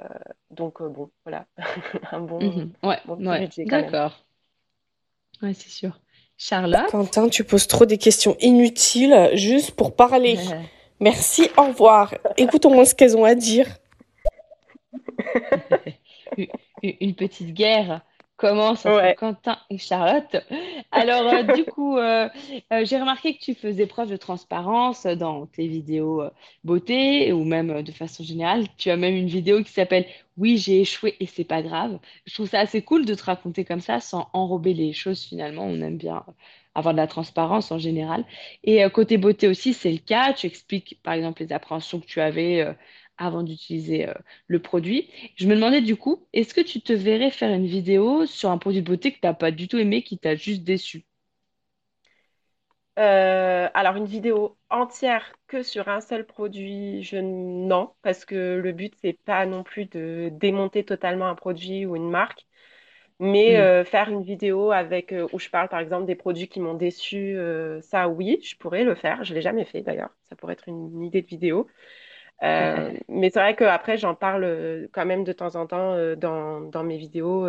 donc 0.50 0.80
euh, 0.82 0.88
bon, 0.88 1.10
voilà, 1.24 1.46
un 2.12 2.20
bon. 2.20 2.54
Ouais, 2.82 3.00
bon 3.04 3.18
petit 3.18 3.34
ouais. 3.34 3.36
budget 3.36 3.66
quand 3.66 3.80
même. 3.80 3.98
D'accord. 3.98 4.24
Ouais, 5.42 5.54
c'est 5.54 5.68
sûr. 5.68 6.00
Charlotte? 6.36 6.92
Quentin, 6.92 7.28
tu 7.28 7.44
poses 7.44 7.66
trop 7.68 7.86
des 7.86 7.98
questions 7.98 8.36
inutiles 8.40 9.30
juste 9.34 9.72
pour 9.72 9.96
parler. 9.96 10.38
Merci, 11.00 11.50
au 11.58 11.64
revoir. 11.64 12.14
Écoute 12.36 12.66
au 12.66 12.70
moins 12.70 12.84
ce 12.84 12.94
qu'elles 12.94 13.16
ont 13.16 13.24
à 13.24 13.34
dire. 13.34 13.66
Une 16.82 17.14
petite 17.14 17.54
guerre 17.54 18.02
commence 18.36 18.86
entre 18.86 18.96
Ouais. 18.96 19.14
Quentin 19.14 19.58
et 19.70 19.78
Charlotte. 19.78 20.36
Alors, 20.90 21.28
euh, 21.28 21.42
du 21.44 21.64
coup, 21.66 21.96
euh, 21.96 22.28
euh, 22.72 22.84
j'ai 22.84 22.98
remarqué 22.98 23.34
que 23.36 23.40
tu 23.42 23.54
faisais 23.54 23.86
preuve 23.86 24.10
de 24.10 24.16
transparence 24.16 25.06
dans 25.06 25.46
tes 25.46 25.68
vidéos 25.68 26.22
beauté 26.64 27.32
ou 27.32 27.44
même 27.44 27.82
de 27.82 27.92
façon 27.92 28.24
générale. 28.24 28.66
Tu 28.78 28.90
as 28.90 28.96
même 28.96 29.14
une 29.14 29.28
vidéo 29.28 29.62
qui 29.62 29.70
s'appelle 29.72 30.06
Oui, 30.36 30.58
j'ai 30.58 30.80
échoué 30.80 31.16
et 31.20 31.26
c'est 31.26 31.44
pas 31.44 31.62
grave. 31.62 32.00
Je 32.26 32.34
trouve 32.34 32.48
ça 32.48 32.58
assez 32.60 32.82
cool 32.82 33.04
de 33.04 33.14
te 33.14 33.22
raconter 33.24 33.64
comme 33.64 33.80
ça 33.80 34.00
sans 34.00 34.28
enrober 34.32 34.74
les 34.74 34.92
choses 34.92 35.22
finalement. 35.24 35.64
On 35.66 35.80
aime 35.80 35.96
bien 35.98 36.24
avoir 36.74 36.94
de 36.94 36.98
la 36.98 37.06
transparence 37.06 37.70
en 37.70 37.78
général. 37.78 38.24
Et 38.64 38.82
côté 38.90 39.18
beauté 39.18 39.46
aussi, 39.46 39.72
c'est 39.74 39.92
le 39.92 39.98
cas. 39.98 40.32
Tu 40.32 40.46
expliques 40.46 40.98
par 41.02 41.14
exemple 41.14 41.42
les 41.42 41.52
appréhensions 41.52 42.00
que 42.00 42.06
tu 42.06 42.20
avais 42.20 42.74
avant 43.18 43.42
d'utiliser 43.42 44.08
euh, 44.08 44.14
le 44.46 44.60
produit. 44.60 45.08
Je 45.36 45.46
me 45.48 45.54
demandais 45.54 45.80
du 45.82 45.96
coup, 45.96 46.26
est-ce 46.32 46.54
que 46.54 46.60
tu 46.60 46.80
te 46.82 46.92
verrais 46.92 47.30
faire 47.30 47.50
une 47.54 47.66
vidéo 47.66 48.26
sur 48.26 48.50
un 48.50 48.58
produit 48.58 48.82
de 48.82 48.86
beauté 48.86 49.12
que 49.12 49.20
tu 49.20 49.26
n'as 49.26 49.34
pas 49.34 49.50
du 49.50 49.68
tout 49.68 49.78
aimé, 49.78 50.02
qui 50.02 50.18
t'a 50.18 50.34
juste 50.36 50.64
déçu? 50.64 51.04
Euh, 52.98 53.70
alors 53.72 53.96
une 53.96 54.04
vidéo 54.04 54.58
entière 54.68 55.32
que 55.46 55.62
sur 55.62 55.88
un 55.88 56.00
seul 56.02 56.26
produit, 56.26 57.02
je 57.02 57.16
non, 57.16 57.94
parce 58.02 58.24
que 58.26 58.56
le 58.62 58.72
but 58.72 58.94
c'est 59.00 59.14
pas 59.24 59.46
non 59.46 59.62
plus 59.62 59.86
de 59.86 60.28
démonter 60.32 60.84
totalement 60.84 61.26
un 61.26 61.34
produit 61.34 61.86
ou 61.86 61.96
une 61.96 62.10
marque, 62.10 62.46
mais 63.20 63.56
Hmm. 63.56 63.62
euh, 63.62 63.84
faire 63.84 64.10
une 64.10 64.22
vidéo 64.22 64.72
avec 64.72 65.12
euh, 65.12 65.28
où 65.32 65.38
je 65.40 65.50
parle 65.50 65.68
par 65.68 65.80
exemple 65.80 66.06
des 66.06 66.16
produits 66.16 66.48
qui 66.48 66.60
m'ont 66.60 66.74
déçu, 66.74 67.36
ça 67.82 68.08
oui, 68.08 68.40
je 68.44 68.56
pourrais 68.56 68.84
le 68.84 68.94
faire. 68.96 69.24
Je 69.24 69.34
l'ai 69.34 69.42
jamais 69.42 69.64
fait 69.66 69.82
d'ailleurs. 69.82 70.10
Ça 70.30 70.36
pourrait 70.36 70.54
être 70.54 70.68
une 70.68 71.02
idée 71.04 71.22
de 71.22 71.26
vidéo. 71.28 71.68
Euh, 72.42 72.92
mais 73.08 73.30
c'est 73.30 73.38
vrai 73.40 73.54
qu'après 73.56 73.98
j'en 73.98 74.14
parle 74.16 74.44
euh, 74.44 74.88
quand 74.92 75.06
même 75.06 75.24
de 75.24 75.32
temps 75.32 75.54
en 75.56 75.66
temps 75.66 75.92
euh, 75.94 76.16
dans, 76.16 76.60
dans 76.60 76.82
mes 76.84 76.98
vidéos. 76.98 77.46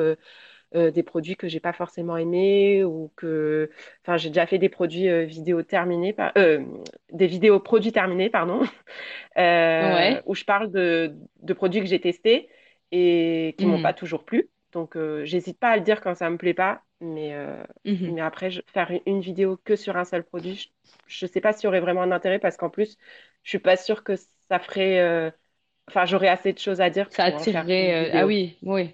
euh, 0.76 0.92
des 0.92 1.04
produits 1.04 1.36
que 1.38 1.48
j'ai 1.48 1.60
pas 1.60 1.74
forcément 1.74 2.18
aimés 2.18 2.84
ou 2.84 3.12
que, 3.16 3.70
enfin, 4.04 4.18
j'ai 4.18 4.30
déjà 4.30 4.48
fait 4.48 4.58
des 4.60 4.70
produits 4.70 5.10
euh, 5.10 5.24
vidéo 5.26 5.64
terminés, 5.64 6.14
par... 6.14 6.32
euh, 6.38 6.64
des 7.12 7.28
vidéos 7.28 7.60
produits 7.60 7.92
terminés, 7.92 8.30
pardon, 8.30 8.62
Ouais. 9.80 10.24
où 10.26 10.36
je 10.36 10.44
parle 10.46 10.72
de, 10.72 11.16
de 11.42 11.54
produits 11.54 11.82
que 11.82 11.88
j'ai 11.88 12.02
testés 12.02 12.50
et 12.92 13.56
qui 13.58 13.66
m'ont 13.66 13.80
pas 13.80 13.94
Mhm. 13.94 13.96
toujours 13.96 14.26
plu. 14.26 14.50
Donc, 14.72 14.98
j'hésite 15.24 15.60
pas 15.60 15.70
à 15.72 15.78
le 15.78 15.84
dire 15.84 16.02
quand 16.02 16.16
ça 16.16 16.30
me 16.30 16.38
plaît 16.38 16.54
pas, 16.56 16.82
mais, 17.04 17.34
euh, 17.36 17.64
Mhm. 17.86 18.14
mais 18.14 18.22
après, 18.22 18.52
je- 18.52 18.62
faire 18.68 18.92
une 19.06 19.22
vidéo 19.22 19.58
que 19.58 19.76
sur 19.76 19.98
un 19.98 20.06
seul 20.06 20.24
produit, 20.26 20.56
je, 20.56 20.70
je 21.08 21.26
sais 21.28 21.42
pas 21.42 21.54
s'il 21.54 21.66
y 21.66 21.68
aurait 21.68 21.82
vraiment 21.82 22.02
un 22.04 22.12
intérêt 22.12 22.40
parce 22.40 22.58
qu'en 22.58 22.70
plus, 22.70 22.98
je 23.44 23.50
suis 23.50 23.60
pas 23.60 23.78
sûre 23.78 24.04
que 24.04 24.16
ça 24.18 24.60
ferait, 24.60 25.00
euh, 25.02 25.32
enfin, 25.90 26.06
j'aurais 26.06 26.30
assez 26.30 26.54
de 26.54 26.60
choses 26.60 26.82
à 26.82 26.90
dire 26.92 27.10
Ça 27.10 27.24
attirerait. 27.26 27.94
euh, 28.10 28.10
Ah 28.14 28.26
oui, 28.26 28.58
oui, 28.64 28.90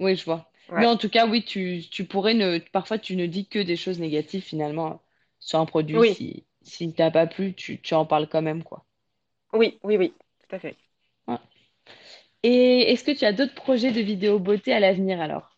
oui, 0.00 0.14
je 0.16 0.24
vois. 0.24 0.50
Mais 0.76 0.86
en 0.86 0.96
tout 0.96 1.08
cas, 1.10 1.26
oui, 1.26 1.44
tu, 1.44 1.82
tu 1.90 2.04
pourrais 2.06 2.34
ne. 2.34 2.58
Parfois, 2.72 2.98
tu 2.98 3.16
ne 3.16 3.26
dis 3.26 3.46
que 3.48 3.58
des 3.60 3.76
choses 3.76 3.98
négatives 4.00 4.42
finalement 4.44 5.02
sur 5.40 5.58
un 5.60 5.66
produit. 5.66 6.02
Oui, 6.02 6.04
Si, 6.04 6.44
s'il 6.62 6.94
t'a 6.94 7.10
pas 7.10 7.26
plu, 7.26 7.54
tu, 7.54 7.80
tu 7.80 7.94
en 7.94 8.06
parles 8.06 8.28
quand 8.28 8.42
même, 8.42 8.62
quoi. 8.64 8.84
oui, 9.54 9.78
oui, 9.84 9.96
oui, 9.96 10.14
tout 10.48 10.54
à 10.56 10.58
fait. 10.58 10.78
Ouais. 11.26 11.38
Et 12.44 12.92
est-ce 12.92 13.02
que 13.02 13.10
tu 13.10 13.24
as 13.24 13.32
d'autres 13.32 13.56
projets 13.56 13.90
de 13.90 14.00
vidéo 14.00 14.38
beauté 14.38 14.72
à 14.72 14.78
l'avenir 14.78 15.20
alors? 15.20 15.53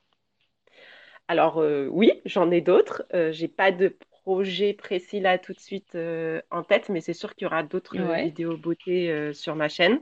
Alors 1.28 1.58
euh, 1.58 1.88
oui, 1.90 2.12
j'en 2.24 2.50
ai 2.50 2.60
d'autres. 2.60 3.04
Euh, 3.14 3.32
j'ai 3.32 3.48
pas 3.48 3.72
de 3.72 3.96
projet 4.24 4.72
précis 4.74 5.20
là 5.20 5.38
tout 5.38 5.52
de 5.54 5.60
suite 5.60 5.94
euh, 5.94 6.40
en 6.50 6.62
tête, 6.62 6.88
mais 6.88 7.00
c'est 7.00 7.14
sûr 7.14 7.34
qu'il 7.34 7.46
y 7.46 7.48
aura 7.48 7.62
d'autres 7.62 7.98
Ouais. 7.98 8.36
vidéos 8.38 8.56
beauté 8.56 9.10
euh, 9.10 9.32
sur 9.32 9.56
ma 9.56 9.68
chaîne 9.68 10.00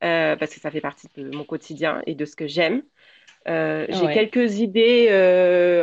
parce 0.00 0.54
que 0.54 0.60
ça 0.60 0.70
fait 0.70 0.80
partie 0.80 1.08
de 1.16 1.30
mon 1.30 1.44
quotidien 1.44 2.02
et 2.06 2.14
de 2.16 2.24
ce 2.24 2.36
que 2.36 2.46
j'aime. 2.48 2.82
J'ai 3.88 4.08
quelques 4.10 4.58
idées 4.60 5.08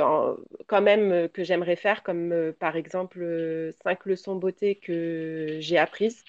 en- 0.04 0.36
quand 0.68 0.82
même 0.82 1.30
que 1.30 1.44
j'aimerais 1.44 1.76
faire, 1.76 2.04
comme 2.04 2.54
par 2.60 2.76
exemple 2.76 3.72
cinq 3.84 4.06
leçons 4.06 4.36
beauté 4.36 4.76
que 4.80 5.58
j'ai 5.60 5.78
apprises. 5.78 6.26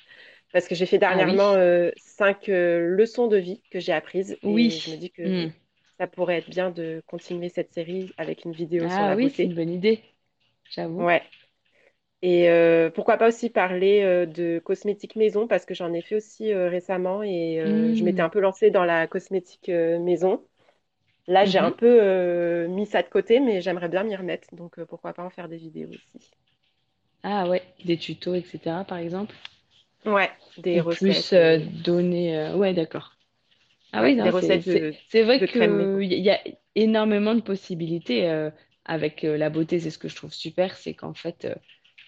Parce 0.52 0.68
que 0.68 0.74
j'ai 0.74 0.86
fait 0.86 0.98
Ah 1.06 1.20
dernièrement 1.20 1.22
oui. 1.22 1.54
euh, 1.54 1.90
cinq 1.96 2.48
euh, 2.48 2.80
leçons 2.96 3.28
de 3.28 3.36
vie 3.38 3.62
que 3.70 3.80
j'ai 3.80 3.92
apprises 3.92 4.38
et 4.42 4.78
je 4.80 4.90
me 4.90 4.96
Oui. 4.96 4.98
dis 4.98 5.10
que 5.12 5.22
Hmm. 5.24 5.50
Ça 6.00 6.08
pourrait 6.08 6.38
être 6.38 6.48
bien 6.50 6.72
de 6.72 7.04
continuer 7.06 7.48
cette 7.50 7.72
série 7.74 8.12
avec 8.18 8.44
une 8.44 8.54
vidéo 8.54 8.88
sur 8.88 9.04
Ah 9.04 9.06
la 9.06 9.16
oui, 9.16 9.30
c'est 9.30 9.44
beauté. 9.44 9.46
une 9.46 9.54
bonne 9.54 9.70
idée, 9.70 10.02
j'avoue. 10.70 11.06
Ouais. 11.06 11.22
Et 12.22 12.50
euh, 12.50 12.90
pourquoi 12.90 13.16
pas 13.18 13.28
aussi 13.28 13.50
parler 13.50 14.02
euh, 14.02 14.26
de 14.26 14.60
cosmétiques 14.64 15.16
maison 15.16 15.48
parce 15.48 15.64
que 15.66 15.74
j'en 15.74 15.92
ai 15.94 16.02
fait 16.02 16.16
aussi 16.16 16.52
euh, 16.52 16.68
récemment 16.68 17.22
et 17.22 17.94
je 17.94 18.04
m'étais 18.04 18.20
Hmm. 18.20 18.24
un 18.24 18.28
peu 18.30 18.40
lancée 18.40 18.70
dans 18.70 18.84
la 18.84 19.06
cosmétique 19.06 19.68
maison. 19.68 20.46
Là, 21.28 21.44
j'ai 21.46 21.58
un 21.60 21.70
Mhm. 21.70 21.72
peu 21.72 22.66
mis 22.68 22.86
ça 22.86 23.02
de 23.02 23.08
côté, 23.08 23.40
mais 23.40 23.60
j'aimerais 23.62 23.88
bien 23.90 24.04
m'y 24.04 24.16
remettre. 24.16 24.54
Donc 24.54 24.82
pourquoi 24.86 25.14
pas 25.14 25.24
en 25.24 25.30
faire 25.30 25.48
des 25.48 25.58
vidéos 25.58 25.90
aussi. 26.16 26.32
Ah 27.22 27.48
ouais, 27.48 27.62
des 27.86 27.96
tutos, 27.96 28.34
etc. 28.34 28.84
par 28.84 28.98
exemple. 28.98 29.34
Ouais, 30.04 30.30
des 30.58 30.80
plus 30.82 30.82
recettes, 30.82 31.32
euh, 31.32 31.58
donner. 31.84 32.52
Ouais, 32.54 32.74
d'accord. 32.74 33.16
Ah 33.92 34.02
ouais, 34.02 34.14
oui, 34.14 34.16
c'est 35.08 35.22
vrai 35.24 35.40
de 35.40 35.46
crème 35.46 35.76
que 35.76 35.76
maison. 35.76 36.02
il 36.02 36.12
y 36.14 36.30
a 36.30 36.40
énormément 36.76 37.34
de 37.34 37.40
possibilités 37.40 38.28
euh, 38.30 38.50
avec 38.84 39.24
euh, 39.24 39.36
la 39.36 39.50
beauté. 39.50 39.80
C'est 39.80 39.90
ce 39.90 39.98
que 39.98 40.08
je 40.08 40.16
trouve 40.16 40.32
super, 40.32 40.76
c'est 40.76 40.94
qu'en 40.94 41.14
fait, 41.14 41.44
euh, 41.46 41.54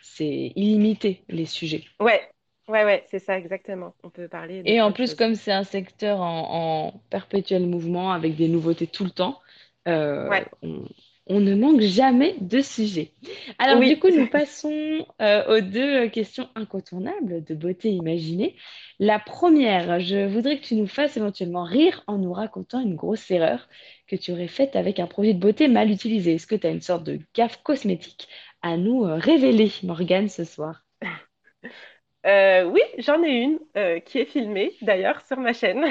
c'est 0.03 0.53
illimité 0.57 1.25
les 1.29 1.47
sujets. 1.47 1.85
Ouais, 2.01 2.31
ouais, 2.69 2.85
ouais, 2.85 3.07
c'est 3.11 3.19
ça 3.19 3.39
exactement. 3.39 3.95
On 4.03 4.11
peut 4.11 4.29
parler 4.29 4.63
de 4.63 4.65
Et 4.65 4.81
en 4.81 4.93
plus, 4.93 5.15
choses. 5.15 5.15
comme 5.15 5.35
c'est 5.35 5.53
un 5.53 5.65
secteur 5.65 6.21
en, 6.21 6.89
en 6.89 6.99
perpétuel 7.11 7.67
mouvement 7.67 8.13
avec 8.13 8.37
des 8.37 8.49
nouveautés 8.49 8.87
tout 8.87 9.05
le 9.05 9.11
temps, 9.11 9.41
Ouais, 10.27 10.47
on, 10.63 10.85
on 11.33 11.41
ne 11.41 11.55
manque 11.55 11.81
jamais 11.81 12.35
de 12.41 12.61
sujets. 12.61 13.13
Alors, 13.59 13.81
du 13.81 13.99
coup, 13.99 14.11
nous 14.11 14.29
passons 14.29 15.07
euh, 15.21 15.57
aux 15.57 15.61
deux 15.63 16.09
questions 16.09 16.49
incontournables 16.55 17.43
de 17.43 17.55
beauté 17.55 17.91
imaginée. 17.91 18.55
La 18.99 19.19
première, 19.19 19.99
je 20.01 20.27
voudrais 20.27 20.59
que 20.59 20.65
tu 20.65 20.75
nous 20.75 20.87
fasses 20.87 21.17
éventuellement 21.17 21.65
rire 21.65 22.05
en 22.07 22.19
nous 22.19 22.35
racontant 22.35 22.81
une 22.81 22.97
grosse 22.97 23.31
erreur 23.31 23.69
que 24.07 24.17
tu 24.17 24.31
aurais 24.31 24.47
faite 24.47 24.77
avec 24.77 25.01
un 25.01 25.07
produit 25.07 25.35
de 25.35 25.41
beauté 25.41 25.69
mal 25.69 25.91
utilisé. 25.91 26.35
Est-ce 26.35 26.47
que 26.47 26.55
tu 26.55 26.67
as 26.67 26.71
une 26.71 26.83
sorte 26.83 27.05
de 27.05 27.19
gaffe 27.35 27.63
cosmétique 27.63 28.29
à 28.61 28.77
nous 28.77 29.05
euh, 29.05 29.15
révéler, 29.15 29.73
Morgane, 29.85 30.29
ce 30.29 30.45
soir? 30.45 30.85
Euh, 32.27 32.65
oui, 32.65 32.83
j'en 32.99 33.23
ai 33.25 33.31
une 33.31 33.59
qui 34.05 34.19
est 34.19 34.27
filmée 34.27 34.73
d'ailleurs 34.83 35.23
sur 35.27 35.39
ma 35.39 35.53
chaîne. 35.53 35.85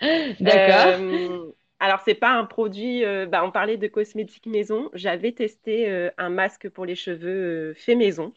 D'accord. 0.40 1.52
Alors, 1.82 2.00
c'est 2.04 2.14
pas 2.14 2.30
un 2.30 2.44
produit, 2.44 3.04
euh, 3.04 3.26
bah, 3.26 3.44
on 3.44 3.50
parlait 3.50 3.76
de 3.76 3.88
cosmétiques 3.88 4.46
maison. 4.46 4.88
J'avais 4.94 5.32
testé 5.32 5.90
euh, 5.90 6.10
un 6.16 6.30
masque 6.30 6.68
pour 6.70 6.84
les 6.86 6.94
cheveux 6.94 7.72
euh, 7.72 7.74
fait 7.74 7.96
maison 7.96 8.32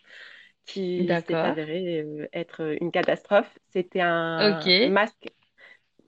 qui 0.66 1.16
s'est 1.18 1.40
avéré 1.44 2.06
être 2.34 2.76
une 2.82 2.92
catastrophe. 2.92 3.60
C'était 3.70 4.02
un 4.02 4.76
masque, 4.84 5.30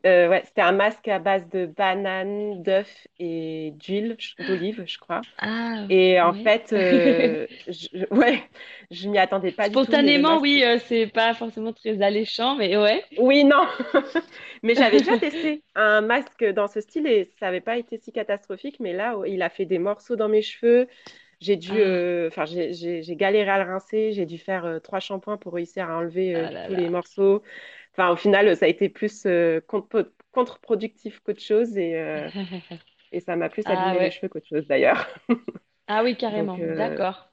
euh, 0.08 0.30
ouais, 0.30 0.44
c'était 0.46 0.62
un 0.62 0.72
masque 0.74 1.08
à 1.08 1.20
base 1.20 1.48
de 1.50 1.66
banane, 1.68 2.64
d'œufs 2.64 3.08
et 3.20 3.72
d'huile 3.78 4.20
d'olive, 4.40 4.84
je 4.88 4.98
crois. 5.00 5.26
Ah, 5.38 5.90
Et 5.90 6.22
en 6.22 6.34
ouais. 6.34 6.34
fait, 6.34 6.74
euh, 6.74 7.48
je, 7.68 8.06
ouais, 8.16 8.44
je 8.92 9.10
m'y 9.10 9.20
attendais 9.20 9.52
pas 9.54 9.70
du 9.70 9.82
tout, 9.82 9.94
Spontanément, 9.94 10.40
oui, 10.40 10.64
euh, 10.64 10.80
c'est 10.80 11.08
pas 11.08 11.34
forcément 11.36 11.74
très 11.74 12.02
alléchant, 12.02 12.56
mais 12.56 12.76
ouais. 12.78 13.04
Oui, 13.18 13.44
non, 13.46 13.66
mais 14.64 14.76
j'avais 14.76 15.00
déjà 15.00 15.18
testé 15.18 15.64
un 15.74 16.02
masque 16.02 16.44
dans 16.54 16.68
ce 16.68 16.82
style 16.82 17.08
et 17.08 17.32
ça 17.40 17.48
n'avait 17.48 17.62
pas 17.62 17.78
été 17.78 17.98
si 17.98 18.12
catastrophique. 18.12 18.80
Mais 18.80 18.94
là, 18.94 19.16
il 19.26 19.42
a 19.42 19.50
fait 19.50 19.66
des 19.66 19.80
morceaux 19.80 20.16
dans 20.16 20.30
mes 20.30 20.44
cheveux. 20.44 20.88
J'ai 21.40 21.56
dû, 21.58 21.80
Ah, 21.80 21.82
euh, 21.82 22.28
enfin, 22.28 22.46
j'ai 22.46 23.16
galéré 23.16 23.50
à 23.50 23.64
le 23.64 23.72
rincer. 23.72 24.12
J'ai 24.14 24.26
dû 24.28 24.38
faire 24.38 24.80
trois 24.84 25.00
shampoings 25.00 25.38
pour 25.38 25.54
réussir 25.54 25.90
à 25.90 25.98
enlever 25.98 26.34
ah 26.34 26.52
là 26.52 26.70
tous 26.70 26.76
les 26.76 26.90
morceaux. 26.90 27.42
Enfin, 27.98 28.12
au 28.12 28.16
final, 28.16 28.56
ça 28.58 28.66
a 28.66 28.70
été 28.70 28.90
plus 28.90 29.26
euh, 29.26 29.60
contre- 29.68 30.14
contre-productif 30.32 31.20
qu'autre 31.22 31.42
chose 31.42 31.78
et, 31.78 31.96
euh, 31.96 32.30
et 33.12 33.22
ça 33.22 33.36
m'a 33.38 33.50
plus 33.50 33.66
Ah 33.66 33.72
abîmé 33.72 34.00
les 34.00 34.10
ouais. 34.10 34.12
cheveux 34.12 34.30
qu'autre 34.30 34.48
chose 34.48 34.68
d'ailleurs. 34.68 35.08
Ah 35.88 36.04
oui, 36.04 36.18
carrément. 36.18 36.60
euh, 36.62 36.76
D'accord. 36.76 37.30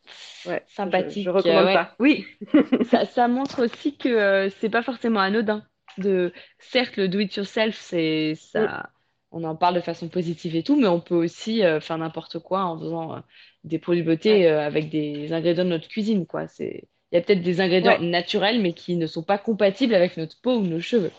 ouais, 0.47 0.67
je, 0.89 1.15
je 1.17 1.31
Sympathique. 1.31 1.47
euh, 1.47 1.65
recommande 1.65 1.67
ouais. 1.67 1.89
pas. 1.89 1.97
Oui, 2.01 2.27
ça, 2.81 3.07
ça 3.07 3.29
montre 3.29 3.65
aussi 3.65 3.97
que 3.99 4.49
c'est 4.61 4.71
pas 4.71 4.83
forcément 4.83 5.21
anodin. 5.21 5.67
De, 5.99 6.33
certes, 6.59 6.97
le 6.97 7.09
do 7.09 7.21
it 7.21 7.35
yourself, 7.37 7.77
c'est 7.79 8.35
ça, 8.37 8.91
on 9.31 9.45
en 9.45 9.57
parle 9.57 9.75
de 9.77 9.81
façon 9.81 10.09
positive 10.09 10.57
et 10.57 10.63
tout, 10.63 10.77
mais 10.81 10.87
on 10.89 11.01
peut 11.01 11.15
aussi 11.15 11.65
euh, 11.65 11.81
faire 11.81 11.99
n'importe 11.99 12.39
quoi 12.41 12.65
en 12.65 12.79
faisant 12.79 13.17
euh, 13.17 13.21
des 13.65 13.79
produits 13.79 14.03
beauté 14.03 14.49
euh, 14.49 14.61
avec 14.61 14.91
des 14.91 15.33
ingrédients 15.33 15.65
de 15.65 15.71
notre 15.71 15.89
cuisine, 15.89 16.27
quoi. 16.27 16.47
C'est, 16.49 16.89
il 17.15 17.19
y 17.19 17.21
a 17.21 17.23
peut-être 17.23 17.43
des 17.43 17.63
ingrédients 17.63 17.97
ouais, 17.97 18.01
naturels, 18.01 18.61
mais 18.61 18.75
qui 18.75 18.97
ne 18.97 19.07
sont 19.07 19.23
pas 19.23 19.39
compatibles 19.39 19.95
avec 19.95 20.19
notre 20.19 20.39
peau 20.43 20.57
ou 20.59 20.65
nos 20.67 20.81
cheveux. 20.81 21.13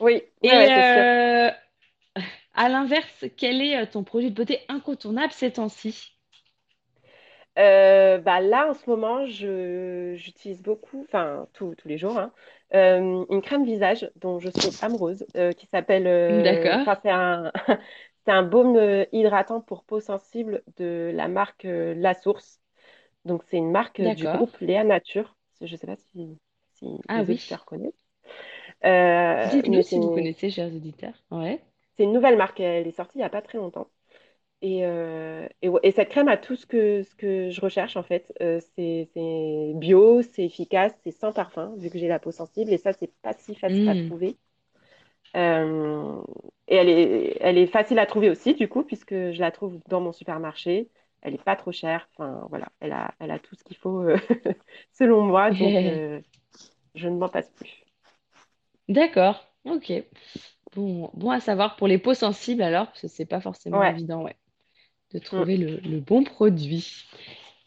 oui, 0.00 0.22
Et 0.42 0.50
ouais, 0.52 0.70
euh, 0.76 1.50
à 2.54 2.68
l'inverse, 2.68 3.26
quel 3.36 3.62
est 3.62 3.76
euh, 3.80 3.86
ton 3.86 4.02
produit 4.02 4.30
de 4.30 4.34
beauté 4.34 4.60
incontournable 4.68 5.32
ces 5.32 5.52
temps-ci? 5.52 6.12
Euh, 7.58 8.18
bah 8.18 8.40
là, 8.40 8.68
en 8.68 8.74
ce 8.74 8.88
moment, 8.90 9.24
je, 9.26 10.14
j'utilise 10.16 10.62
beaucoup, 10.62 11.02
enfin, 11.08 11.48
tous 11.54 11.74
les 11.86 11.96
jours, 11.98 12.18
hein, 12.18 12.32
euh, 12.74 13.24
une 13.30 13.40
crème 13.42 13.64
visage 13.64 14.10
dont 14.16 14.38
je 14.40 14.50
suis 14.50 14.76
amoureuse, 14.82 15.26
qui 15.56 15.66
s'appelle, 15.66 16.06
D'accord, 16.28 16.86
c'est 17.02 17.10
un, 17.10 17.52
c'est 18.26 18.32
un 18.32 18.42
baume 18.42 18.78
hydratant 19.12 19.60
pour 19.62 19.84
peau 19.84 20.00
sensible 20.00 20.62
de 20.76 21.10
la 21.14 21.28
marque 21.28 21.62
La 21.66 22.12
Source. 22.14 22.60
Donc, 23.26 23.42
c'est 23.50 23.58
une 23.58 23.70
marque 23.70 24.00
euh, 24.00 24.12
du 24.12 24.26
groupe 24.26 24.56
Léa 24.60 24.84
Nature. 24.84 25.36
Je 25.60 25.70
ne 25.72 25.76
sais 25.76 25.86
pas 25.86 25.96
si, 25.96 26.38
si 26.74 26.86
Ah 27.08 27.22
les 27.22 27.28
oui. 27.28 27.32
auditeurs 27.32 27.64
connaissent. 27.66 27.92
Euh, 28.84 29.46
Dites-nous 29.50 29.82
si 29.82 29.98
vous 29.98 30.10
connaissez, 30.10 30.50
chers 30.50 30.74
auditeurs. 30.74 31.24
Ouais. 31.30 31.64
c'est 31.96 32.04
une 32.04 32.12
nouvelle 32.12 32.36
marque. 32.36 32.60
Elle 32.60 32.86
est 32.86 32.90
sortie 32.92 33.16
il 33.16 33.20
n'y 33.20 33.24
a 33.24 33.30
pas 33.30 33.42
très 33.42 33.58
longtemps. 33.58 33.90
Et, 34.62 34.86
euh, 34.86 35.48
et, 35.62 35.92
cette 35.92 36.10
crème 36.10 36.28
a 36.28 36.38
tout 36.38 36.56
ce 36.56 36.66
que, 36.66 37.02
ce 37.04 37.14
que 37.16 37.50
je 37.50 37.60
recherche 37.60 37.96
en 37.96 38.02
fait. 38.02 38.32
Euh, 38.42 38.60
c'est 38.76 39.10
bio, 39.76 40.22
c'est 40.22 40.44
efficace, 40.44 40.94
c'est 41.04 41.12
sans 41.12 41.32
parfum, 41.32 41.74
vu 41.78 41.90
que 41.90 41.98
j'ai 41.98 42.08
la 42.08 42.20
peau 42.20 42.32
sensible. 42.32 42.72
Et 42.72 42.78
ça, 42.78 42.92
c'est 42.94 43.12
pas 43.22 43.34
si 43.34 43.54
facile 43.56 43.88
à 43.88 43.94
Hmm. 43.94 43.96
trouver. 43.96 44.38
Euh, 45.36 46.22
et 46.68 46.76
elle 46.76 46.88
est, 46.88 47.36
elle 47.40 47.58
est 47.58 47.66
facile 47.66 47.98
à 47.98 48.06
trouver 48.06 48.30
aussi, 48.30 48.54
du 48.54 48.68
coup, 48.68 48.82
puisque 48.84 49.12
je 49.14 49.40
la 49.40 49.50
trouve 49.52 49.78
dans 49.88 50.00
mon 50.00 50.12
supermarché. 50.12 50.90
Elle 51.26 51.34
est 51.36 51.44
pas 51.44 51.56
trop 51.56 51.72
chère. 51.72 52.08
Enfin, 52.14 52.46
voilà, 52.50 52.70
elle 52.80 52.92
a, 52.92 53.14
elle 53.20 53.32
a 53.32 53.40
tout 53.40 53.56
ce 53.56 53.64
qu'il 53.64 53.78
faut, 53.78 54.02
euh, 54.02 54.18
selon 54.92 55.24
moi. 55.26 55.52
Donc, 55.52 55.84
euh, 55.86 56.22
je 56.96 57.08
ne 57.08 57.16
m'en 57.18 57.30
passe 57.30 57.50
plus. 57.50 57.84
D'accord. 58.88 59.44
Ok. 59.64 59.92
Bon, 60.74 61.10
bon 61.14 61.30
à 61.30 61.40
savoir 61.40 61.76
pour 61.76 61.88
les 61.88 61.98
peaux 61.98 62.14
sensibles 62.14 62.62
alors, 62.62 62.86
parce 62.88 63.02
que 63.02 63.08
c'est 63.08 63.26
pas 63.26 63.40
forcément 63.40 63.80
Ouais. 63.80 63.90
évident, 63.90 64.22
ouais, 64.24 64.36
de 65.12 65.18
Mm. 65.32 65.44
trouver 65.44 65.56
le, 65.56 65.78
le 65.80 66.00
bon 66.00 66.24
produit. 66.24 67.06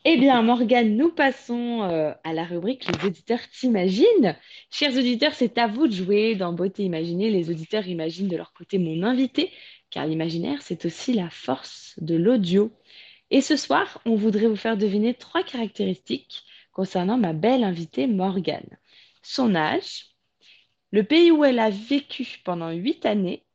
Eh 0.05 0.17
bien, 0.17 0.41
Morgane, 0.43 0.97
nous 0.97 1.11
passons 1.11 1.83
euh, 1.83 2.13
à 2.23 2.33
la 2.33 2.45
rubrique 2.45 2.87
Les 2.87 3.05
auditeurs 3.07 3.41
t'imaginent. 3.51 4.37
Chers 4.71 4.97
auditeurs, 4.97 5.33
c'est 5.35 5.57
à 5.57 5.67
vous 5.67 5.87
de 5.87 5.93
jouer 5.93 6.35
dans 6.35 6.53
Beauté 6.53 6.83
Imaginée. 6.83 7.31
Les 7.31 7.49
auditeurs 7.51 7.87
imaginent 7.87 8.29
de 8.29 8.37
leur 8.37 8.53
côté 8.53 8.79
mon 8.79 9.03
invité, 9.03 9.51
car 9.91 10.07
l'imaginaire, 10.07 10.61
c'est 10.61 10.85
aussi 10.85 11.13
la 11.13 11.29
force 11.29 11.95
de 11.99 12.15
l'audio. 12.15 12.71
Et 13.31 13.41
ce 13.41 13.55
soir, 13.55 14.01
on 14.05 14.15
voudrait 14.15 14.47
vous 14.47 14.55
faire 14.55 14.77
deviner 14.77 15.13
trois 15.13 15.43
caractéristiques 15.43 16.43
concernant 16.71 17.17
ma 17.17 17.33
belle 17.33 17.63
invitée 17.63 18.07
Morgane. 18.07 18.77
Son 19.21 19.55
âge, 19.55 20.07
le 20.91 21.03
pays 21.03 21.31
où 21.31 21.43
elle 21.43 21.59
a 21.59 21.69
vécu 21.69 22.39
pendant 22.43 22.71
huit 22.71 23.05
années 23.05 23.45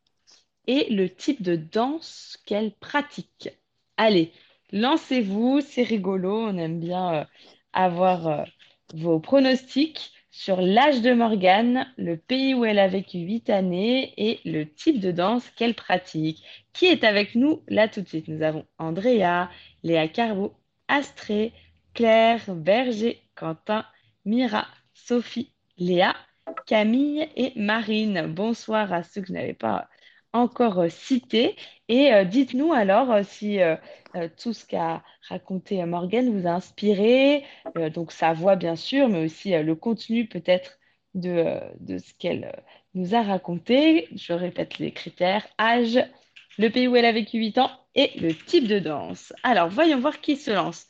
et 0.67 0.93
le 0.93 1.09
type 1.09 1.43
de 1.43 1.57
danse 1.57 2.39
qu'elle 2.47 2.73
pratique. 2.73 3.51
Allez, 3.97 4.33
lancez-vous, 4.73 5.61
c'est 5.61 5.83
rigolo, 5.83 6.47
on 6.47 6.57
aime 6.57 6.81
bien 6.81 7.15
euh, 7.15 7.25
avoir 7.73 8.27
euh, 8.29 8.45
vos 8.95 9.21
pronostics 9.21 10.13
sur 10.37 10.61
l'âge 10.61 11.01
de 11.01 11.13
Morgane, 11.13 11.87
le 11.97 12.17
pays 12.17 12.55
où 12.55 12.65
elle 12.65 12.81
a 12.81 12.89
vécu 12.89 13.19
huit 13.19 13.49
années 13.51 14.13
et 14.17 14.41
le 14.45 14.65
type 14.65 14.99
de 14.99 15.13
danse 15.13 15.49
qu'elle 15.51 15.75
pratique. 15.75 16.43
Qui 16.73 16.87
est 16.87 17.05
avec 17.05 17.37
nous? 17.37 17.63
Là 17.69 17.87
tout 17.87 18.01
de 18.01 18.09
suite? 18.09 18.27
Nous 18.27 18.43
avons 18.43 18.67
Andrea, 18.79 19.49
Léa 19.85 20.09
Carbo, 20.09 20.53
Astrée, 20.89 21.53
Claire, 21.95 22.43
Berger, 22.49 23.23
Quentin, 23.37 23.87
Mira, 24.25 24.67
Sophie, 24.93 25.53
Léa, 25.79 26.17
Camille 26.67 27.29
et 27.37 27.53
Marine. 27.55 28.27
Bonsoir 28.27 28.93
à 28.93 29.05
ceux 29.05 29.21
que 29.21 29.29
je 29.29 29.35
n'avais 29.35 29.55
pas 29.55 29.89
encore 30.35 30.81
euh, 30.81 30.89
cités. 30.91 31.57
Et 31.89 32.13
euh, 32.13 32.25
dites-nous 32.25 32.73
alors 32.73 33.11
euh, 33.13 33.23
si 33.23 33.59
tout 34.37 34.53
ce 34.53 34.65
qu'a 34.65 35.03
raconté 35.29 35.85
Morgane 35.85 36.31
vous 36.31 36.47
a 36.47 36.53
inspiré, 36.53 37.45
donc 37.93 38.13
sa 38.13 38.33
voix 38.33 38.55
bien 38.55 38.77
sûr, 38.77 39.09
mais 39.09 39.25
aussi 39.25 39.51
le 39.51 39.75
contenu 39.75 40.29
peut-être 40.29 40.79
de, 41.15 41.61
de 41.81 41.99
ce 41.99 42.15
qu'elle 42.15 42.53
nous 42.95 43.17
a 43.17 43.23
raconté. 43.23 44.09
Je 44.15 44.33
répète 44.33 44.79
les 44.79 44.93
critères, 44.93 45.45
âge, 45.61 45.99
le 46.59 46.69
pays 46.69 46.87
où 46.87 46.95
elle 46.95 47.07
a 47.07 47.13
vécu 47.13 47.39
8 47.39 47.59
ans 47.59 47.73
et 47.97 48.13
le 48.21 48.33
type 48.33 48.69
de 48.69 48.79
danse. 48.79 49.33
Alors, 49.43 49.69
voyons 49.69 49.99
voir 49.99 50.21
qui 50.21 50.37
se 50.37 50.53
lance. 50.53 50.87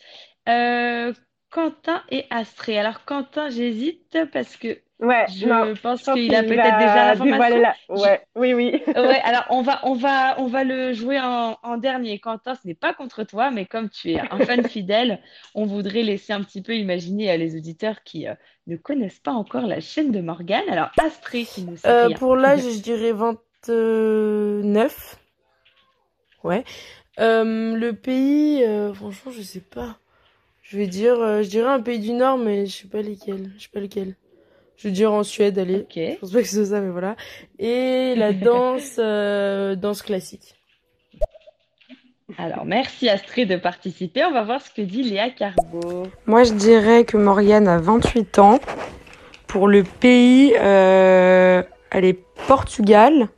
Quentin 1.49 2.03
et 2.11 2.27
Astrée. 2.29 2.79
Alors, 2.79 3.07
Quentin, 3.07 3.49
j'hésite 3.49 4.19
parce 4.33 4.59
que 4.59 4.84
Ouais, 5.01 5.27
non, 5.41 5.65
je 5.65 5.75
je 5.75 5.81
pense 5.81 6.03
qu'il 6.03 6.35
a 6.35 6.45
peut-être 6.45 6.77
déjà 6.77 7.05
l'information. 7.05 7.61
la... 7.61 7.75
Je- 7.95 7.99
Ouais, 8.01 8.21
oui, 8.37 8.55
oui. 8.55 8.83
Ouais, 8.97 9.21
alors 9.25 9.45
on 9.51 9.61
va, 9.63 9.81
on 9.85 9.95
va, 9.95 10.41
on 10.41 10.47
va 10.47 10.63
le 10.63 10.93
jouer 10.93 11.19
en, 11.21 11.59
en 11.65 11.77
dernier. 11.79 12.21
Quentin, 12.21 12.55
ce 12.55 12.61
n'est 12.67 12.75
pas 12.77 12.95
contre 12.95 13.25
toi, 13.25 13.51
mais 13.51 13.67
comme 13.67 13.91
tu 13.91 14.13
es 14.13 14.21
un 14.31 14.41
fan 14.41 14.63
fidèle, 14.67 15.21
on 15.55 15.67
voudrait 15.67 16.03
laisser 16.05 16.33
un 16.33 16.43
petit 16.45 16.63
peu 16.63 16.77
imaginer 16.77 17.29
à 17.31 17.37
les 17.37 17.57
auditeurs 17.57 18.05
qui 18.05 18.29
euh, 18.29 18.35
ne 18.69 18.77
connaissent 18.77 19.19
pas 19.19 19.33
encore 19.33 19.67
la 19.67 19.81
chaîne 19.81 20.13
de 20.13 20.21
Morgane. 20.21 20.69
Alors, 20.71 20.91
Astrée 20.97 21.45
qui 21.47 21.63
ne 21.63 21.75
sait 21.77 21.97
Euh, 21.97 22.11
pour 22.11 22.37
l'âge, 22.37 22.63
je 22.63 22.81
dirais 22.83 23.13
29. 23.13 25.19
Ouais. 26.45 26.65
Euh, 27.21 27.77
le 27.77 27.93
pays, 27.95 28.65
euh, 28.65 28.93
franchement, 28.95 29.33
je 29.33 29.43
sais 29.43 29.61
pas. 29.61 29.99
Je 30.63 30.79
vais 30.79 30.87
dire, 30.89 31.21
euh, 31.21 31.43
je 31.43 31.49
dirais 31.51 31.71
un 31.71 31.81
pays 31.83 32.01
du 32.01 32.13
Nord, 32.13 32.39
mais 32.39 32.67
je 32.67 32.83
sais 32.83 32.89
pas 32.89 33.03
lesquels. 33.03 33.53
Je 33.59 33.65
sais 33.65 33.71
pas 33.73 33.81
lequel. 33.81 34.17
Je 34.77 34.89
vais 34.89 34.95
dire 34.95 35.13
en 35.13 35.23
Suède, 35.23 35.59
allez. 35.59 35.81
Ok. 35.81 35.95
Je 35.97 36.19
pense 36.21 36.33
pas 36.33 36.43
que 36.43 36.49
c'est 36.49 36.67
ça, 36.67 36.81
mais 36.81 36.91
voilà. 36.91 37.17
Et 37.59 38.15
la 38.17 38.33
danse, 38.33 38.97
euh, 38.99 39.77
danse 39.77 40.03
classique. 40.03 40.55
Alors, 42.39 42.65
merci 42.65 43.09
Astrid 43.09 43.49
de 43.49 43.57
participer. 43.57 44.25
On 44.25 44.33
va 44.33 44.43
voir 44.43 44.61
ce 44.61 44.71
que 44.71 44.83
dit 44.83 45.03
Léa 45.03 45.31
Carbo. 45.31 46.07
Moi, 46.27 46.45
je 46.45 46.55
dirais 46.55 47.05
que 47.05 47.17
Morgane 47.17 47.69
a 47.69 47.79
28 47.79 48.39
ans. 48.39 48.59
Pour 49.47 49.69
le 49.69 49.85
pays, 49.85 50.53
euh, 50.59 51.63
elle 51.91 52.05
est 52.05 52.19
Portugal. 52.49 53.29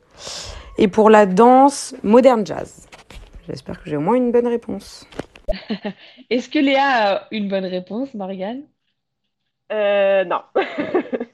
Et 0.79 0.87
pour 0.87 1.09
la 1.09 1.25
danse, 1.25 1.95
moderne 2.03 2.45
jazz. 2.45 2.87
J'espère 3.47 3.81
que 3.81 3.89
j'ai 3.89 3.97
au 3.97 4.01
moins 4.01 4.15
une 4.15 4.31
bonne 4.31 4.47
réponse. 4.47 5.07
Est-ce 6.29 6.49
que 6.49 6.59
Léa 6.59 7.15
a 7.15 7.27
une 7.31 7.49
bonne 7.49 7.65
réponse, 7.65 8.13
Morgane? 8.13 8.63
Euh, 9.71 10.23
non. 10.25 10.41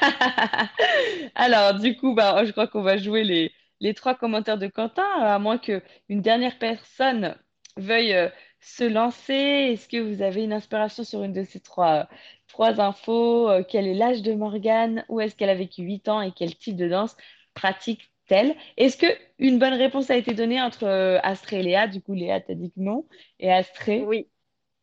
Alors, 1.34 1.74
du 1.78 1.96
coup, 1.96 2.14
bah, 2.14 2.44
je 2.44 2.52
crois 2.52 2.66
qu'on 2.66 2.82
va 2.82 2.96
jouer 2.98 3.24
les, 3.24 3.52
les 3.80 3.94
trois 3.94 4.14
commentaires 4.14 4.58
de 4.58 4.66
Quentin, 4.66 5.04
à 5.20 5.38
moins 5.38 5.58
qu'une 5.58 5.82
dernière 6.22 6.58
personne 6.58 7.36
veuille 7.76 8.14
euh, 8.14 8.28
se 8.60 8.84
lancer. 8.84 9.32
Est-ce 9.34 9.88
que 9.88 9.98
vous 9.98 10.22
avez 10.22 10.44
une 10.44 10.52
inspiration 10.52 11.04
sur 11.04 11.22
une 11.22 11.32
de 11.32 11.44
ces 11.44 11.60
trois, 11.60 12.08
trois 12.48 12.80
infos? 12.80 13.48
Euh, 13.50 13.62
Quel 13.68 13.86
est 13.86 13.94
l'âge 13.94 14.22
de 14.22 14.32
Morgane? 14.34 15.04
Où 15.08 15.20
est-ce 15.20 15.34
qu'elle 15.36 15.50
a 15.50 15.54
vécu 15.54 15.82
8 15.82 16.08
ans 16.08 16.20
et 16.20 16.32
quel 16.32 16.56
type 16.56 16.76
de 16.76 16.88
danse 16.88 17.16
pratique-t-elle? 17.54 18.56
Est-ce 18.76 18.96
que 18.96 19.06
une 19.38 19.58
bonne 19.58 19.74
réponse 19.74 20.10
a 20.10 20.16
été 20.16 20.34
donnée 20.34 20.60
entre 20.60 20.84
euh, 20.84 21.18
Astrée 21.22 21.60
et 21.60 21.62
Léa? 21.62 21.86
Du 21.88 22.00
coup, 22.02 22.14
Léa 22.14 22.40
t'a 22.40 22.54
dit 22.54 22.70
que 22.72 22.80
non. 22.80 23.06
Et 23.38 23.50
Astrée? 23.52 24.08
Oui, 24.08 24.28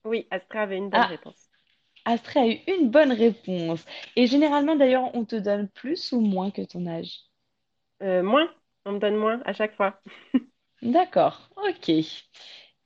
oui, 0.05 0.27
Astra 0.31 0.61
avait 0.63 0.77
une 0.77 0.89
bonne 0.91 1.03
Ah, 1.03 1.07
réponse. 1.07 1.46
Astrée 2.07 2.39
a 2.39 2.47
eu 2.47 2.79
une 2.79 2.89
bonne 2.89 3.11
réponse. 3.11 3.85
Et 4.15 4.25
généralement, 4.27 4.75
d'ailleurs, 4.75 5.13
on 5.15 5.25
te 5.25 5.35
donne 5.35 5.67
plus 5.69 6.11
ou 6.11 6.21
moins 6.21 6.49
que 6.51 6.63
ton 6.63 6.87
âge? 6.87 7.19
Euh, 8.03 8.23
moins, 8.23 8.49
on 8.85 8.93
me 8.93 8.99
donne 8.99 9.15
moins 9.15 9.41
à 9.45 9.53
chaque 9.53 9.75
fois. 9.75 10.01
D'accord, 10.81 11.49
ok. 11.55 11.91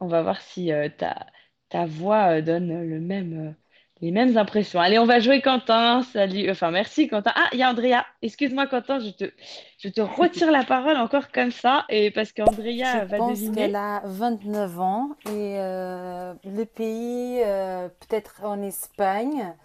On 0.01 0.07
va 0.07 0.23
voir 0.23 0.41
si 0.41 0.71
euh, 0.73 0.89
ta, 0.89 1.27
ta 1.69 1.85
voix 1.85 2.37
euh, 2.39 2.41
donne 2.41 2.83
le 2.83 2.99
même, 2.99 3.55
les 4.01 4.11
mêmes 4.11 4.35
impressions. 4.37 4.79
Allez, 4.79 4.97
on 4.99 5.05
va 5.05 5.19
jouer 5.19 5.41
Quentin. 5.41 6.01
Salut. 6.03 6.49
Enfin, 6.49 6.71
merci 6.71 7.07
Quentin. 7.07 7.31
Ah, 7.35 7.49
il 7.53 7.59
y 7.59 7.63
a 7.63 7.69
Andrea. 7.69 8.05
Excuse-moi 8.21 8.67
Quentin, 8.67 8.99
je 8.99 9.09
te, 9.11 9.31
je 9.77 9.89
te 9.89 10.01
retire 10.01 10.51
la 10.51 10.63
parole 10.63 10.97
encore 10.97 11.31
comme 11.31 11.51
ça. 11.51 11.85
Et 11.89 12.11
parce 12.11 12.31
qu'Andrea 12.33 13.01
Je 13.01 13.05
va 13.05 13.17
pense 13.17 13.39
deviner. 13.39 13.55
qu'elle 13.55 13.75
a 13.75 14.01
29 14.05 14.79
ans 14.79 15.09
et 15.27 15.57
euh, 15.59 16.33
le 16.43 16.65
pays, 16.65 17.41
euh, 17.45 17.87
peut-être 17.89 18.41
en 18.43 18.61
Espagne. 18.61 19.55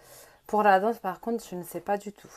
Pour 0.47 0.63
la 0.63 0.79
danse, 0.79 0.99
par 0.99 1.19
contre, 1.19 1.43
je 1.49 1.55
ne 1.55 1.63
sais 1.63 1.81
pas 1.81 1.97
du 1.97 2.13
tout. 2.13 2.31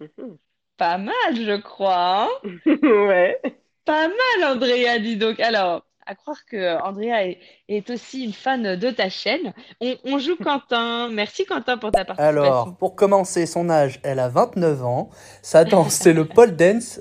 Mhm. 0.00 0.38
Pas 0.76 0.98
mal, 0.98 1.14
je 1.34 1.56
crois. 1.60 2.24
hein 2.24 2.28
Ouais. 2.82 3.40
Pas 3.84 4.08
mal, 4.08 4.44
Andrea, 4.56 4.98
dis 4.98 5.16
donc. 5.16 5.40
Alors, 5.40 5.84
à 6.06 6.14
croire 6.14 6.44
que 6.46 6.80
Andrea 6.82 7.26
est, 7.28 7.38
est 7.68 7.90
aussi 7.90 8.24
une 8.24 8.32
fan 8.32 8.76
de 8.76 8.90
ta 8.90 9.08
chaîne. 9.10 9.52
On, 9.80 9.94
on 10.04 10.18
joue 10.18 10.36
Quentin. 10.36 11.08
Merci 11.12 11.44
Quentin 11.44 11.78
pour 11.78 11.90
ta 11.90 12.00
Alors, 12.18 12.44
participation. 12.44 12.72
pour 12.74 12.94
commencer, 12.96 13.46
son 13.46 13.68
âge, 13.70 14.00
elle 14.02 14.18
a 14.20 14.28
29 14.28 14.84
ans. 14.84 15.10
Sa 15.42 15.64
danse, 15.64 15.94
c'est 15.94 16.12
le 16.12 16.24
pole 16.26 16.54
dance. 16.56 17.00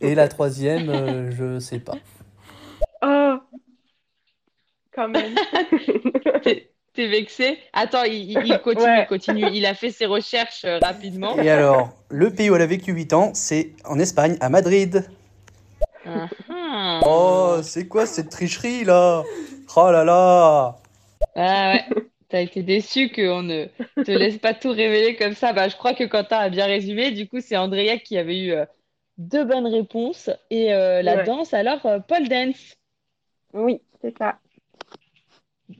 Et 0.00 0.14
la 0.14 0.28
troisième, 0.28 0.90
euh, 0.90 1.30
je 1.32 1.58
sais 1.58 1.78
pas. 1.80 1.94
Oh, 3.02 3.36
quand 4.94 5.08
même. 5.08 5.34
T'es 6.42 6.70
t'es 6.94 7.08
vexé? 7.08 7.58
Attends, 7.72 8.04
il, 8.04 8.30
il- 8.32 8.42
il 8.46 8.58
continue, 8.62 8.84
Ouais. 8.86 9.02
il 9.02 9.06
continue. 9.06 9.46
Il 9.52 9.66
a 9.66 9.74
fait 9.74 9.90
ses 9.90 10.06
recherches 10.06 10.64
euh, 10.64 10.78
rapidement. 10.78 11.38
Et 11.38 11.50
alors, 11.50 11.90
le 12.08 12.30
pays 12.30 12.48
où 12.50 12.56
elle 12.56 12.62
a 12.62 12.66
vécu 12.66 12.92
8 12.92 13.12
ans, 13.12 13.30
c'est 13.34 13.72
en 13.84 13.98
Espagne, 13.98 14.36
à 14.40 14.48
Madrid. 14.48 15.06
Oh, 17.04 17.58
c'est 17.62 17.88
quoi 17.88 18.06
cette 18.06 18.30
tricherie 18.30 18.84
là? 18.84 19.22
Oh 19.76 19.90
là 19.90 20.04
là! 20.04 20.76
Ah 21.34 21.72
ouais. 21.74 21.84
T'as 22.28 22.40
été 22.42 22.62
déçu 22.62 23.10
qu'on 23.10 23.42
ne 23.42 23.66
te 24.04 24.10
laisse 24.10 24.38
pas 24.38 24.54
tout 24.54 24.70
révéler 24.70 25.16
comme 25.16 25.34
ça. 25.34 25.52
Bah, 25.52 25.68
je 25.68 25.76
crois 25.76 25.94
que 25.94 26.04
Quentin 26.04 26.38
a 26.38 26.48
bien 26.48 26.66
résumé. 26.66 27.12
Du 27.12 27.28
coup, 27.28 27.40
c'est 27.40 27.56
Andrea 27.56 27.98
qui 27.98 28.18
avait 28.18 28.40
eu 28.40 28.52
euh, 28.52 28.64
deux 29.18 29.44
bonnes 29.44 29.66
réponses. 29.66 30.30
Et 30.50 30.72
euh, 30.74 31.02
la 31.02 31.16
Ouais. 31.16 31.24
danse, 31.24 31.54
alors, 31.54 31.84
euh, 31.86 32.00
pole 32.00 32.28
dance. 32.28 32.76
Oui, 33.52 33.80
c'est 34.00 34.16
ça. 34.18 34.38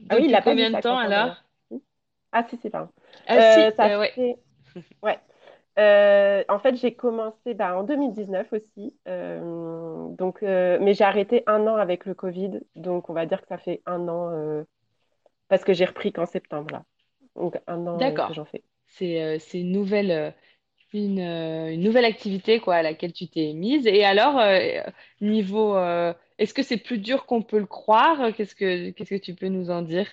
Ah 0.09 0.15
oui, 0.15 0.23
il 0.25 0.31
l'a 0.31 0.41
pas 0.41 0.51
combien 0.51 0.69
de 0.69 0.75
ça, 0.75 0.81
temps 0.81 0.97
alors? 0.97 1.43
Ah 2.31 2.45
si, 2.49 2.57
c'est 2.61 2.69
pardon. 2.69 2.91
Ah 3.27 3.41
si, 3.41 3.61
ça 3.75 3.87
euh, 3.87 3.99
ouais. 3.99 4.37
Ouais. 5.03 5.19
Euh, 5.77 6.43
en 6.49 6.59
fait, 6.59 6.75
j'ai 6.75 6.95
commencé 6.95 7.53
bah, 7.53 7.77
en 7.77 7.83
2019 7.83 8.51
aussi. 8.51 8.95
Euh, 9.07 10.07
donc, 10.09 10.41
euh, 10.41 10.79
mais 10.81 10.93
j'ai 10.93 11.03
arrêté 11.03 11.43
un 11.45 11.67
an 11.67 11.75
avec 11.75 12.05
le 12.05 12.13
Covid. 12.13 12.61
Donc, 12.75 13.09
on 13.09 13.13
va 13.13 13.25
dire 13.25 13.41
que 13.41 13.47
ça 13.47 13.57
fait 13.57 13.81
un 13.85 14.07
an 14.07 14.63
parce 15.47 15.63
que 15.63 15.73
j'ai 15.73 15.85
repris 15.85 16.11
qu'en 16.11 16.25
septembre 16.25 16.71
là. 16.71 16.83
Donc, 17.35 17.57
un 17.67 17.85
an 17.87 18.19
que 18.27 18.33
j'en 18.33 18.45
fais. 18.45 18.63
C'est 18.87 19.39
une 19.53 19.71
nouvelle, 19.71 20.33
une, 20.93 21.19
une 21.19 21.81
nouvelle 21.81 22.05
activité 22.05 22.59
quoi, 22.59 22.75
à 22.75 22.81
laquelle 22.81 23.13
tu 23.13 23.27
t'es 23.27 23.53
mise. 23.53 23.85
Et 23.85 24.03
alors, 24.03 24.41
niveau, 25.21 25.77
est-ce 26.39 26.53
que 26.55 26.63
c'est 26.63 26.77
plus 26.77 26.97
dur 26.97 27.25
qu'on 27.27 27.43
peut 27.43 27.59
le 27.59 27.67
croire? 27.67 28.33
Qu'est-ce 28.35 28.55
que, 28.55 28.89
qu'est-ce 28.91 29.11
que 29.11 29.21
tu 29.21 29.35
peux 29.35 29.49
nous 29.49 29.69
en 29.69 29.83
dire? 29.83 30.07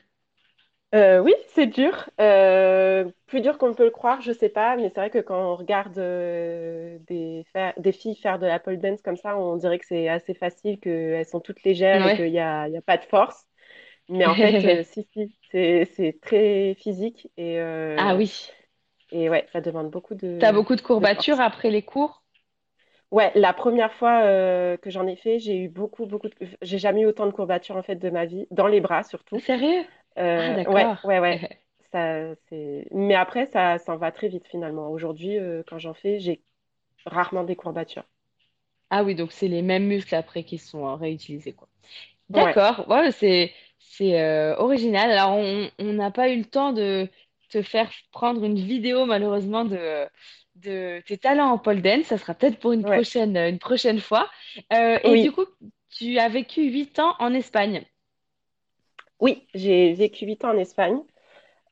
Euh, 0.94 1.18
oui, 1.18 1.34
c'est 1.48 1.66
dur. 1.66 2.08
Euh, 2.20 3.04
plus 3.26 3.40
dur 3.40 3.58
qu'on 3.58 3.68
ne 3.68 3.74
peut 3.74 3.84
le 3.84 3.90
croire, 3.90 4.20
je 4.20 4.30
sais 4.32 4.48
pas, 4.48 4.76
mais 4.76 4.90
c'est 4.94 5.00
vrai 5.00 5.10
que 5.10 5.18
quand 5.18 5.52
on 5.52 5.56
regarde 5.56 5.98
euh, 5.98 6.98
des, 7.08 7.44
filles 7.92 8.14
faire 8.16 8.38
de 8.38 8.46
la 8.46 8.60
pole 8.60 8.78
dance 8.78 9.02
comme 9.02 9.16
ça, 9.16 9.36
on 9.36 9.56
dirait 9.56 9.80
que 9.80 9.86
c'est 9.86 10.08
assez 10.08 10.34
facile, 10.34 10.78
qu'elles 10.78 11.26
sont 11.26 11.40
toutes 11.40 11.62
légères 11.64 12.06
et 12.06 12.14
qu'il 12.14 12.30
n'y 12.30 12.38
a, 12.38 12.68
y 12.68 12.76
a 12.76 12.82
pas 12.82 12.96
de 12.96 13.04
force. 13.04 13.44
Mais 14.08 14.26
en 14.26 14.34
fait, 14.34 14.84
si, 14.84 15.08
si, 15.12 15.36
c'est, 15.50 16.18
très 16.22 16.76
physique 16.78 17.28
et, 17.36 17.58
Ah 17.60 18.14
oui. 18.14 18.50
et 19.10 19.28
ouais, 19.28 19.46
ça 19.52 19.60
demande 19.60 19.90
beaucoup 19.90 20.14
de, 20.14 20.38
T'as 20.40 20.52
beaucoup 20.52 20.76
de 20.76 20.80
courbatures 20.80 21.40
après 21.40 21.70
les 21.70 21.82
cours? 21.82 22.22
Ouais, 23.10 23.30
la 23.36 23.52
première 23.52 23.92
fois 23.94 24.22
euh, 24.24 24.76
que 24.76 24.90
j'en 24.90 25.06
ai 25.06 25.14
fait, 25.16 25.38
j'ai 25.38 25.56
eu 25.56 25.68
beaucoup, 25.68 26.06
beaucoup 26.06 26.28
de... 26.28 26.34
J'ai 26.62 26.78
jamais 26.78 27.02
eu 27.02 27.06
autant 27.06 27.26
de 27.26 27.30
courbatures 27.30 27.76
en 27.76 27.82
fait 27.82 27.96
de 27.96 28.10
ma 28.10 28.24
vie, 28.24 28.46
dans 28.50 28.66
les 28.66 28.80
bras 28.80 29.04
surtout. 29.04 29.38
Sérieux? 29.38 29.84
Ah 30.36 30.52
Euh, 30.52 30.60
ouais, 30.66 30.90
d'accord. 30.90 30.98
ouais, 31.04 31.20
ouais. 31.20 31.40
Ça, 31.92 32.34
c'est... 32.48 32.88
Mais 32.92 33.14
après, 33.14 33.46
ça 33.46 33.78
s'en 33.78 33.96
va 33.96 34.12
très 34.12 34.28
vite 34.28 34.46
finalement. 34.48 34.90
Aujourd'hui, 34.90 35.38
euh, 35.38 35.62
quand 35.66 35.78
j'en 35.78 35.94
fais, 35.94 36.20
j'ai 36.20 36.42
rarement 37.06 37.44
des 37.44 37.56
courbatures. 37.56 38.04
Ah 38.90 39.02
oui, 39.04 39.14
donc 39.14 39.32
c'est 39.32 39.48
les 39.48 39.62
mêmes 39.62 39.86
muscles 39.86 40.14
après 40.14 40.44
qui 40.44 40.58
sont 40.58 40.86
euh, 40.86 40.94
réutilisés, 40.94 41.52
quoi. 41.52 41.68
Ouais. 42.32 42.58
D'accord, 42.58 42.88
ouais, 42.88 43.12
c'est 43.12 43.54
c'est 43.78 44.20
euh, 44.20 44.56
original. 44.58 45.10
Alors 45.10 45.36
on 45.38 45.70
on 45.78 45.92
n'a 45.94 46.10
pas 46.10 46.30
eu 46.30 46.38
le 46.38 46.44
temps 46.46 46.72
de 46.72 47.08
te 47.50 47.62
faire 47.62 47.90
prendre 48.12 48.44
une 48.44 48.56
vidéo 48.56 49.06
malheureusement 49.06 49.64
de 49.66 50.06
de 50.56 51.02
tes 51.06 51.18
talents 51.18 51.50
en 51.52 51.58
pole 51.58 51.82
dance. 51.82 52.06
Ça 52.06 52.18
sera 52.18 52.34
peut-être 52.34 52.58
pour 52.60 52.72
une 52.72 52.84
Ouais. 52.84 53.04
prochaine 53.04 53.36
une 53.36 53.58
prochaine 53.60 54.00
fois. 54.00 54.30
Euh, 54.72 54.98
et 55.04 55.16
Oui, 55.16 55.18
du 55.18 55.32
coup, 55.32 55.44
tu 55.90 56.18
as 56.18 56.28
vécu 56.28 56.62
huit 56.70 56.98
ans 57.00 57.16
en 57.20 57.34
Espagne. 57.34 57.84
Oui, 59.20 59.46
j'ai 59.54 59.94
vécu 59.94 60.26
8 60.26 60.44
ans 60.44 60.50
en 60.54 60.58
Espagne. 60.58 60.98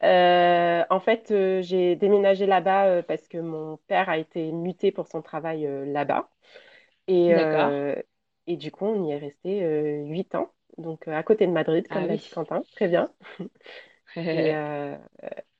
Euh, 0.05 0.85
en 0.91 1.01
fait, 1.01 1.31
euh, 1.33 1.63
j'ai 1.63 1.97
déménagé 1.97 2.47
là-bas 2.47 2.87
euh, 2.89 3.03
parce 3.03 3.29
que 3.29 3.39
mon 3.39 3.79
père 3.89 4.09
a 4.11 4.19
été 4.19 4.53
muté 4.53 4.93
pour 4.93 5.09
son 5.09 5.23
travail 5.23 5.69
là-bas. 5.87 6.31
Et, 7.09 7.29
D'accord. 7.29 7.75
et 8.47 8.57
du 8.57 8.71
coup, 8.71 8.87
on 8.87 9.05
y 9.07 9.13
est 9.13 9.19
resté 9.19 9.63
euh, 9.65 10.05
8 10.07 10.35
ans. 10.35 10.53
Donc, 10.79 11.07
à 11.09 11.23
côté 11.23 11.47
de 11.47 11.53
Madrid, 11.53 11.89
Ah 11.89 11.89
comme 11.89 12.07
l'a 12.07 12.17
oui. 12.17 12.19
dit 12.19 12.29
Quentin. 12.31 12.65
Très 12.73 12.89
bien. 12.89 13.13
Et, 14.33 14.53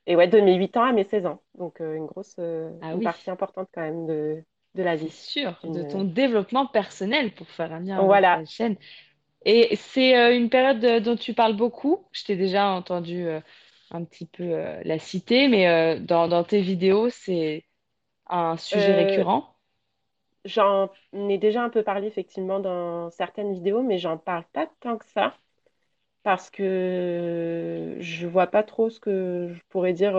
et 0.05 0.15
ouais, 0.15 0.27
de 0.27 0.39
mes 0.39 0.55
8 0.55 0.75
ans 0.77 0.83
à 0.83 0.91
mes 0.93 1.03
16 1.05 1.25
ans. 1.25 1.41
Donc, 1.55 1.79
une 1.79 2.05
grosse, 2.05 2.35
Ah 2.81 2.93
une 2.93 3.01
oui. 3.01 3.03
partie 3.03 3.29
importante 3.29 3.69
quand 3.73 3.81
même 3.81 4.05
de, 4.07 4.43
de 4.75 4.83
la 4.83 4.95
C'est 4.95 5.09
vie. 5.09 5.11
sûr, 5.11 5.59
de 5.65 5.83
ton 5.83 6.03
développement 6.03 6.67
personnel 6.67 7.33
pour 7.35 7.49
faire 7.49 7.71
un 7.73 7.79
lien 7.79 8.01
avec 8.03 8.31
ta 8.31 8.45
chaîne. 8.45 8.77
Et 9.45 9.75
c'est 9.75 10.17
euh, 10.17 10.35
une 10.37 10.49
période 10.49 10.83
euh, 10.85 10.99
dont 10.99 11.15
tu 11.15 11.33
parles 11.33 11.55
beaucoup. 11.55 12.07
Je 12.11 12.23
t'ai 12.23 12.35
déjà 12.35 12.67
entendu 12.69 13.25
euh, 13.27 13.41
un 13.91 14.03
petit 14.05 14.25
peu 14.25 14.43
la 14.83 14.99
citer, 14.99 15.47
mais 15.47 15.99
dans, 15.99 16.27
dans 16.27 16.43
tes 16.43 16.61
vidéos, 16.61 17.09
c'est 17.09 17.65
un 18.27 18.57
sujet 18.57 18.93
Euh, 18.93 18.95
récurrent. 18.95 19.55
j'en 20.45 20.89
ai 21.13 21.37
déjà 21.37 21.63
un 21.63 21.69
peu 21.69 21.83
parlé 21.83 22.07
effectivement 22.07 22.59
dans 22.59 23.09
certaines 23.11 23.53
vidéos, 23.53 23.81
mais 23.83 23.97
j'en 23.99 24.17
parle 24.17 24.45
pas 24.53 24.67
tant 24.81 24.97
que 24.97 25.05
ça. 25.07 25.37
parce 26.23 26.49
que 26.51 27.97
je 28.01 28.27
vois 28.27 28.47
pas 28.47 28.63
trop 28.63 28.89
ce 28.89 28.99
que 28.99 29.49
je 29.53 29.61
pourrais 29.69 29.93
dire. 29.93 30.15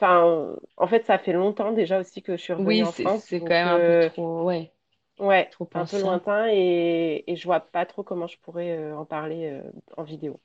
Enfin, 0.00 0.56
en 0.76 0.86
fait, 0.88 1.04
ça 1.06 1.18
fait 1.18 1.32
longtemps 1.32 1.72
déjà 1.72 2.00
aussi 2.00 2.22
que 2.22 2.36
je 2.36 2.42
suis 2.42 2.52
revenue 2.52 2.82
Oui, 2.82 2.84
en 2.84 2.92
France, 2.92 3.24
c'est 3.26 3.42
quand 3.42 3.54
même 3.54 3.66
un 3.68 3.80
peu 3.80 3.96
trop, 3.96 4.44
ouais, 4.44 4.72
ouais, 5.20 5.48
trop 5.50 5.68
un 5.74 5.86
peu 5.86 5.98
lointain 5.98 6.48
et, 6.50 7.24
et 7.26 7.36
je 7.36 7.44
vois 7.46 7.60
pas 7.60 7.86
trop 7.86 8.02
comment 8.02 8.26
je 8.26 8.38
pourrais 8.38 8.76
euh, 8.78 8.96
en 8.96 9.04
parler 9.06 9.46
euh, 9.50 9.62
en 9.96 10.02
vidéo. 10.04 10.40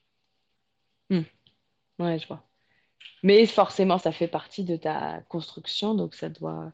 Hmm, 1.09 1.21
ouais, 1.99 2.19
je 2.19 2.27
vois. 2.27 2.43
Mais 3.23 3.45
forcément, 3.47 3.97
ça 3.99 4.11
fait 4.11 4.27
partie 4.27 4.63
de 4.65 4.77
ta 4.77 5.21
construction, 5.29 5.95
donc 5.95 6.15
ça 6.15 6.29
doit, 6.29 6.73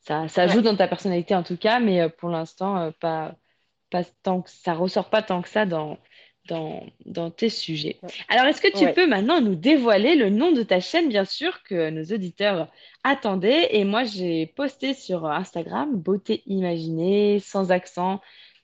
ça, 0.00 0.28
ça 0.28 0.48
joue 0.48 0.60
Ouais, 0.60 0.62
dans 0.62 0.76
ta 0.76 0.88
personnalité 0.88 1.34
en 1.36 1.42
tout 1.44 1.56
cas, 1.58 1.80
mais 1.80 2.02
euh, 2.02 2.10
pour 2.10 2.30
l'instant, 2.30 2.92
pas, 3.00 3.36
pas 3.90 4.04
tant 4.24 4.42
que 4.42 4.50
ça 4.50 4.74
ressort 4.74 5.10
pas 5.10 5.22
tant 5.22 5.42
que 5.42 5.48
ça 5.48 5.66
dans, 5.66 5.98
dans, 6.46 6.84
dans 7.06 7.30
tes 7.30 7.48
sujets. 7.48 8.00
Alors, 8.28 8.44
est-ce 8.46 8.60
que 8.60 8.72
tu 8.74 8.88
Ouais. 8.88 8.92
peux 8.92 9.06
maintenant 9.06 9.40
nous 9.40 9.54
dévoiler 9.54 10.14
le 10.16 10.30
nom 10.30 10.52
de 10.52 10.62
ta 10.62 10.80
chaîne, 10.80 11.08
bien 11.08 11.24
sûr, 11.24 11.62
que 11.64 11.90
nos 11.90 12.04
auditeurs 12.14 12.70
attendaient? 13.02 13.76
Et 13.76 13.84
moi, 13.84 14.04
j'ai 14.04 14.46
posté 14.46 14.94
sur 14.94 15.26
Instagram 15.26 15.96
Beauté 15.96 16.42
imaginée, 16.46 17.40
sans 17.40 17.70
accent, 17.72 18.20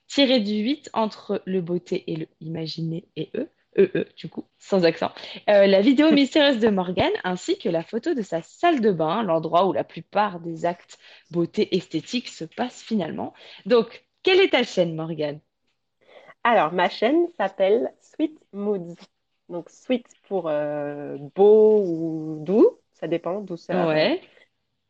tiré 0.07 0.39
du 0.39 0.53
8 0.55 0.89
entre 0.93 1.41
le 1.45 1.61
beauté 1.61 2.03
et 2.11 2.15
le 2.17 2.27
imaginé 2.39 3.07
et 3.15 3.29
eux. 3.35 3.49
E, 3.77 3.89
E, 3.95 4.05
du 4.17 4.27
coup, 4.27 4.43
sans 4.59 4.83
accent. 4.83 5.11
Euh, 5.49 5.65
la 5.65 5.79
vidéo 5.81 6.11
mystérieuse 6.11 6.59
de 6.59 6.67
Morgane, 6.67 7.13
ainsi 7.23 7.57
que 7.57 7.69
la 7.69 7.83
photo 7.83 8.13
de 8.13 8.21
sa 8.21 8.41
salle 8.41 8.81
de 8.81 8.91
bain, 8.91 9.23
l'endroit 9.23 9.65
où 9.65 9.71
la 9.71 9.85
plupart 9.85 10.41
des 10.41 10.65
actes 10.65 10.99
beauté 11.29 11.73
esthétique 11.77 12.27
se 12.27 12.43
passent 12.43 12.81
finalement. 12.83 13.33
Donc, 13.65 14.05
quelle 14.23 14.41
est 14.41 14.49
ta 14.49 14.63
chaîne, 14.63 14.93
Morgane? 14.93 15.39
Alors, 16.43 16.73
ma 16.73 16.89
chaîne 16.89 17.27
s'appelle 17.37 17.93
Sweet 18.01 18.39
Moods. 18.53 18.95
Donc, 19.49 19.69
sweet 19.69 20.05
pour 20.27 20.47
euh, 20.47 21.17
beau 21.35 21.83
ou 21.85 22.43
doux, 22.43 22.79
ça 22.93 23.07
dépend, 23.07 23.41
douceur. 23.41 23.87
Ouais. 23.87 24.21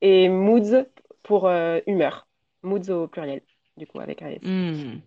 Et 0.02 0.30
moods 0.30 0.86
pour 1.24 1.48
euh, 1.48 1.80
humeur. 1.88 2.28
Moods 2.64 2.90
au 2.90 3.08
pluriel, 3.08 3.42
du 3.78 3.88
coup, 3.88 4.00
avec 4.00 4.22
un 4.22 4.30
S. 4.30 4.40
Hmm. 4.44 5.00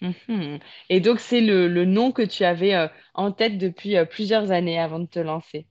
Mhm. 0.00 0.60
Et 0.90 1.00
donc, 1.00 1.18
c'est 1.18 1.40
le, 1.40 1.66
le 1.68 1.84
nom 1.84 2.12
que 2.12 2.22
tu 2.22 2.44
avais 2.44 2.74
euh, 2.74 2.86
en 3.14 3.32
tête 3.32 3.58
depuis 3.58 3.96
plusieurs 4.06 4.52
années 4.52 4.78
avant 4.78 5.00
de 5.00 5.06
te 5.06 5.18
lancer. 5.18 5.66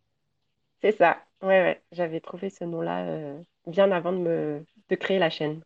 C'est 0.81 0.91
ça. 0.91 1.23
Ouais, 1.41 1.61
ouais. 1.61 1.81
J'avais 1.91 2.19
trouvé 2.19 2.49
ce 2.49 2.63
nom-là 2.63 3.35
bien 3.65 3.91
avant 3.91 4.11
de 4.11 4.17
me 4.17 4.65
de 4.89 4.95
créer 4.95 5.19
la 5.19 5.29
chaîne. 5.29 5.61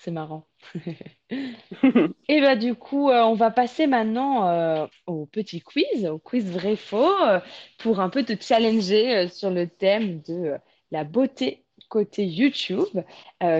C'est 0.00 0.10
marrant. 0.10 0.46
Et 2.28 2.40
bah 2.40 2.56
du 2.56 2.74
coup, 2.74 3.10
euh, 3.10 3.22
on 3.24 3.34
va 3.34 3.50
passer 3.50 3.86
maintenant 3.86 4.48
euh, 4.48 4.86
au 5.06 5.26
petit 5.26 5.60
quiz, 5.60 6.06
au 6.06 6.18
quiz 6.18 6.50
vrai-faux, 6.50 7.22
euh, 7.22 7.40
pour 7.78 8.00
un 8.00 8.08
peu 8.08 8.24
te 8.24 8.32
challenger 8.40 9.28
sur 9.28 9.50
le 9.50 9.68
thème 9.68 10.20
de 10.22 10.56
la 10.90 11.04
beauté 11.04 11.64
côté 11.90 12.26
YouTube. 12.26 12.88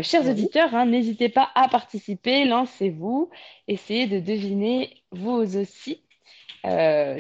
Chers 0.02 0.28
auditeurs, 0.28 0.74
hein, 0.74 0.86
n'hésitez 0.86 1.28
pas 1.28 1.50
à 1.54 1.68
participer, 1.68 2.44
lancez-vous, 2.46 3.30
essayez 3.68 4.06
de 4.08 4.18
deviner 4.18 5.02
vous 5.12 5.30
aussi 5.32 6.02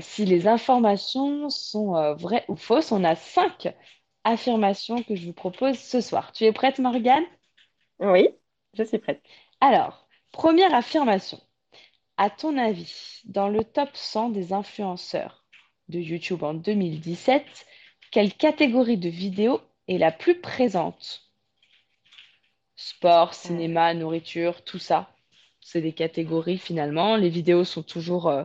si 0.00 0.24
les 0.24 0.48
informations 0.48 1.50
sont 1.50 2.14
vraies 2.14 2.44
ou 2.48 2.56
fausses. 2.56 2.90
On 2.90 3.04
a 3.04 3.14
cinq 3.14 3.72
affirmations 4.24 5.02
que 5.02 5.14
je 5.14 5.26
vous 5.26 5.32
propose 5.32 5.78
ce 5.78 6.00
soir. 6.00 6.32
Tu 6.32 6.44
es 6.44 6.52
prête, 6.52 6.78
Morgane? 6.80 7.24
Oui, 8.00 8.28
je 8.74 8.82
suis 8.84 8.98
prête. 8.98 9.22
Alors, 9.66 10.06
première 10.30 10.74
affirmation. 10.74 11.40
À 12.18 12.28
ton 12.28 12.58
avis, 12.58 13.22
dans 13.24 13.48
le 13.48 13.64
top 13.64 13.88
100 13.94 14.28
des 14.28 14.52
influenceurs 14.52 15.42
de 15.88 15.98
YouTube 15.98 16.42
en 16.42 16.52
2017, 16.52 17.42
quelle 18.10 18.34
catégorie 18.34 18.98
de 18.98 19.08
vidéos 19.08 19.62
est 19.88 19.96
la 19.96 20.12
plus 20.12 20.38
présente? 20.38 21.30
Sport, 22.76 23.32
cinéma, 23.32 23.94
nourriture, 23.94 24.62
tout 24.64 24.78
ça. 24.78 25.08
C'est 25.62 25.80
des 25.80 25.94
catégories 25.94 26.58
finalement. 26.58 27.16
Les 27.16 27.30
vidéos 27.30 27.64
sont 27.64 27.82
toujours 27.82 28.28
euh, 28.28 28.44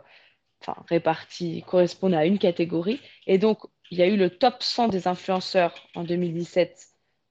enfin, 0.61 0.81
réparties, 0.87 1.65
correspondent 1.67 2.13
à 2.13 2.25
une 2.25 2.39
catégorie. 2.39 3.01
Et 3.27 3.37
donc, 3.37 3.59
il 3.91 3.97
y 3.97 4.01
a 4.01 4.07
eu 4.07 4.15
le 4.15 4.29
top 4.29 4.63
100 4.63 4.87
des 4.87 5.05
influenceurs 5.05 5.85
en 5.95 6.05
2017 6.05 6.81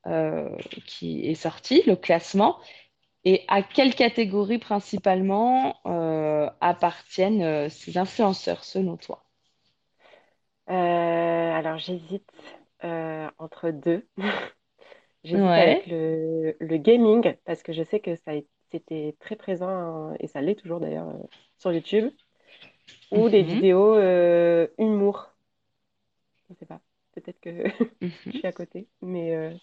euh, 0.08 0.54
qui 0.84 1.26
est 1.26 1.34
sorti, 1.34 1.82
le 1.86 1.96
classement. 1.96 2.58
Et 3.24 3.44
à 3.46 3.62
quelle 3.62 3.94
catégorie 3.94 4.58
principalement 4.58 5.76
euh, 5.86 6.50
appartiennent 6.60 7.42
euh, 7.42 7.68
ces 7.68 7.96
influenceurs 7.96 8.64
selon 8.64 8.96
toi? 8.96 9.24
Euh, 10.70 10.72
alors, 11.52 11.78
j'hésite 11.78 12.30
entre 13.38 13.70
deux. 13.70 14.06
J'hésite 15.24 15.56
Ouais. 15.56 15.56
avec 15.58 15.86
le, 15.86 16.56
le 16.60 16.76
gaming 16.78 17.36
parce 17.44 17.62
que 17.62 17.72
je 17.72 17.82
sais 17.82 18.00
que 18.00 18.16
ça 18.16 18.32
c'était 18.72 19.16
très 19.20 19.36
présent 19.36 19.68
hein, 19.68 20.14
et 20.20 20.28
ça 20.28 20.40
l'est 20.42 20.54
toujours 20.56 20.80
d'ailleurs 20.80 21.12
sur 21.58 21.72
YouTube 21.72 22.12
ou 23.10 23.28
des 23.30 23.42
Mhm. 23.42 23.44
vidéos 23.44 23.96
humour. 24.78 25.34
Je 26.50 26.54
sais 26.54 26.66
pas, 26.66 26.80
peut-être 27.12 27.40
que 27.40 27.50
Mhm. 28.00 28.32
je 28.32 28.36
suis 28.36 28.46
à 28.48 28.52
côté, 28.52 28.88
mais 29.02 29.58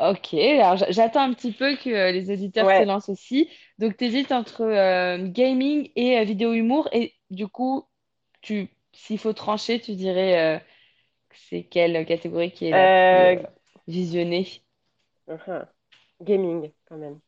Ok, 0.00 0.32
alors 0.34 0.76
j'attends 0.90 1.20
un 1.22 1.34
petit 1.34 1.52
peu 1.52 1.76
que 1.76 1.90
euh, 1.90 2.10
les 2.12 2.30
auditeurs 2.32 2.70
se 2.70 2.82
ouais. 2.82 2.82
lancent 2.82 3.10
aussi. 3.10 3.50
Donc, 3.78 3.96
tu 3.98 4.04
hésites 4.06 4.32
entre 4.32 4.62
euh, 4.62 5.28
gaming 5.28 5.90
et 5.94 6.18
euh, 6.18 6.24
vidéo 6.24 6.54
humour. 6.54 6.88
Et 6.92 7.14
du 7.30 7.48
coup, 7.48 7.86
tu, 8.42 8.70
s'il 8.92 9.18
faut 9.18 9.34
trancher, 9.34 9.80
tu 9.80 9.94
dirais 9.96 10.56
euh, 10.56 10.58
que 11.30 11.36
c'est 11.50 11.64
quelle 11.64 12.06
catégorie 12.06 12.52
qui 12.52 12.66
est 12.66 12.74
la 12.74 12.88
plus 12.88 13.24
Euh, 13.24 13.36
euh, 13.36 13.42
visionnée? 13.88 14.48
uhum. 15.28 15.66
Gaming 16.20 16.72
quand 16.86 16.98
même. 16.98 17.20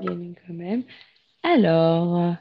Gaming 0.00 0.36
quand 0.46 0.54
même. 0.54 0.84
Alors, 1.42 2.36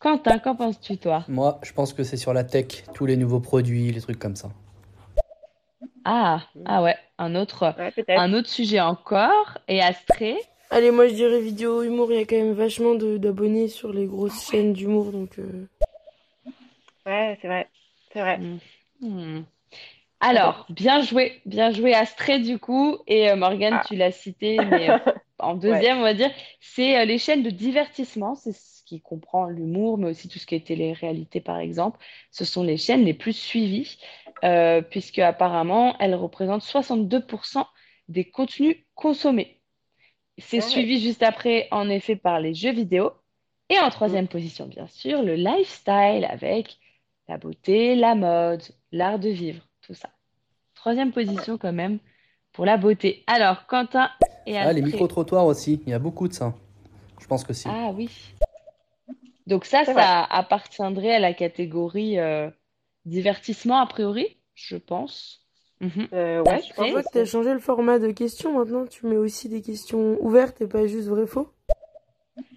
Quentin, 0.00 0.38
qu'en 0.40 0.56
penses-tu, 0.56 0.98
toi? 0.98 1.28
Moi, 1.28 1.58
je 1.62 1.72
pense 1.72 1.94
que 1.94 2.04
c'est 2.04 2.18
sur 2.18 2.34
la 2.34 2.44
tech, 2.44 2.84
tous 2.92 3.06
les 3.06 3.16
nouveaux 3.16 3.40
produits, 3.40 3.90
les 3.90 4.02
trucs 4.02 4.18
comme 4.18 4.36
ça. 4.36 4.50
Ah, 6.04 6.46
ah 6.64 6.82
ouais, 6.82 6.96
un 7.20 7.34
autre, 7.36 7.74
Ouais, 7.78 7.92
un 8.08 8.32
autre 8.32 8.48
sujet 8.48 8.80
encore. 8.80 9.58
Et 9.68 9.80
Astrée? 9.80 10.36
Allez, 10.70 10.90
moi 10.90 11.06
je 11.08 11.14
dirais 11.14 11.40
vidéo 11.40 11.82
humour, 11.82 12.12
il 12.12 12.18
y 12.18 12.22
a 12.22 12.24
quand 12.24 12.36
même 12.36 12.52
vachement 12.52 12.94
d'abonnés 12.94 13.68
sur 13.68 13.92
les 13.92 14.06
grosses 14.06 14.50
chaînes 14.50 14.72
d'humour, 14.72 15.12
donc 15.12 15.38
euh, 15.38 15.66
Ouais, 17.06 17.38
c'est 17.40 17.48
vrai. 17.48 17.68
C'est 18.12 18.20
vrai. 18.20 18.38
Hmm. 19.00 19.40
Alors, 20.20 20.66
bien 20.68 21.00
joué, 21.00 21.40
bien 21.46 21.70
joué 21.70 21.94
Astrée 21.94 22.38
du 22.40 22.58
coup. 22.58 22.98
Et 23.06 23.30
euh, 23.30 23.36
Morgane, 23.36 23.78
Ah. 23.80 23.84
tu 23.88 23.96
l'as 23.96 24.12
cité, 24.12 24.58
mais 24.64 24.90
euh, 24.90 24.98
en 25.38 25.54
deuxième, 25.66 25.98
on 25.98 26.02
va 26.02 26.14
dire, 26.14 26.30
c'est 26.60 26.98
euh, 26.98 27.04
les 27.04 27.18
chaînes 27.18 27.42
de 27.42 27.50
divertissement. 27.50 28.34
C'est 28.34 28.52
qui 28.90 29.00
comprend 29.00 29.46
l'humour, 29.46 29.98
mais 29.98 30.08
aussi 30.10 30.26
tout 30.26 30.40
ce 30.40 30.46
qui 30.46 30.56
est 30.56 30.66
télé-réalité, 30.66 31.40
par 31.40 31.58
exemple. 31.60 31.98
Ce 32.32 32.44
sont 32.44 32.64
les 32.64 32.76
chaînes 32.76 33.04
les 33.04 33.14
plus 33.14 33.32
suivies, 33.32 33.98
euh, 34.42 34.82
puisque 34.82 35.20
apparemment, 35.20 35.96
elles 36.00 36.16
représentent 36.16 36.64
62% 36.64 37.64
des 38.08 38.24
contenus 38.28 38.76
consommés. 38.96 39.60
C'est 40.38 40.58
Ah 40.58 40.64
ouais. 40.64 40.70
suivi 40.70 41.00
juste 41.00 41.22
après, 41.22 41.68
en 41.70 41.88
effet, 41.88 42.16
par 42.16 42.40
les 42.40 42.52
jeux 42.52 42.72
vidéo. 42.72 43.12
Et 43.68 43.78
en 43.78 43.90
troisième 43.90 44.26
position, 44.26 44.66
bien 44.66 44.88
sûr, 44.88 45.22
le 45.22 45.36
lifestyle 45.36 46.26
avec 46.28 46.76
la 47.28 47.38
beauté, 47.38 47.94
la 47.94 48.16
mode, 48.16 48.62
l'art 48.90 49.20
de 49.20 49.28
vivre, 49.28 49.62
tout 49.82 49.94
ça. 49.94 50.10
Troisième 50.74 51.12
position 51.12 51.58
quand 51.58 51.72
même 51.72 52.00
pour 52.52 52.66
la 52.66 52.76
beauté. 52.76 53.22
Alors, 53.28 53.66
Quentin 53.66 54.10
et 54.46 54.58
Ah, 54.58 54.72
les 54.72 54.82
micro-trottoirs 54.82 55.46
aussi, 55.46 55.80
il 55.86 55.90
y 55.90 55.92
a 55.92 56.00
beaucoup 56.00 56.26
de 56.26 56.32
ça. 56.32 56.54
Je 57.20 57.26
pense 57.28 57.44
que 57.44 57.52
si. 57.52 57.68
Ah 57.68 57.92
oui. 57.94 58.10
Donc 59.50 59.64
ça, 59.64 59.84
ça 59.84 60.22
appartiendrait 60.24 61.12
à 61.14 61.18
la 61.18 61.34
catégorie 61.34 62.18
euh, 62.18 62.50
divertissement 63.04 63.78
a 63.80 63.86
priori, 63.86 64.38
je 64.54 64.76
pense. 64.76 65.46
Euh, 66.12 66.42
ouais, 66.42 66.60
je 66.62 66.72
pense 66.74 66.90
que 66.92 66.98
aussi. 66.98 67.08
t'as 67.12 67.24
changé 67.24 67.52
le 67.52 67.60
format 67.60 67.98
de 67.98 68.10
questions 68.12 68.58
maintenant, 68.58 68.86
tu 68.86 69.06
mets 69.06 69.16
aussi 69.16 69.48
des 69.48 69.62
questions 69.62 70.18
ouvertes 70.20 70.60
et 70.60 70.66
pas 70.68 70.86
juste 70.86 71.08
vrai-faux. 71.08 71.52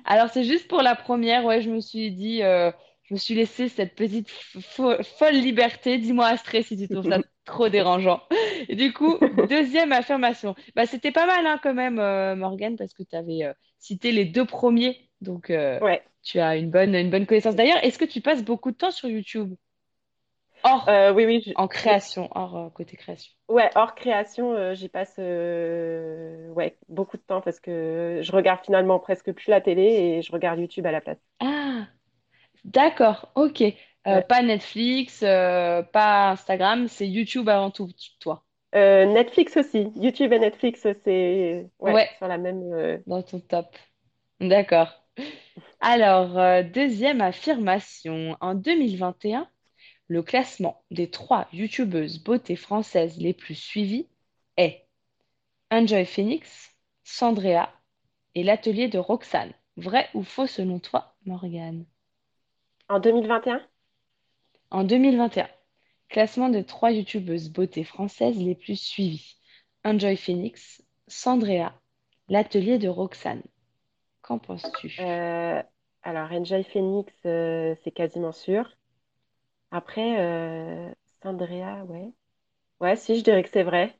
Alors 0.06 0.30
c'est 0.30 0.44
juste 0.44 0.68
pour 0.68 0.82
la 0.82 0.96
première, 0.96 1.46
ouais, 1.46 1.62
je 1.62 1.70
me 1.70 1.80
suis 1.80 2.12
dit, 2.12 2.44
euh, 2.44 2.72
je 3.04 3.14
me 3.14 3.20
suis 3.20 3.36
laissé 3.36 3.70
cette 3.70 3.96
petite 3.96 4.30
fo- 4.30 5.04
folle 5.04 5.36
liberté. 5.36 5.98
Dis-moi 5.98 6.28
Astrée 6.28 6.64
si 6.64 6.78
tu 6.78 6.90
trouves 6.90 7.08
ça 7.08 7.20
trop 7.46 7.70
dérangeant. 7.70 8.22
Et 8.70 8.76
du 8.76 8.94
coup, 8.94 9.18
deuxième 9.50 9.92
affirmation. 9.92 10.56
Bah, 10.76 10.86
c'était 10.86 11.12
pas 11.12 11.26
mal 11.26 11.46
hein, 11.46 11.60
quand 11.62 11.74
même, 11.74 12.00
euh, 12.00 12.36
Morgane, 12.36 12.76
parce 12.78 12.94
que 12.94 13.04
tu 13.04 13.16
avais 13.16 13.44
euh, 13.44 13.54
cité 13.80 14.12
les 14.12 14.26
deux 14.26 14.46
premiers. 14.46 15.10
Donc 15.24 15.50
euh, 15.50 15.80
Ouais. 15.82 16.02
tu 16.22 16.40
as 16.40 16.56
une 16.58 16.70
bonne, 16.70 16.96
une 16.96 17.10
bonne 17.10 17.26
connaissance. 17.26 17.56
D'ailleurs, 17.56 17.84
est-ce 17.84 17.98
que 18.00 18.06
tu 18.06 18.22
passes 18.22 18.44
beaucoup 18.44 18.72
de 18.72 18.78
temps 18.78 18.92
sur 18.92 19.10
YouTube? 19.10 19.56
Hors, 20.64 20.88
Euh, 20.88 21.12
oui, 21.14 21.26
oui. 21.26 21.44
je- 21.46 21.52
en 21.56 21.68
création, 21.68 22.30
hors 22.36 22.56
euh, 22.58 22.70
côté 22.70 22.96
création. 22.96 23.32
Ouais, 23.50 23.70
hors 23.76 23.96
création, 23.96 24.54
euh, 24.54 24.74
j'y 24.74 24.88
passe 24.90 25.18
ouais, 25.18 26.78
beaucoup 26.90 27.18
de 27.18 27.22
temps 27.22 27.42
parce 27.42 27.60
que 27.60 28.20
je 28.22 28.32
regarde 28.32 28.64
finalement 28.64 29.00
presque 29.00 29.32
plus 29.34 29.48
la 29.50 29.62
télé 29.62 29.84
et 29.84 30.22
je 30.22 30.32
regarde 30.32 30.60
YouTube 30.60 30.86
à 30.86 30.92
la 30.92 31.02
place. 31.02 31.18
Ah, 31.40 31.88
d'accord, 32.66 33.32
ok. 33.36 33.64
Ouais. 34.06 34.22
pas 34.24 34.42
Netflix, 34.42 35.20
pas 35.22 36.32
Instagram, 36.32 36.88
c'est 36.88 37.08
YouTube 37.08 37.50
avant 37.50 37.72
tout, 37.72 37.90
toi, 38.20 38.44
Euh, 38.76 39.06
Netflix 39.06 39.56
aussi. 39.58 39.92
YouTube 39.96 40.34
et 40.34 40.40
Netflix, 40.40 40.82
c'est 41.04 41.70
ouais, 41.80 41.94
Ouais. 41.94 42.10
sur 42.18 42.28
la 42.28 42.38
même. 42.38 42.74
euh, 42.74 42.98
dans 43.06 43.22
ton 43.22 43.40
top. 43.40 43.68
D'accord. 44.40 45.03
Alors, 45.80 46.38
euh, 46.38 46.64
deuxième 46.64 47.22
affirmation. 47.22 48.38
En 48.42 48.56
2021, 48.56 49.48
le 50.08 50.24
classement 50.24 50.84
des 50.92 51.10
trois 51.10 51.48
YouTubeuses 51.54 52.24
beauté 52.24 52.56
françaises 52.56 53.18
les 53.18 53.34
plus 53.34 53.56
suivies 53.56 54.08
est 54.58 54.88
Enjoy 55.72 56.06
Phoenix, 56.06 56.72
Sandrea 57.04 57.70
et 58.36 58.44
l'atelier 58.44 58.88
de 58.88 58.98
Roxane. 58.98 59.54
Vrai 59.76 60.10
ou 60.14 60.24
faux 60.24 60.48
selon 60.48 60.80
toi, 60.80 61.16
Morgane? 61.26 61.86
En 62.90 63.00
2021? 63.00 63.62
En 64.72 64.84
2021, 64.84 65.50
classement 66.10 66.50
de 66.50 66.62
trois 66.62 66.92
youtubeuses 66.92 67.50
beauté 67.50 67.84
françaises 67.84 68.38
les 68.38 68.56
plus 68.56 68.80
suivies. 68.80 69.36
Enjoy 69.84 70.16
Phoenix, 70.16 70.84
Sandrea, 71.08 71.74
l'atelier 72.30 72.78
de 72.78 72.88
Roxane. 72.88 73.44
Qu'en 74.24 74.40
penses-tu? 74.40 74.92
Euh, 75.00 75.62
alors, 76.04 76.32
Enjoy 76.32 76.64
Phoenix, 76.64 77.14
euh, 77.26 77.76
c'est 77.84 77.92
quasiment 77.92 78.32
sûr. 78.32 78.70
Après, 79.72 80.20
euh, 80.20 80.90
Sandrea, 81.22 81.84
ouais. 81.86 82.12
Ouais, 82.82 82.96
si, 82.96 83.18
je 83.20 83.24
dirais 83.24 83.44
que 83.44 83.50
c'est 83.50 83.64
vrai. 83.64 83.98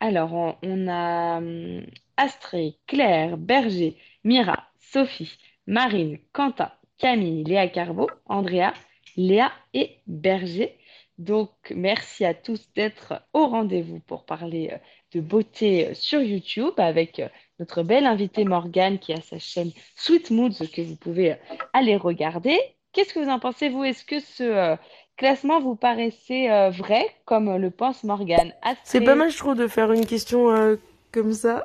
Alors, 0.00 0.32
on, 0.32 0.56
on 0.62 0.88
a 0.88 1.38
hum, 1.38 1.86
Astrid, 2.16 2.74
Claire, 2.86 3.36
Berger, 3.36 3.98
Mira, 4.24 4.68
Sophie, 4.78 5.36
Marine, 5.66 6.18
Quentin, 6.32 6.72
Camille, 6.98 7.44
Léa 7.44 7.68
Carbo, 7.68 8.08
Andrea, 8.26 8.72
Léa 9.16 9.52
et 9.74 9.98
Berger. 10.06 10.78
Donc, 11.18 11.50
merci 11.74 12.24
à 12.24 12.34
tous 12.34 12.72
d'être 12.74 13.22
au 13.32 13.46
rendez-vous 13.48 14.00
pour 14.00 14.24
parler 14.24 14.72
de 15.12 15.20
beauté 15.20 15.94
sur 15.94 16.22
YouTube 16.22 16.74
avec 16.78 17.20
notre 17.58 17.82
belle 17.82 18.06
invitée 18.06 18.44
Morgane 18.44 18.98
qui 18.98 19.12
a 19.12 19.20
sa 19.20 19.38
chaîne 19.38 19.72
Sweet 19.96 20.30
Moods 20.30 20.66
que 20.72 20.82
vous 20.82 20.96
pouvez 20.96 21.32
euh, 21.32 21.36
aller 21.72 21.96
regarder. 21.96 22.58
Qu'est-ce 22.92 23.12
que 23.14 23.20
vous 23.20 23.30
en 23.30 23.38
pensez, 23.38 23.68
vous? 23.68 23.84
Est-ce 23.84 24.04
que 24.04 24.20
ce 24.20 24.42
euh, 24.42 24.76
classement 25.16 25.60
vous 25.60 25.76
paraissait 25.76 26.50
euh, 26.50 26.70
vrai, 26.70 27.04
comme 27.26 27.54
le 27.56 27.70
pense 27.70 28.04
Morgane? 28.04 28.52
C'est 28.84 29.02
pas 29.02 29.14
mal, 29.14 29.30
je 29.30 29.36
trouve, 29.36 29.56
de 29.56 29.66
faire 29.66 29.92
une 29.92 30.06
question 30.06 30.50
euh, 30.50 30.76
comme 31.12 31.32
ça. 31.32 31.62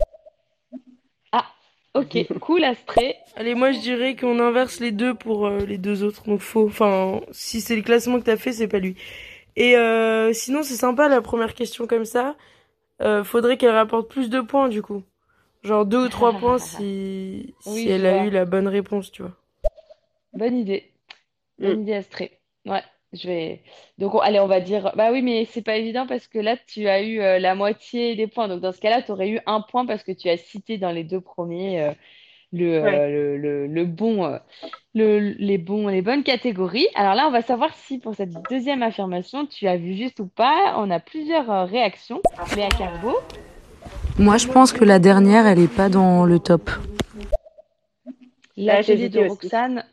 Ah, 1.32 1.46
ok, 1.94 2.28
cool, 2.42 2.64
Astrée. 2.66 3.16
Allez, 3.36 3.56
moi 3.56 3.72
je 3.72 3.80
dirais 3.80 4.16
qu'on 4.16 4.40
inverse 4.40 4.80
les 4.80 4.92
deux 4.92 5.14
pour 5.14 5.48
euh, 5.48 5.60
les 5.60 5.78
deux 5.78 6.04
autres. 6.04 6.24
Donc 6.28 6.42
faux. 6.42 6.68
Enfin, 6.68 7.22
si 7.32 7.62
c'est 7.62 7.76
le 7.76 7.84
classement 7.84 8.20
que 8.20 8.26
t'as 8.26 8.38
fait, 8.38 8.52
c'est 8.52 8.68
pas 8.68 8.80
lui. 8.80 8.96
Et 9.56 9.78
euh, 9.78 10.34
sinon, 10.34 10.64
c'est 10.64 10.76
sympa 10.76 11.08
la 11.08 11.22
première 11.22 11.54
question 11.54 11.88
comme 11.88 12.06
ça. 12.06 12.36
Faudrait 13.26 13.58
qu'elle 13.58 13.76
rapporte 13.76 14.10
plus 14.10 14.30
de 14.30 14.40
points 14.40 14.70
du 14.70 14.82
coup. 14.82 15.04
Genre 15.64 15.86
deux 15.86 16.06
ou 16.06 16.10
trois 16.10 16.34
points 16.40 16.58
si, 16.60 17.54
si 17.62 17.70
Oui, 17.70 17.90
elle 17.90 18.06
a 18.06 18.26
eu 18.26 18.30
la 18.30 18.46
bonne 18.46 18.68
réponse, 18.68 19.12
tu 19.12 19.22
vois. 19.22 19.32
Bonne 20.34 20.58
idée. 20.58 20.92
Bonne 21.60 21.80
Mm. 21.80 21.82
idée, 21.84 21.94
Astrée. 21.94 22.40
Ouais, 22.66 22.82
je 23.14 23.28
vais. 23.28 23.62
Donc, 24.00 24.16
on- 24.16 24.20
allez, 24.20 24.40
on 24.40 24.48
va 24.48 24.60
dire. 24.60 24.92
Bah 24.96 25.12
oui, 25.12 25.22
mais 25.22 25.46
c'est 25.46 25.62
pas 25.62 25.78
évident 25.78 26.08
parce 26.08 26.28
que 26.28 26.40
là, 26.40 26.58
tu 26.68 26.88
as 26.88 27.02
eu 27.04 27.20
euh, 27.22 27.40
la 27.40 27.56
moitié 27.56 28.16
des 28.16 28.28
points. 28.28 28.48
Donc, 28.48 28.60
dans 28.62 28.72
ce 28.72 28.82
cas-là, 28.82 29.02
tu 29.02 29.12
aurais 29.12 29.30
eu 29.30 29.40
un 29.46 29.62
point 29.62 29.86
parce 29.86 30.04
que 30.04 30.12
tu 30.12 30.30
as 30.30 30.38
cité 30.38 30.78
dans 30.78 30.92
les 30.92 31.04
deux 31.04 31.22
premiers 31.22 31.82
euh, 31.84 31.92
le, 32.52 32.80
Ouais. 32.82 33.00
euh, 33.00 33.08
le, 33.10 33.38
le, 33.38 33.68
le 33.68 33.86
bon, 33.86 34.40
le, 34.96 35.20
les 35.20 35.58
bons, 35.58 35.88
les 35.88 36.02
bonnes 36.02 36.24
catégories. 36.24 36.88
Alors 36.96 37.14
là, 37.16 37.28
on 37.28 37.32
va 37.32 37.42
savoir 37.44 37.74
si 37.76 38.00
pour 38.00 38.16
cette 38.16 38.34
deuxième 38.50 38.84
affirmation, 38.84 39.46
tu 39.46 39.68
as 39.68 39.78
vu 39.78 39.96
juste 39.96 40.20
ou 40.20 40.28
pas. 40.28 40.76
On 40.78 40.90
a 40.92 41.00
plusieurs 41.00 41.68
réactions. 41.70 42.22
Léa 42.56 42.70
Carbo. 42.70 43.16
Moi, 44.20 44.38
je 44.38 44.48
pense 44.48 44.72
que 44.74 44.84
la 44.86 45.00
dernière, 45.00 45.48
elle 45.48 45.60
est 45.60 45.74
pas 45.74 45.90
dans 45.90 46.26
le 46.26 46.40
top. 46.40 46.70
L'atelier 48.56 48.98
j'hésitais 48.98 49.24
de. 49.24 49.30
Roxane. 49.30 49.86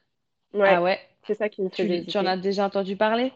Ouais, 0.52 0.68
Ah 0.68 0.82
ouais, 0.82 0.98
c'est 1.26 1.34
ça 1.34 1.48
qui 1.48 1.62
me 1.62 1.68
tu, 1.68 1.82
faisait 1.82 2.04
tu 2.04 2.18
en 2.18 2.26
as 2.26 2.36
déjà 2.36 2.66
entendu 2.66 2.96
parler? 2.96 3.32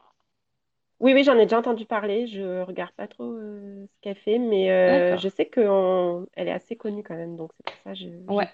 Oui, 1.00 1.12
oui, 1.12 1.24
j'en 1.24 1.34
ai 1.38 1.44
déjà 1.44 1.58
entendu 1.58 1.86
parler. 1.86 2.26
Je 2.26 2.62
regarde 2.62 2.92
pas 2.92 3.06
trop 3.06 3.32
euh, 3.32 3.86
ce 3.86 4.00
qu'elle 4.00 4.16
fait, 4.16 4.38
mais 4.38 4.70
euh, 4.70 5.16
je 5.16 5.28
sais 5.28 5.46
qu'elle 5.46 6.48
est 6.48 6.52
assez 6.52 6.76
connue 6.76 7.02
quand 7.02 7.16
même, 7.16 7.36
donc 7.36 7.50
c'est 7.56 7.64
pour 7.66 7.82
ça 7.84 7.90
que 7.92 7.98
je, 7.98 8.32
Ouais. 8.32 8.48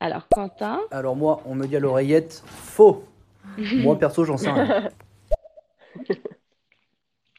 Alors, 0.00 0.28
Quentin? 0.28 0.80
Alors 0.90 1.14
moi, 1.14 1.42
on 1.44 1.54
me 1.54 1.66
dit 1.66 1.76
à 1.76 1.80
l'oreillette, 1.80 2.42
faux. 2.46 3.04
Moi, 3.76 3.98
perso, 3.98 4.24
j'en 4.24 4.38
sais 4.38 4.50
rien. 4.50 4.88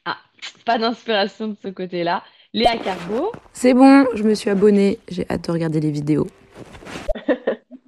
Ah, 0.05 0.17
pas 0.65 0.77
d'inspiration 0.77 1.47
de 1.47 1.55
ce 1.55 1.69
côté-là. 1.69 2.23
Léa 2.53 2.77
Carbo. 2.77 3.31
C'est 3.53 3.73
bon, 3.73 4.05
je 4.13 4.23
me 4.23 4.33
suis 4.35 4.49
abonnée. 4.49 4.99
J'ai 5.09 5.25
hâte 5.29 5.45
de 5.47 5.51
regarder 5.51 5.79
les 5.79 5.91
vidéos. 5.91 6.27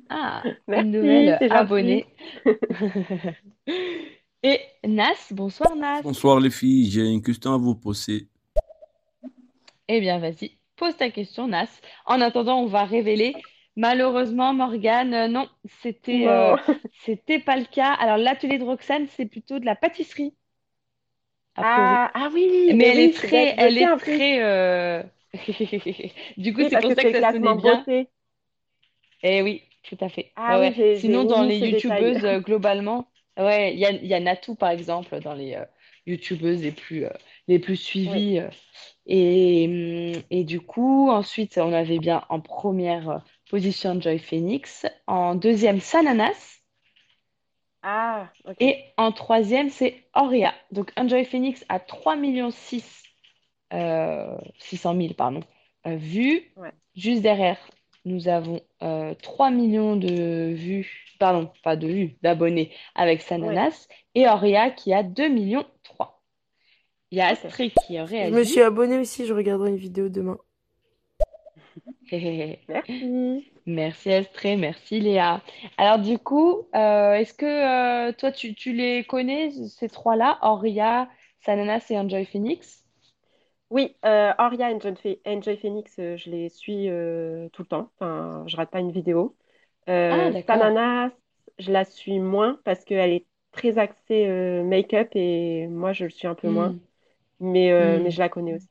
Ah, 0.10 0.42
Merci, 0.68 0.86
une 0.86 0.92
nouvelle 0.92 1.38
abonnée. 1.52 2.06
Et 4.44 4.60
Nas, 4.86 5.32
bonsoir 5.32 5.76
Nas. 5.76 6.02
Bonsoir 6.02 6.40
les 6.40 6.50
filles, 6.50 6.90
j'ai 6.90 7.06
une 7.10 7.22
question 7.22 7.54
à 7.54 7.58
vous 7.58 7.76
poser. 7.76 8.28
Eh 9.88 10.00
bien, 10.00 10.20
vas-y, 10.20 10.58
pose 10.78 10.96
ta 10.96 11.10
question, 11.10 11.48
Nas. 11.48 11.68
En 12.06 12.22
attendant, 12.22 12.60
on 12.62 12.68
va 12.68 12.86
révéler. 12.86 13.34
Malheureusement, 13.76 14.54
Morgane, 14.54 15.14
euh, 15.14 15.28
non, 15.28 15.48
c'était 15.82 16.28
euh, 16.28 16.56
Non. 16.68 16.76
c'était 17.06 17.40
pas 17.40 17.58
le 17.58 17.66
cas. 17.66 17.94
Alors, 17.94 18.18
l'atelier 18.18 18.60
de 18.60 18.64
Roxane, 18.64 19.08
c'est 19.18 19.26
plutôt 19.26 19.60
de 19.60 19.66
la 19.66 19.76
pâtisserie. 19.76 20.34
Ah, 21.62 22.12
ah 22.14 22.30
oui, 22.34 22.74
Mais 22.74 22.76
mais 22.76 22.88
elle 22.88 23.00
oui, 23.00 23.12
est 23.12 23.14
très, 23.16 23.54
elle 23.58 23.78
est 23.78 23.96
très. 23.96 24.42
euh, 24.44 25.04
Du 26.38 26.54
coup, 26.54 26.62
Oui, 26.62 26.70
c'est 26.70 26.78
pour 26.80 26.92
que 26.92 26.94
ça 26.94 27.06
que 27.06 27.06
ça 27.06 27.22
sonnait 27.24 27.54
bien. 27.56 27.88
Eh 29.24 29.42
oui, 29.42 29.64
tout 29.84 29.98
à 30.02 30.10
fait. 30.10 30.34
Ah 30.36 30.60
Ouais, 30.60 30.74
oui, 30.74 30.76
Sinon, 30.92 31.26
dans 31.26 31.44
les 31.44 31.60
youtubeuses, 31.60 32.26
euh, 32.26 32.40
globalement, 32.42 33.08
ouais, 33.38 33.74
il 33.74 33.80
y 33.80 33.86
a, 33.86 33.92
y 33.92 34.14
a 34.14 34.20
Natou, 34.20 34.56
par 34.56 34.70
exemple, 34.72 35.20
dans 35.22 35.34
les 35.34 35.54
euh, 35.56 35.66
youtubeuses 36.06 36.62
les 36.62 36.72
plus, 36.72 37.06
euh, 37.06 37.10
les 37.48 37.60
plus 37.60 37.78
suivies. 37.78 38.40
Et, 39.08 40.14
hum, 40.18 40.24
et 40.32 40.44
du 40.46 40.62
coup, 40.62 41.10
ensuite, 41.12 41.58
on 41.60 41.74
avait 41.74 42.00
bien 42.00 42.26
en 42.30 42.42
première 42.42 43.24
position 43.50 44.00
Joy 44.02 44.20
Phoenix, 44.20 44.86
en 45.08 45.36
deuxième 45.36 45.82
Sananas, 45.82 46.62
Ah, 47.84 48.30
ok. 48.46 48.56
et 48.60 48.86
en 48.98 49.12
troisième, 49.12 49.70
c'est 49.70 50.06
Auria. 50.16 50.54
Donc, 50.72 50.92
Enjoy 50.98 51.26
Phoenix 51.26 51.66
a 51.70 51.80
3 51.80 52.16
millions 52.16 52.52
6, 52.52 53.04
euh, 53.74 54.38
600 54.60 54.96
000 54.96 55.14
pardon, 55.16 55.42
euh, 55.86 55.96
vues. 55.98 56.54
Ouais. 56.56 56.72
Juste 56.96 57.22
derrière, 57.22 57.58
nous 58.06 58.28
avons 58.30 58.62
euh, 58.82 59.14
3 59.22 59.50
millions 59.52 59.96
de 59.98 60.54
vues, 60.54 61.06
pardon, 61.20 61.52
pas 61.64 61.76
de 61.76 61.88
vues, 61.88 62.18
d'abonnés 62.22 62.72
avec 62.96 63.20
Ouais. 63.20 63.26
Sananas. 63.26 63.88
Et 64.16 64.28
Auria 64.28 64.70
qui 64.72 64.94
a 64.94 65.04
2 65.04 65.28
millions 65.28 65.66
3. 65.84 66.24
Il 67.12 67.18
y 67.18 67.22
a. 67.22 67.28
Astrid 67.28 67.74
qui 67.86 67.98
a 67.98 68.06
Je 68.06 68.34
me 68.34 68.44
suis 68.44 68.62
abonnée 68.62 68.98
aussi, 68.98 69.26
je 69.26 69.34
regarderai 69.34 69.70
une 69.70 69.78
vidéo 69.78 70.10
demain. 70.10 70.38
Merci. 72.68 73.53
Merci 73.66 74.12
Astrid, 74.12 74.60
merci 74.60 75.00
Léa. 75.00 75.42
Alors 75.78 76.00
du 76.00 76.18
coup, 76.20 76.68
euh, 76.76 77.14
est-ce 77.14 77.34
que 77.34 77.46
euh, 77.46 78.12
toi 78.12 78.32
tu, 78.32 78.54
tu 78.56 78.74
les 78.74 79.04
connais, 79.06 79.52
ces 79.52 79.88
trois-là, 79.88 80.38
Auria, 80.42 81.08
Sananas 81.46 81.86
et 81.90 81.98
Enjoy 81.98 82.26
Phoenix? 82.26 82.84
Oui, 83.70 83.96
euh, 84.06 84.34
Auria 84.38 84.72
et 84.72 84.76
Enjoy 85.26 85.58
Phoenix, 85.58 85.96
euh, 86.00 86.18
je 86.18 86.30
les 86.30 86.50
suis 86.50 86.88
tout 87.54 87.62
le 87.62 87.68
temps. 87.68 87.90
Enfin, 87.96 88.44
je 88.48 88.58
rate 88.58 88.70
pas 88.70 88.80
une 88.80 88.92
vidéo. 88.92 89.36
Ah. 89.88 90.32
Sananas, 90.46 91.12
je 91.58 91.72
la 91.72 91.86
suis 91.86 92.20
moins 92.20 92.60
parce 92.66 92.84
qu'elle 92.84 93.12
est 93.12 93.26
très 93.52 93.78
axée 93.78 94.28
make-up 94.64 95.10
et 95.16 95.68
moi, 95.68 95.94
je 95.94 96.06
le 96.06 96.10
suis 96.10 96.28
un 96.28 96.36
peu 96.36 96.50
moins. 96.50 96.70
Hmm, 96.70 96.80
Mais, 97.40 97.72
euh, 97.72 98.00
mais 98.02 98.10
hmm. 98.10 98.12
je 98.12 98.20
la 98.20 98.30
connais 98.30 98.56
aussi. 98.56 98.70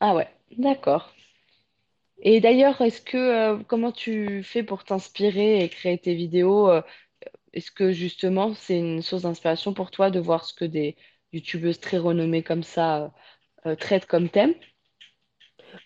Ah 0.00 0.14
ouais, 0.14 0.28
d'accord. 0.58 1.12
Et 2.18 2.40
d'ailleurs, 2.40 2.80
est-ce 2.80 3.02
que 3.02 3.16
euh, 3.16 3.58
comment 3.66 3.92
tu 3.92 4.42
fais 4.42 4.62
pour 4.62 4.84
t'inspirer 4.84 5.62
et 5.62 5.68
créer 5.68 5.98
tes 5.98 6.14
vidéos? 6.14 6.70
euh, 6.70 6.82
Est-ce 7.52 7.70
que 7.70 7.92
justement 7.92 8.54
c'est 8.54 8.78
une 8.78 9.02
source 9.02 9.22
d'inspiration 9.22 9.74
pour 9.74 9.90
toi 9.90 10.10
de 10.10 10.20
voir 10.20 10.44
ce 10.44 10.54
que 10.54 10.64
des 10.64 10.96
youtubeuses 11.32 11.80
très 11.80 11.98
renommées 11.98 12.42
comme 12.42 12.62
ça 12.62 13.12
euh, 13.66 13.74
traitent 13.74 14.06
comme 14.06 14.28
thème? 14.28 14.54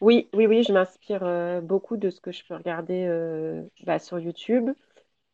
Oui, 0.00 0.28
oui, 0.34 0.46
oui, 0.46 0.62
je 0.62 0.72
m'inspire 0.72 1.60
beaucoup 1.62 1.96
de 1.96 2.10
ce 2.10 2.20
que 2.20 2.30
je 2.30 2.44
peux 2.44 2.54
regarder 2.54 3.08
bah, 3.84 3.98
sur 3.98 4.18
YouTube, 4.18 4.70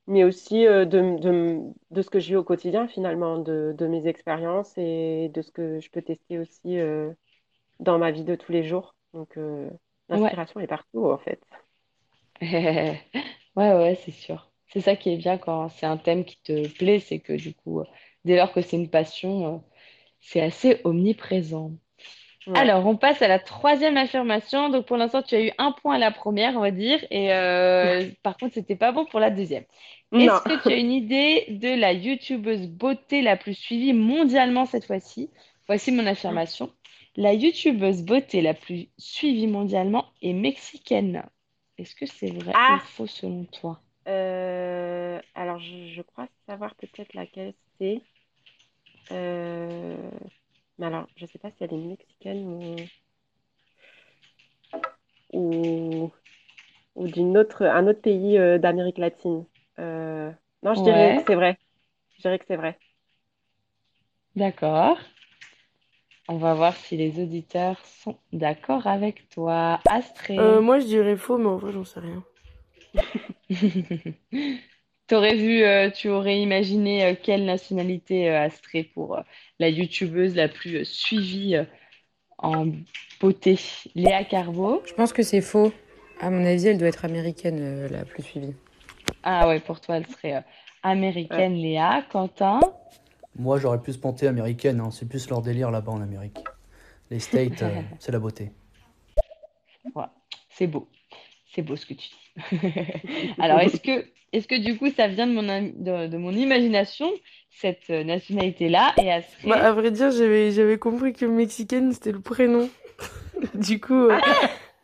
mais 0.06 0.24
aussi 0.24 0.64
de, 0.64 2.02
ce 2.02 2.10
que 2.10 2.20
je 2.20 2.28
vis 2.28 2.36
au 2.36 2.44
quotidien 2.44 2.86
finalement, 2.86 3.38
de, 3.38 3.86
mes 3.86 4.06
expériences 4.06 4.72
et 4.76 5.30
de 5.34 5.42
ce 5.42 5.50
que 5.50 5.80
je 5.80 5.90
peux 5.90 6.02
tester 6.02 6.38
aussi 6.38 6.78
dans 7.80 7.98
ma 7.98 8.10
vie 8.10 8.24
de 8.24 8.36
tous 8.36 8.52
les 8.52 8.62
jours. 8.62 8.94
Donc, 9.12 9.36
Ouais. 10.08 10.30
l'inspiration 10.30 10.60
est 10.60 10.66
partout 10.66 11.06
en 11.10 11.18
fait. 11.18 11.40
Ouais, 13.56 13.72
ouais, 13.72 13.98
c'est 14.04 14.10
sûr. 14.10 14.50
C'est 14.72 14.80
ça 14.80 14.96
qui 14.96 15.10
est 15.10 15.16
bien 15.16 15.38
quand 15.38 15.68
c'est 15.68 15.86
un 15.86 15.96
thème 15.96 16.24
qui 16.24 16.38
te 16.42 16.66
plaît, 16.76 16.98
c'est 16.98 17.20
que 17.20 17.32
du 17.32 17.54
coup, 17.54 17.82
dès 18.24 18.36
lors 18.36 18.52
que 18.52 18.62
c'est 18.62 18.76
une 18.76 18.90
passion, 18.90 19.54
euh, 19.54 19.58
c'est 20.20 20.40
assez 20.40 20.80
omniprésent. 20.84 21.72
Ouais. 22.46 22.54
Alors, 22.58 22.86
on 22.86 22.96
passe 22.96 23.22
à 23.22 23.28
la 23.28 23.38
troisième 23.38 23.96
affirmation. 23.96 24.68
Donc, 24.68 24.86
pour 24.86 24.96
l'instant, 24.96 25.22
tu 25.22 25.34
as 25.34 25.40
eu 25.42 25.52
un 25.58 25.72
point 25.72 25.96
à 25.96 25.98
la 25.98 26.10
première, 26.10 26.56
on 26.56 26.60
va 26.60 26.70
dire. 26.70 26.98
Et 27.10 27.32
euh, 27.32 28.10
par 28.22 28.36
contre, 28.36 28.54
c'était 28.54 28.76
pas 28.76 28.92
bon 28.92 29.06
pour 29.06 29.20
la 29.20 29.30
deuxième. 29.30 29.64
Est-ce 30.18 30.42
que 30.42 30.54
tu 30.54 30.72
as 30.72 30.76
une 30.76 30.92
idée 30.92 31.46
de 31.48 31.68
la 31.80 31.92
youtubeuse 31.92 32.68
beauté 32.68 33.22
la 33.22 33.36
plus 33.36 33.54
suivie 33.54 33.92
mondialement 33.92 34.66
cette 34.66 34.84
fois-ci? 34.86 35.30
Voici 35.66 35.90
mon 35.92 36.06
affirmation. 36.06 36.70
La 37.16 37.32
youtubeuse 37.34 38.02
beauté 38.04 38.40
la 38.40 38.54
plus 38.54 38.88
suivie 38.98 39.48
mondialement 39.48 40.12
est 40.22 40.32
mexicaine. 40.32 41.24
Est-ce 41.76 41.96
que 41.96 42.06
c'est 42.06 42.30
vrai 42.30 42.54
Ah, 42.54 42.68
ou 42.68 42.78
faux 42.78 43.08
selon 43.08 43.46
toi? 43.46 43.82
euh, 44.08 45.20
alors 45.34 45.58
je, 45.60 45.88
je 45.94 46.02
crois 46.02 46.28
savoir 46.46 46.74
peut-être 46.76 47.14
laquelle 47.14 47.54
c'est. 47.78 48.04
Euh, 49.12 50.10
mais 50.78 50.86
alors, 50.86 51.08
je 51.16 51.26
sais 51.26 51.38
pas 51.38 51.50
si 51.52 51.64
elle 51.64 51.72
est 51.74 51.76
mexicaine 51.78 52.44
ou, 52.46 52.90
ou, 55.32 56.10
ou 56.96 57.08
d'une 57.08 57.38
autre, 57.38 57.64
un 57.66 57.86
autre 57.88 58.02
pays 58.02 58.38
euh, 58.38 58.58
d'Amérique 58.58 58.98
latine. 58.98 59.46
Non, 60.62 60.74
je 60.74 60.82
dirais 60.82 61.14
que 61.14 61.20
c'est 61.26 61.34
vrai. 61.36 61.58
Je 62.18 62.22
dirais 62.22 62.38
que 62.38 62.46
c'est 62.48 62.56
vrai. 62.56 62.78
d'accord. 64.36 64.98
On 66.28 66.38
va 66.38 66.54
voir 66.54 66.74
si 66.76 66.96
les 66.96 67.22
auditeurs 67.22 67.78
sont 67.84 68.16
d'accord 68.32 68.86
avec 68.86 69.28
toi. 69.30 69.80
Euh, 69.84 69.90
Astrée. 69.90 70.60
moi, 70.60 70.78
je 70.80 70.86
dirais 70.86 71.16
faux, 71.16 71.38
mais 71.38 71.46
en 71.48 71.56
vrai, 71.56 71.72
j'en 71.72 71.84
sais 71.84 72.00
rien. 72.00 72.24
T'aurais 75.06 75.36
vu, 75.36 75.62
euh, 75.62 75.90
tu 75.90 76.08
aurais 76.08 76.40
imaginé 76.40 77.04
euh, 77.04 77.14
quelle 77.20 77.44
nationalité 77.44 78.30
euh, 78.30 78.42
Astrée 78.42 78.84
pour 78.84 79.18
euh, 79.18 79.22
la 79.58 79.68
youtubeuse 79.68 80.34
la 80.34 80.48
plus 80.48 80.76
euh, 80.78 80.84
suivie 80.84 81.56
euh, 81.56 81.64
en 82.38 82.66
beauté, 83.20 83.58
Léa 83.94 84.24
Carbo? 84.24 84.82
Je 84.86 84.94
pense 84.94 85.12
que 85.12 85.22
c'est 85.22 85.42
faux. 85.42 85.72
À 86.20 86.30
mon 86.30 86.44
avis, 86.46 86.68
elle 86.68 86.78
doit 86.78 86.88
être 86.88 87.04
américaine, 87.04 87.58
euh, 87.60 87.88
la 87.88 88.04
plus 88.04 88.22
suivie. 88.22 88.54
Ah 89.22 89.46
ouais, 89.48 89.60
pour 89.60 89.80
toi, 89.80 89.96
elle 89.98 90.06
serait 90.06 90.36
euh, 90.36 90.40
Ouais. 90.40 90.44
américaine, 90.82 91.54
Léa. 91.54 92.02
Quentin? 92.10 92.60
Moi, 93.36 93.58
j'aurais 93.58 93.80
plus 93.80 93.96
pensé 93.96 94.26
américaine, 94.26 94.80
hein. 94.80 94.90
C'est 94.90 95.08
plus 95.08 95.28
leur 95.28 95.42
délire 95.42 95.70
là-bas 95.70 95.92
en 95.92 96.00
Amérique. 96.00 96.38
Les 97.10 97.18
States, 97.18 97.62
euh, 97.62 97.80
c'est 97.98 98.12
la 98.12 98.18
beauté. 98.18 98.52
Voilà, 99.92 100.12
c'est 100.50 100.66
beau. 100.66 100.88
C'est 101.54 101.62
beau 101.62 101.76
ce 101.76 101.86
que 101.86 101.94
tu 101.94 102.08
dis. 102.08 102.58
Alors, 103.38 103.60
est-ce 103.60 103.80
que, 103.80 104.06
est-ce 104.32 104.48
que 104.48 104.56
du 104.56 104.76
coup, 104.76 104.90
ça 104.90 105.08
vient 105.08 105.26
de 105.26 105.32
mon, 105.32 105.42
de, 105.42 106.06
de 106.08 106.16
mon 106.16 106.32
imagination, 106.32 107.10
cette 107.50 107.90
euh, 107.90 108.02
nationalité-là, 108.04 108.94
et 108.98 109.10
Bah, 109.46 109.56
à 109.56 109.72
vrai 109.72 109.90
dire, 109.90 110.10
j'avais 110.10 110.50
j'avais 110.50 110.78
compris 110.78 111.12
que 111.12 111.24
mexicaine, 111.26 111.92
c'était 111.92 112.12
le 112.12 112.20
prénom. 112.20 112.68
Du 113.54 113.80
coup, 113.80 114.08
euh, 114.08 114.18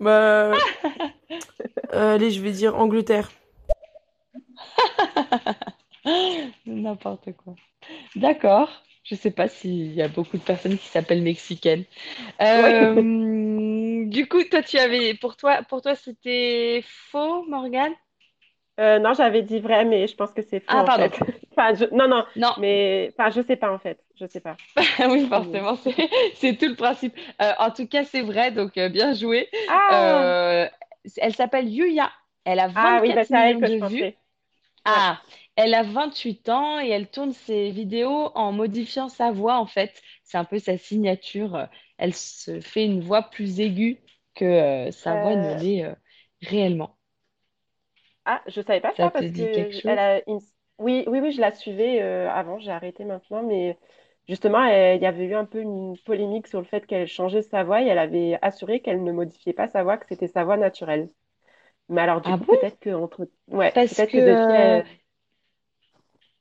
bah, 0.00 0.52
euh, 1.94 2.14
allez, 2.14 2.30
je 2.30 2.42
vais 2.42 2.50
dire 2.50 2.76
Angleterre. 2.76 3.30
N'importe 6.66 7.32
quoi. 7.36 7.54
D'accord. 8.16 8.70
Je 9.04 9.14
sais 9.14 9.30
pas 9.30 9.48
s'il 9.48 9.92
y 9.94 10.02
a 10.02 10.08
beaucoup 10.08 10.36
de 10.36 10.42
personnes 10.42 10.76
qui 10.78 10.86
s'appellent 10.88 11.22
mexicaines. 11.22 11.84
Ouais. 12.54 12.74
Euh, 12.74 14.04
du 14.06 14.28
coup, 14.28 14.44
toi, 14.44 14.62
tu 14.62 14.78
avais, 14.78 15.14
pour 15.14 15.36
toi, 15.36 15.62
pour 15.68 15.82
toi, 15.82 15.94
c'était 15.94 16.84
faux, 17.10 17.44
Morgane? 17.48 17.94
Euh, 18.78 18.98
non, 18.98 19.12
j'avais 19.12 19.42
dit 19.42 19.60
vrai, 19.60 19.84
mais 19.84 20.06
je 20.06 20.14
pense 20.16 20.32
que 20.32 20.42
c'est 20.42 20.60
faux 20.60 20.76
Ah, 20.76 20.84
en 20.84 20.86
pardon. 20.86 21.10
fait. 21.10 21.12
Enfin, 21.52 21.74
je- 21.74 21.94
non, 21.94 22.08
non, 22.08 22.24
Non. 22.36 22.54
mais 22.56 23.10
enfin, 23.18 23.30
je 23.30 23.42
sais 23.42 23.56
pas 23.56 23.72
en 23.72 23.78
fait. 23.78 24.02
Je 24.14 24.26
sais 24.26 24.40
pas. 24.40 24.56
Oui, 25.10 25.26
forcément, 25.28 25.76
c'est, 25.76 25.94
c'est 26.34 26.56
tout 26.56 26.68
le 26.68 26.74
principe. 26.76 27.14
Euh, 27.40 27.52
en 27.58 27.70
tout 27.70 27.86
cas, 27.86 28.04
c'est 28.04 28.22
vrai, 28.22 28.50
donc 28.52 28.76
euh, 28.78 28.88
bien 28.88 29.14
joué. 29.14 29.48
Ah, 29.66 30.34
elle 31.16 31.34
s'appelle 31.34 31.68
Yuya. 31.68 32.10
Elle 32.44 32.60
a 32.60 32.68
ah 32.74 33.00
oui, 33.02 33.12
bah, 33.12 33.24
24 33.24 33.30
c'est 33.30 33.36
à 33.36 33.50
elle 33.50 33.56
millions 33.56 33.60
que 33.60 33.66
je 33.66 33.74
de 33.78 33.78
vues. 33.78 34.14
Ah, 34.84 35.20
elle 35.56 35.74
a 35.74 35.82
28 35.82 36.48
ans 36.48 36.80
et 36.80 36.88
elle 36.88 37.10
tourne 37.10 37.32
ses 37.32 37.70
vidéos 37.70 38.30
en 38.34 38.52
modifiant 38.52 39.08
sa 39.08 39.32
voix, 39.32 39.58
en 39.58 39.66
fait. 39.66 40.00
C'est 40.24 40.38
un 40.38 40.44
peu 40.44 40.58
sa 40.58 40.78
signature. 40.78 41.68
Elle 41.98 42.14
se 42.14 42.60
fait 42.60 42.84
une 42.86 43.02
voix 43.02 43.22
plus 43.30 43.60
aiguë 43.60 44.00
que 44.34 44.44
euh, 44.44 44.90
sa 44.92 45.16
voix 45.16 45.36
ne 45.36 45.52
Euh, 45.52 45.54
l'est 45.54 45.84
euh, 45.84 45.94
réellement. 46.42 46.98
Ah, 48.24 48.42
je 48.46 48.60
savais 48.60 48.80
pas 48.80 48.94
Ça 48.96 49.10
parce 49.10 49.28
dit 49.30 49.48
que 49.50 49.82
elle 49.86 49.98
a 49.98 50.22
une... 50.28 50.40
Oui, 50.78 51.04
oui, 51.08 51.20
oui, 51.20 51.32
je 51.32 51.40
la 51.40 51.52
suivais 51.52 52.00
euh, 52.02 52.30
avant, 52.30 52.58
j'ai 52.58 52.70
arrêté 52.70 53.04
maintenant, 53.04 53.42
mais 53.42 53.78
justement, 54.28 54.64
il 54.64 55.00
y 55.02 55.06
avait 55.06 55.26
eu 55.26 55.34
un 55.34 55.44
peu 55.44 55.60
une 55.60 55.96
polémique 56.04 56.46
sur 56.46 56.58
le 56.60 56.64
fait 56.66 56.86
qu'elle 56.86 57.06
changeait 57.06 57.42
sa 57.42 57.64
voix 57.64 57.82
et 57.82 57.86
elle 57.86 57.98
avait 57.98 58.38
assuré 58.42 58.80
qu'elle 58.80 59.04
ne 59.04 59.12
modifiait 59.12 59.52
pas 59.52 59.68
sa 59.68 59.82
voix, 59.82 59.98
que 59.98 60.06
c'était 60.08 60.28
sa 60.28 60.44
voix 60.44 60.56
naturelle. 60.56 61.10
Mais 61.88 62.02
alors, 62.02 62.20
du 62.22 62.32
Ah 62.32 62.36
coup, 62.36 62.46
bon? 62.46 62.46
peut-être 62.46 62.78
que 62.80 62.90
entre... 62.90 63.28
ouais, 63.48 63.74
Parce 63.74 63.96
peut-être 63.96 64.12
que 64.12 64.18
que 64.18 64.20
depuis, 64.20 64.52
elle... 64.54 64.84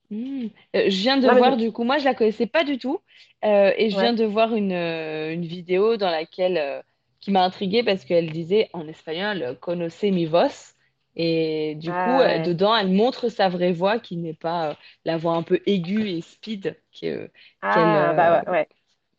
hmm, 0.09 0.47
euh, 0.75 0.89
je 0.89 0.97
viens 1.01 1.17
de 1.17 1.29
voir, 1.29 1.57
du 1.57 1.71
coup, 1.71 1.83
moi 1.83 1.97
je 1.97 2.05
la 2.05 2.13
connaissais 2.15 2.47
pas 2.47 2.63
du 2.63 2.77
tout. 2.77 2.99
Euh, 3.45 3.71
et 3.77 3.89
je 3.89 3.97
viens 3.97 4.13
de 4.13 4.25
voir 4.25 4.53
une, 4.55 4.71
euh, 4.73 5.33
une 5.33 5.45
vidéo 5.45 5.95
dans 5.97 6.09
laquelle 6.11 6.57
euh, 6.57 6.81
qui 7.21 7.31
m'a 7.31 7.43
intriguée 7.43 7.83
parce 7.83 8.03
qu'elle 8.05 8.31
disait 8.31 8.69
en 8.73 8.87
espagnol 8.87 9.57
Conoce 9.61 10.03
mi 10.03 10.25
voz. 10.25 10.73
Et 11.15 11.75
du 11.75 11.93
coup, 11.95 12.19
Ah 12.19 12.23
ouais. 12.23 12.39
dedans, 12.39 12.75
elle 12.75 12.89
montre 12.91 13.29
sa 13.29 13.49
vraie 13.49 13.71
voix 13.73 13.99
qui 13.99 14.17
n'est 14.17 14.33
pas 14.33 14.71
euh, 14.71 14.73
la 15.05 15.17
voix 15.17 15.33
un 15.35 15.43
peu 15.43 15.59
aiguë 15.65 16.09
et 16.11 16.21
speed 16.21 16.77
que- 17.01 17.29
Ah, 17.61 18.13
bah 18.15 18.43
ouais, 18.45 18.51
ouais. 18.51 18.67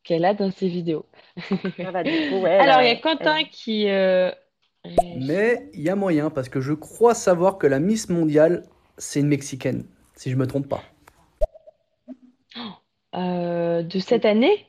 qu'elle 0.05 0.25
a 0.25 0.35
dans 0.35 0.51
ses 0.51 0.69
vidéos. 0.69 1.07
Ah, 1.83 1.93
bah, 1.93 2.05
du 2.05 2.21
coup, 2.21 2.41
ouais, 2.41 2.51
elle 2.61 2.69
Alors, 2.69 2.83
il 2.83 2.87
y 2.89 2.89
a. 2.89 2.97
Quentin 3.01 3.45
qui 3.45 3.89
euh. 3.89 4.31
Mais 5.15 5.71
il 5.75 5.81
y 5.83 5.89
a 5.91 5.97
moyen, 5.97 6.31
parce 6.31 6.49
que 6.49 6.61
je 6.61 6.73
crois 6.73 7.15
savoir 7.15 7.59
que 7.59 7.67
la 7.67 7.81
Miss 7.81 8.09
mondiale, 8.09 8.65
c'est 8.99 9.21
une 9.21 9.29
Mexicaine, 9.29 9.87
si 10.21 10.31
je 10.31 10.37
me 10.37 10.47
trompe 10.47 10.69
pas. 10.69 10.83
Euh, 13.15 13.83
de 13.83 13.99
cette 13.99 14.27
année? 14.27 14.67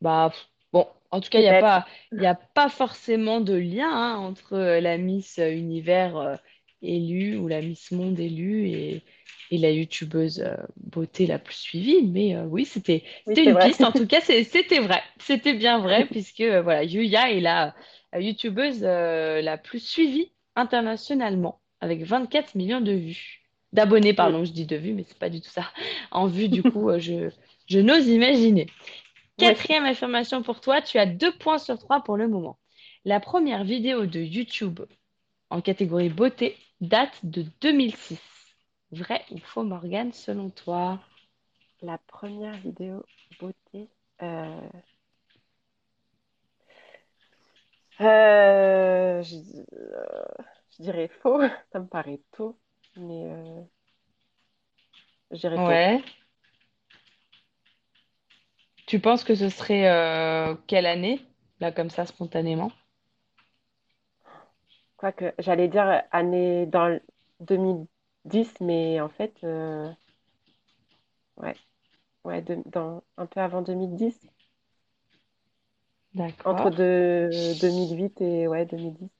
Bah, 0.00 0.32
bon, 0.72 0.86
en 1.10 1.20
tout 1.20 1.28
cas, 1.28 1.40
il 1.40 1.42
n'y 1.42 1.48
a 1.48 1.60
pas, 1.60 1.86
il 2.12 2.22
y 2.22 2.26
a 2.26 2.36
pas 2.36 2.68
forcément 2.68 3.40
de 3.40 3.54
lien 3.54 3.90
hein, 3.90 4.16
entre 4.16 4.52
euh, 4.54 4.80
la 4.80 4.96
Miss 4.96 5.38
Univers 5.38 6.16
euh, 6.16 6.36
élue 6.82 7.36
ou 7.36 7.48
la 7.48 7.62
Miss 7.62 7.90
Monde 7.90 8.20
élue 8.20 8.68
et, 8.68 9.02
et 9.50 9.58
la 9.58 9.72
youtubeuse 9.72 10.40
euh, 10.40 10.54
beauté 10.76 11.26
la 11.26 11.40
plus 11.40 11.56
suivie. 11.56 12.02
Mais 12.06 12.36
euh, 12.36 12.44
oui, 12.44 12.64
c'était, 12.64 13.02
Oui, 13.26 13.34
une 13.36 13.52
vrai. 13.52 13.68
piste. 13.68 13.82
En 13.82 13.90
tout 13.90 14.06
cas, 14.06 14.20
c'était 14.22 14.78
vrai. 14.78 15.02
C'était 15.18 15.54
bien 15.54 15.80
vrai, 15.80 16.06
puisque 16.06 16.42
euh, 16.42 16.62
voilà, 16.62 16.84
Yuya 16.84 17.32
est 17.32 17.40
la, 17.40 17.74
la 18.12 18.20
youtubeuse 18.20 18.84
euh, 18.84 19.42
la 19.42 19.58
plus 19.58 19.80
suivie 19.80 20.32
internationalement, 20.54 21.60
avec 21.80 22.04
24 22.04 22.54
millions 22.54 22.80
de 22.80 22.92
vues. 22.92 23.45
D'abonnés, 23.76 24.14
pardon, 24.14 24.44
je 24.44 24.52
dis 24.52 24.66
de 24.66 24.76
vues, 24.76 24.94
mais 24.94 25.04
c'est 25.04 25.18
pas 25.18 25.30
du 25.30 25.40
tout 25.40 25.50
ça. 25.50 25.66
En 26.10 26.26
vue, 26.28 26.48
du 26.48 26.64
coup, 26.64 26.90
euh, 26.90 26.98
je, 26.98 27.30
je 27.68 27.78
n'ose 27.80 28.08
imaginer. 28.08 28.66
Quatrième 29.38 29.84
affirmation 29.86 30.42
pour 30.42 30.60
toi, 30.60 30.82
tu 30.82 30.98
as 30.98 31.06
deux 31.06 31.36
points 31.38 31.58
sur 31.58 31.78
trois 31.78 32.02
pour 32.02 32.16
le 32.16 32.28
moment. 32.28 32.58
La 33.04 33.20
première 33.20 33.64
vidéo 33.64 34.06
de 34.06 34.20
YouTube 34.20 34.80
en 35.50 35.60
catégorie 35.62 36.10
beauté 36.10 36.56
date 36.80 37.20
de 37.24 37.44
2006. 37.60 38.20
Vrai 38.92 39.24
ou 39.30 39.38
faux, 39.38 39.64
Morgane, 39.64 40.12
selon 40.12 40.50
toi? 40.50 41.00
La 41.82 41.98
première 41.98 42.58
vidéo 42.58 43.04
beauté. 43.40 43.88
euh, 44.22 44.60
euh, 48.00 49.22
je, 49.22 49.36
je 50.78 50.82
dirais 50.82 51.08
faux. 51.22 51.40
Ça 51.72 51.80
me 51.80 51.86
paraît 51.86 52.20
tôt, 52.32 52.58
mais 52.96 53.30
euh, 53.30 53.62
faux. 55.58 55.58
Ouais. 55.68 56.02
Tu 58.86 59.00
penses 59.00 59.22
que 59.22 59.34
ce 59.34 59.48
serait 59.48 59.88
euh, 59.88 60.54
quelle 60.66 60.86
année? 60.86 61.20
Là, 61.60 61.72
comme 61.72 61.90
ça, 61.90 62.06
spontanément? 62.06 62.72
Quoique, 64.98 65.32
j'allais 65.38 65.68
dire 65.68 66.02
année 66.10 66.66
dans 66.66 66.88
le 66.88 67.00
2010, 67.40 68.52
mais 68.60 69.00
en 69.00 69.08
fait, 69.08 69.34
euh, 69.44 69.90
ouais, 71.38 71.56
ouais, 72.24 72.42
de- 72.42 72.62
dans, 72.66 73.02
un 73.18 73.26
peu 73.26 73.40
avant 73.40 73.62
2010, 73.62 74.18
entre 76.44 76.70
D'accord. 76.70 76.70
de, 76.70 77.54
2008 77.60 78.20
et 78.22 78.48
ouais, 78.48 78.66
2010. 78.66 79.10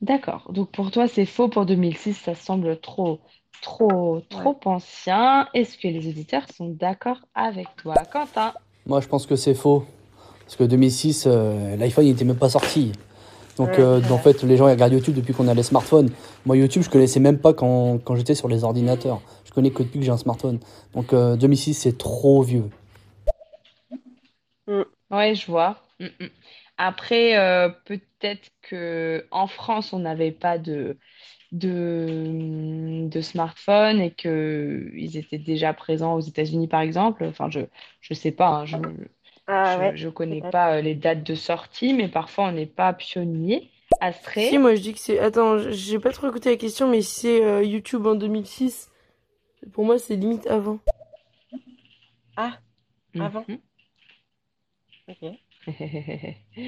D'accord. 0.00 0.50
Donc 0.52 0.70
pour 0.70 0.90
toi, 0.90 1.08
c'est 1.08 1.26
faux 1.26 1.48
pour 1.48 1.66
2006, 1.66 2.14
ça 2.14 2.34
semble 2.34 2.80
trop, 2.80 3.20
trop, 3.60 4.14
Ouais. 4.16 4.22
trop 4.30 4.58
ancien. 4.64 5.48
Est-ce 5.54 5.76
que 5.76 5.88
les 5.88 6.08
auditeurs 6.08 6.46
sont 6.54 6.68
d'accord 6.68 7.18
avec 7.34 7.68
toi? 7.76 7.94
Quentin? 8.10 8.54
Moi, 8.86 9.00
je 9.00 9.08
pense 9.08 9.26
que 9.26 9.36
c'est 9.36 9.54
faux. 9.54 9.84
Parce 10.40 10.56
que 10.56 10.64
2006, 10.64 11.24
euh, 11.26 11.76
l'iPhone 11.76 12.06
n'était 12.06 12.24
même 12.24 12.38
pas 12.38 12.48
sorti. 12.48 12.92
Donc, 13.56 13.68
Ouais. 13.68 13.80
euh, 13.80 14.00
en 14.10 14.18
fait, 14.18 14.42
les 14.42 14.56
gens 14.56 14.64
regardent 14.64 14.94
YouTube 14.94 15.14
depuis 15.14 15.34
qu'on 15.34 15.46
a 15.48 15.54
les 15.54 15.62
smartphones. 15.62 16.10
Moi, 16.46 16.56
YouTube, 16.56 16.82
je 16.82 16.88
connaissais 16.90 17.20
même 17.20 17.38
pas 17.38 17.52
quand, 17.52 17.98
quand 18.02 18.16
j'étais 18.16 18.34
sur 18.34 18.48
les 18.48 18.64
ordinateurs. 18.64 19.20
Je 19.44 19.52
connais 19.52 19.70
que 19.70 19.82
depuis 19.82 19.98
que 19.98 20.04
j'ai 20.04 20.10
un 20.10 20.16
smartphone. 20.16 20.58
Donc, 20.94 21.12
euh, 21.12 21.36
2006, 21.36 21.74
c'est 21.74 21.98
trop 21.98 22.42
vieux. 22.42 22.70
Mm. 24.66 24.82
Ouais, 25.10 25.34
je 25.34 25.46
vois. 25.46 25.76
Mm, 26.00 26.06
mm. 26.06 26.28
Après, 26.82 27.36
euh, 27.38 27.68
peut-être 27.84 28.50
que 28.62 29.26
en 29.30 29.46
France, 29.46 29.92
on 29.92 29.98
n'avait 29.98 30.32
pas 30.32 30.56
de, 30.56 30.96
de, 31.52 33.06
de 33.08 33.20
smartphone 33.20 34.00
et 34.00 34.12
que 34.12 34.90
ils 34.94 35.18
étaient 35.18 35.38
déjà 35.38 35.74
présents 35.74 36.14
aux 36.14 36.20
États-Unis, 36.20 36.68
par 36.68 36.80
exemple. 36.80 37.24
Enfin, 37.24 37.50
je 37.50 37.60
je 38.00 38.14
sais 38.14 38.32
pas. 38.32 38.48
hein, 38.48 38.66
je, 38.66 38.76
Ah 39.46 39.76
Je 39.76 39.78
ouais, 39.78 39.96
je 39.96 40.08
connais 40.08 40.40
pas 40.40 40.76
euh, 40.76 40.80
les 40.80 40.94
dates 40.94 41.22
de 41.22 41.34
sortie, 41.34 41.92
mais 41.92 42.08
parfois 42.08 42.46
on 42.48 42.52
n'est 42.52 42.66
pas 42.66 42.94
pionnier. 42.94 43.70
Si, 43.90 44.00
Astrée, 44.00 44.58
moi 44.58 44.74
je 44.74 44.80
dis 44.80 44.94
que 44.94 44.98
c'est. 45.00 45.18
Attends, 45.18 45.58
j'ai 45.70 45.98
pas 45.98 46.12
trop 46.12 46.28
écouté 46.28 46.50
la 46.50 46.56
question, 46.56 46.88
mais 46.90 47.02
si 47.02 47.20
c'est 47.20 47.44
euh, 47.44 47.62
YouTube 47.62 48.06
en 48.06 48.14
2006, 48.14 48.90
pour 49.72 49.84
moi 49.84 49.98
c'est 49.98 50.16
limite 50.16 50.46
avant. 50.46 50.78
Ah, 52.36 52.58
avant. 53.18 53.44
Mhm. 53.48 53.60
Ok. 55.08 55.49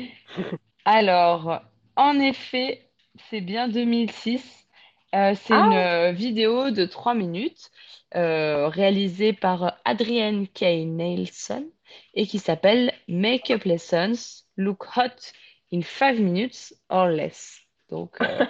Alors, 0.84 1.62
en 1.97 2.18
effet, 2.20 2.90
c'est 3.30 3.40
bien 3.40 3.68
2006. 3.68 4.66
Euh, 5.14 5.34
c'est 5.34 5.59
Ah. 5.59 5.61
une 5.61 5.74
euh, 5.74 6.12
vidéo 6.12 6.70
de 6.70 6.86
3 6.86 7.14
minutes 7.14 7.70
euh, 8.16 8.68
réalisée 8.68 9.32
par 9.34 9.78
Adrienne 9.84 10.49
K. 10.49 10.62
Nelson 10.86 11.68
et 12.14 12.26
qui 12.26 12.38
s'appelle 12.38 12.93
Makeup 13.09 13.64
Lessons 13.64 14.14
Look 14.57 14.86
Hot 14.97 15.32
in 15.72 15.82
5 15.82 16.18
minutes 16.18 16.74
or 16.88 17.09
less. 17.09 17.61
Donc, 17.90 18.22
euh, 18.22 18.45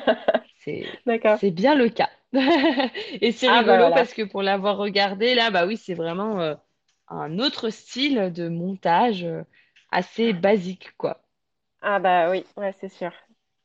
c'est 0.64 1.50
bien 1.50 1.74
le 1.74 1.88
cas. 1.88 2.10
Et 3.20 3.32
c'est 3.32 3.48
Ah, 3.48 3.62
bah 3.62 3.76
rigolo 3.76 3.90
voilà. 3.90 3.92
parce 3.92 4.14
que 4.14 4.22
pour 4.22 4.42
l'avoir 4.42 4.76
regardé, 4.78 5.34
là, 5.34 5.50
bah 5.50 5.66
oui, 5.66 5.76
c'est 5.76 5.94
vraiment 5.94 6.56
un 7.08 7.38
autre 7.38 7.70
style 7.70 8.32
de 8.32 8.48
montage 8.48 9.26
assez 9.92 10.32
basique, 10.32 10.90
quoi. 10.98 11.20
Ah 11.80 11.98
bah 12.00 12.30
oui, 12.30 12.44
ouais, 12.56 12.74
c'est 12.80 12.88
sûr. 12.88 13.12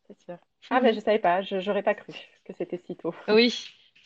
C'est 0.07 0.19
sûr. 0.19 0.37
Ah 0.69 0.77
Mhm. 0.79 0.83
bah 0.83 0.93
je 0.93 0.99
savais 0.99 1.19
pas, 1.19 1.41
je 1.41 1.59
j'aurais 1.59 1.83
pas 1.83 1.95
cru 1.95 2.13
que 2.45 2.53
c'était 2.57 2.81
si 2.85 2.95
tôt. 2.95 3.13
Oui, 3.27 3.53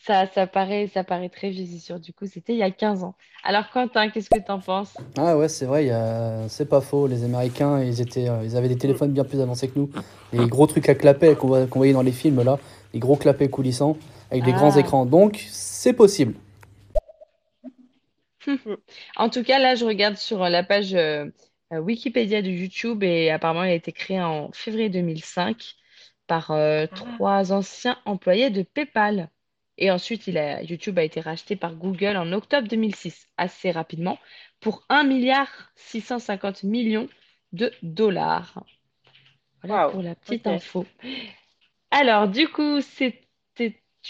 ça, 0.04 0.26
ça 0.26 0.46
paraît, 0.46 0.86
ça 0.88 1.04
paraît 1.04 1.28
très 1.28 1.50
vieux, 1.50 1.66
c'est 1.66 1.78
sûr. 1.78 1.98
Du 2.00 2.12
coup, 2.12 2.26
c'était 2.26 2.52
il 2.54 2.58
y 2.58 2.62
a 2.62 2.70
15 2.70 3.04
ans. 3.04 3.14
Alors, 3.44 3.70
Quentin, 3.70 4.10
qu'est-ce 4.10 4.30
que 4.30 4.38
t'en 4.38 4.60
penses? 4.60 4.96
Ah 5.16 5.36
ouais, 5.36 5.48
c'est 5.48 5.64
vrai, 5.66 5.84
il 5.84 5.88
y 5.88 5.90
a... 5.90 6.48
c'est 6.48 6.68
pas 6.68 6.80
faux. 6.80 7.06
Les 7.06 7.24
Américains, 7.24 7.80
ils 7.82 8.00
étaient, 8.00 8.28
euh, 8.28 8.42
ils 8.44 8.56
avaient 8.56 8.68
des 8.68 8.78
téléphones 8.78 9.12
bien 9.12 9.24
plus 9.24 9.40
avancés 9.40 9.68
que 9.68 9.78
nous. 9.78 9.90
Les 10.32 10.46
gros 10.46 10.66
trucs 10.66 10.88
à 10.88 10.94
clapet 10.94 11.34
qu'on 11.36 11.48
voit- 11.48 11.66
qu'on 11.66 11.78
voyait 11.78 11.92
dans 11.92 12.02
les 12.02 12.12
films 12.12 12.42
là, 12.42 12.58
les 12.94 13.00
gros 13.00 13.16
clapets 13.16 13.48
coulissants 13.48 13.96
avec 14.30 14.44
des 14.44 14.52
grands 14.52 14.74
Ah. 14.76 14.80
écrans. 14.80 15.06
Donc, 15.06 15.44
c'est 15.50 15.92
possible. 15.92 16.34
En 19.16 19.28
tout 19.28 19.42
cas, 19.44 19.58
là, 19.58 19.74
je 19.74 19.84
regarde 19.84 20.16
sur 20.16 20.42
euh, 20.42 20.48
la 20.48 20.62
page 20.64 20.94
euh, 20.94 21.26
euh, 21.72 21.80
Wikipédia 21.80 22.42
de 22.42 22.50
YouTube 22.50 23.02
et 23.02 23.30
apparemment, 23.30 23.64
il 23.64 23.70
a 23.70 23.74
été 23.74 23.92
créé 23.92 24.20
en 24.20 24.52
février 24.52 24.88
2005 24.90 25.74
par 26.26 26.50
euh, 26.52 26.86
Ah. 26.90 27.20
trois 27.20 27.52
anciens 27.52 27.98
employés 28.04 28.50
de 28.50 28.62
PayPal. 28.62 29.30
Et 29.78 29.90
ensuite, 29.90 30.26
il 30.26 30.38
a, 30.38 30.62
YouTube 30.62 30.98
a 30.98 31.04
été 31.04 31.20
racheté 31.20 31.56
par 31.56 31.74
Google 31.76 32.16
en 32.16 32.32
octobre 32.32 32.68
2006, 32.68 33.28
assez 33.38 33.70
rapidement, 33.70 34.18
pour 34.60 34.84
1 34.88 35.04
milliard 35.04 35.72
650 35.76 36.62
millions 36.64 37.08
de 37.52 37.72
dollars. 37.82 38.64
Voilà 39.62 39.74
Waouh, 39.74 39.90
pour 39.90 40.02
la 40.02 40.14
petite 40.14 40.46
ok. 40.46 40.46
info. 40.46 40.86
Alors, 41.90 42.28
du 42.28 42.48
coup, 42.48 42.80
c'était 42.80 43.28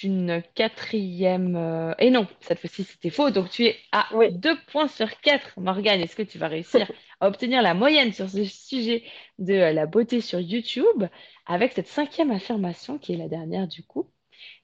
une 0.03 0.43
quatrième. 0.55 1.57
euh, 1.57 1.95
Et 1.99 2.11
non, 2.11 2.27
cette 2.41 2.61
fois-ci, 2.61 2.85
c'était 2.85 3.11
faux. 3.11 3.31
Donc, 3.31 3.51
tu 3.51 3.65
es 3.67 3.77
à 3.93 4.07
Oui. 4.11 4.29
2 4.29 4.57
points 4.67 4.89
sur 4.89 5.21
4. 5.21 5.59
Morgane, 5.61 6.01
est-ce 6.01 6.17
que 6.17 6.23
tu 6.23 6.39
vas 6.39 6.49
réussir 6.49 6.91
à 7.21 7.29
obtenir 7.29 7.63
la 7.63 7.75
moyenne 7.75 8.13
sur 8.13 8.29
ce 8.29 8.45
sujet 8.45 9.05
de 9.39 9.55
la 9.55 9.87
beauté 9.87 10.21
sur 10.21 10.41
YouTube 10.41 11.05
avec 11.47 11.73
cette 11.73 11.89
cinquième 11.89 12.31
affirmation 12.31 12.99
qui 12.99 13.13
est 13.15 13.17
la 13.17 13.29
dernière 13.29 13.69
du 13.69 13.83
coup? 13.85 14.11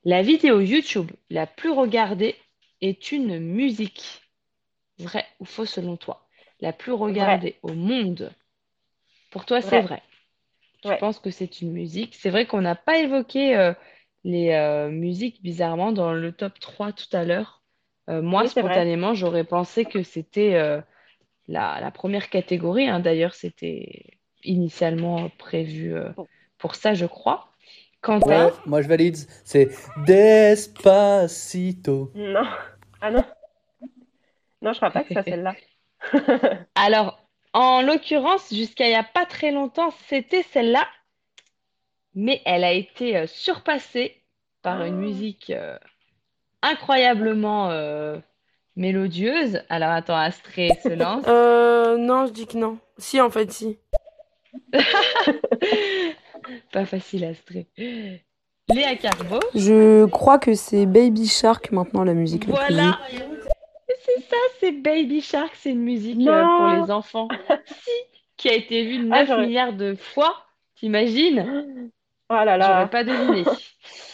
La 0.05 0.23
vidéo 0.23 0.61
YouTube 0.61 1.11
la 1.31 1.47
plus 1.47 1.71
regardée 1.71 2.37
est 2.81 3.13
une 3.13 3.39
musique. 3.39 4.23
Vrai 4.99 5.27
ou 5.41 5.45
faux 5.45 5.67
selon 5.67 5.97
toi? 5.97 6.29
La 6.61 6.73
plus 6.73 6.93
regardée 6.93 7.57
au 7.63 7.73
monde. 7.75 8.33
Pour 9.31 9.47
toi, 9.47 9.63
c'est 9.63 9.79
Vrai. 9.79 9.81
vrai. 9.81 10.03
Je 10.85 10.91
Ouais. 10.91 10.99
pense 10.99 11.19
que 11.21 11.31
c'est 11.31 11.61
une 11.63 11.73
musique. 11.73 12.15
C'est 12.15 12.31
vrai 12.31 12.47
qu'on 12.47 12.61
n'a 12.63 12.75
pas 12.77 12.99
évoqué 12.99 13.57
euh, 13.57 13.73
les 14.29 14.53
euh, 14.53 14.91
musiques 14.91 15.43
bizarrement 15.43 15.91
dans 15.91 16.13
le 16.13 16.33
top 16.33 16.61
3 16.61 16.93
tout 16.93 17.07
à 17.13 17.25
l'heure. 17.25 17.63
Euh, 18.11 18.21
moi, 18.23 18.43
Oui, 18.43 18.49
spontanément, 18.49 19.15
j'aurais 19.15 19.45
pensé 19.45 19.85
que 19.87 20.03
c'était 20.03 20.55
euh, 20.55 20.81
la, 21.49 21.81
la 21.81 21.91
première 21.91 22.29
catégorie. 22.29 22.89
hein. 22.89 23.01
D'ailleurs, 23.01 23.35
c'était 23.35 24.05
initialement 24.45 25.31
prévu 25.39 25.95
euh, 25.95 26.11
pour 26.59 26.75
ça, 26.75 26.93
je 26.95 27.07
crois. 27.07 27.49
Quentin, 28.03 28.47
Ouais, 28.47 28.53
moi 28.67 28.83
je 28.83 28.89
valide. 28.89 29.17
C'est 29.45 29.71
Despacito. 30.07 32.13
Non. 32.15 32.47
Ah 33.01 33.11
non. 33.11 33.25
Non, 34.63 34.73
je 34.73 34.79
crois 34.79 34.91
pas 34.91 35.05
que 35.05 35.15
c'est 35.15 35.23
celle-là. 35.23 35.55
alors, 36.75 37.19
en 37.55 37.81
l'occurrence, 37.83 38.53
jusqu'à 38.55 38.87
il 38.87 38.91
n'y 38.91 38.95
a 38.97 39.05
pas 39.05 39.25
très 39.27 39.51
longtemps, 39.53 39.91
c'était 40.09 40.43
celle-là, 40.45 40.87
mais 42.15 42.41
elle 42.45 42.65
a 42.65 42.73
été 42.73 43.27
surpassée 43.27 44.18
par 44.77 44.85
une 44.85 44.97
musique 44.99 45.51
euh, 45.51 45.77
incroyablement 46.63 47.71
euh, 47.71 48.19
mélodieuse. 48.77 49.63
Alors, 49.69 49.91
attends, 49.91 50.17
Astrée 50.17 50.71
se 50.83 50.89
lance. 50.89 51.25
Euh, 51.29 51.97
non, 51.97 52.27
je 52.27 52.33
dis 52.33 52.47
que 52.47 52.57
non. 52.57 52.79
Si, 52.99 53.21
en 53.21 53.31
fait, 53.31 53.51
si. 53.53 53.79
Pas 56.73 56.85
facile, 56.87 57.25
Astrée. 57.25 57.67
Léa 57.77 58.97
Carbo, 58.97 59.41
Je 59.55 60.05
crois 60.07 60.39
que 60.39 60.55
c'est 60.55 60.85
Baby 60.87 61.27
Shark 61.27 61.71
maintenant 61.73 62.05
la 62.05 62.13
musique 62.15 62.47
la 62.47 62.55
plus 62.55 62.75
vue. 62.75 62.75
voilà. 62.81 62.99
C'est 64.05 64.21
ça, 64.29 64.37
c'est 64.61 64.73
Baby 64.73 65.21
Shark, 65.23 65.53
c'est 65.55 65.71
une 65.71 65.83
musique 65.83 66.27
euh, 66.29 66.45
pour 66.45 66.85
les 66.85 66.91
enfants. 66.91 67.29
Si, 67.67 67.91
qui 68.37 68.49
a 68.51 68.55
été 68.55 68.85
vue 68.85 68.99
9 68.99 69.31
Ah, 69.31 69.39
milliards 69.39 69.73
de 69.73 69.95
fois, 69.95 70.35
t'imagines? 70.77 71.91
Oh 72.31 72.35
là 72.35 72.59
J'aurais 72.61 72.81
là. 72.81 72.89
pas 72.89 73.05
deviné. 73.05 73.45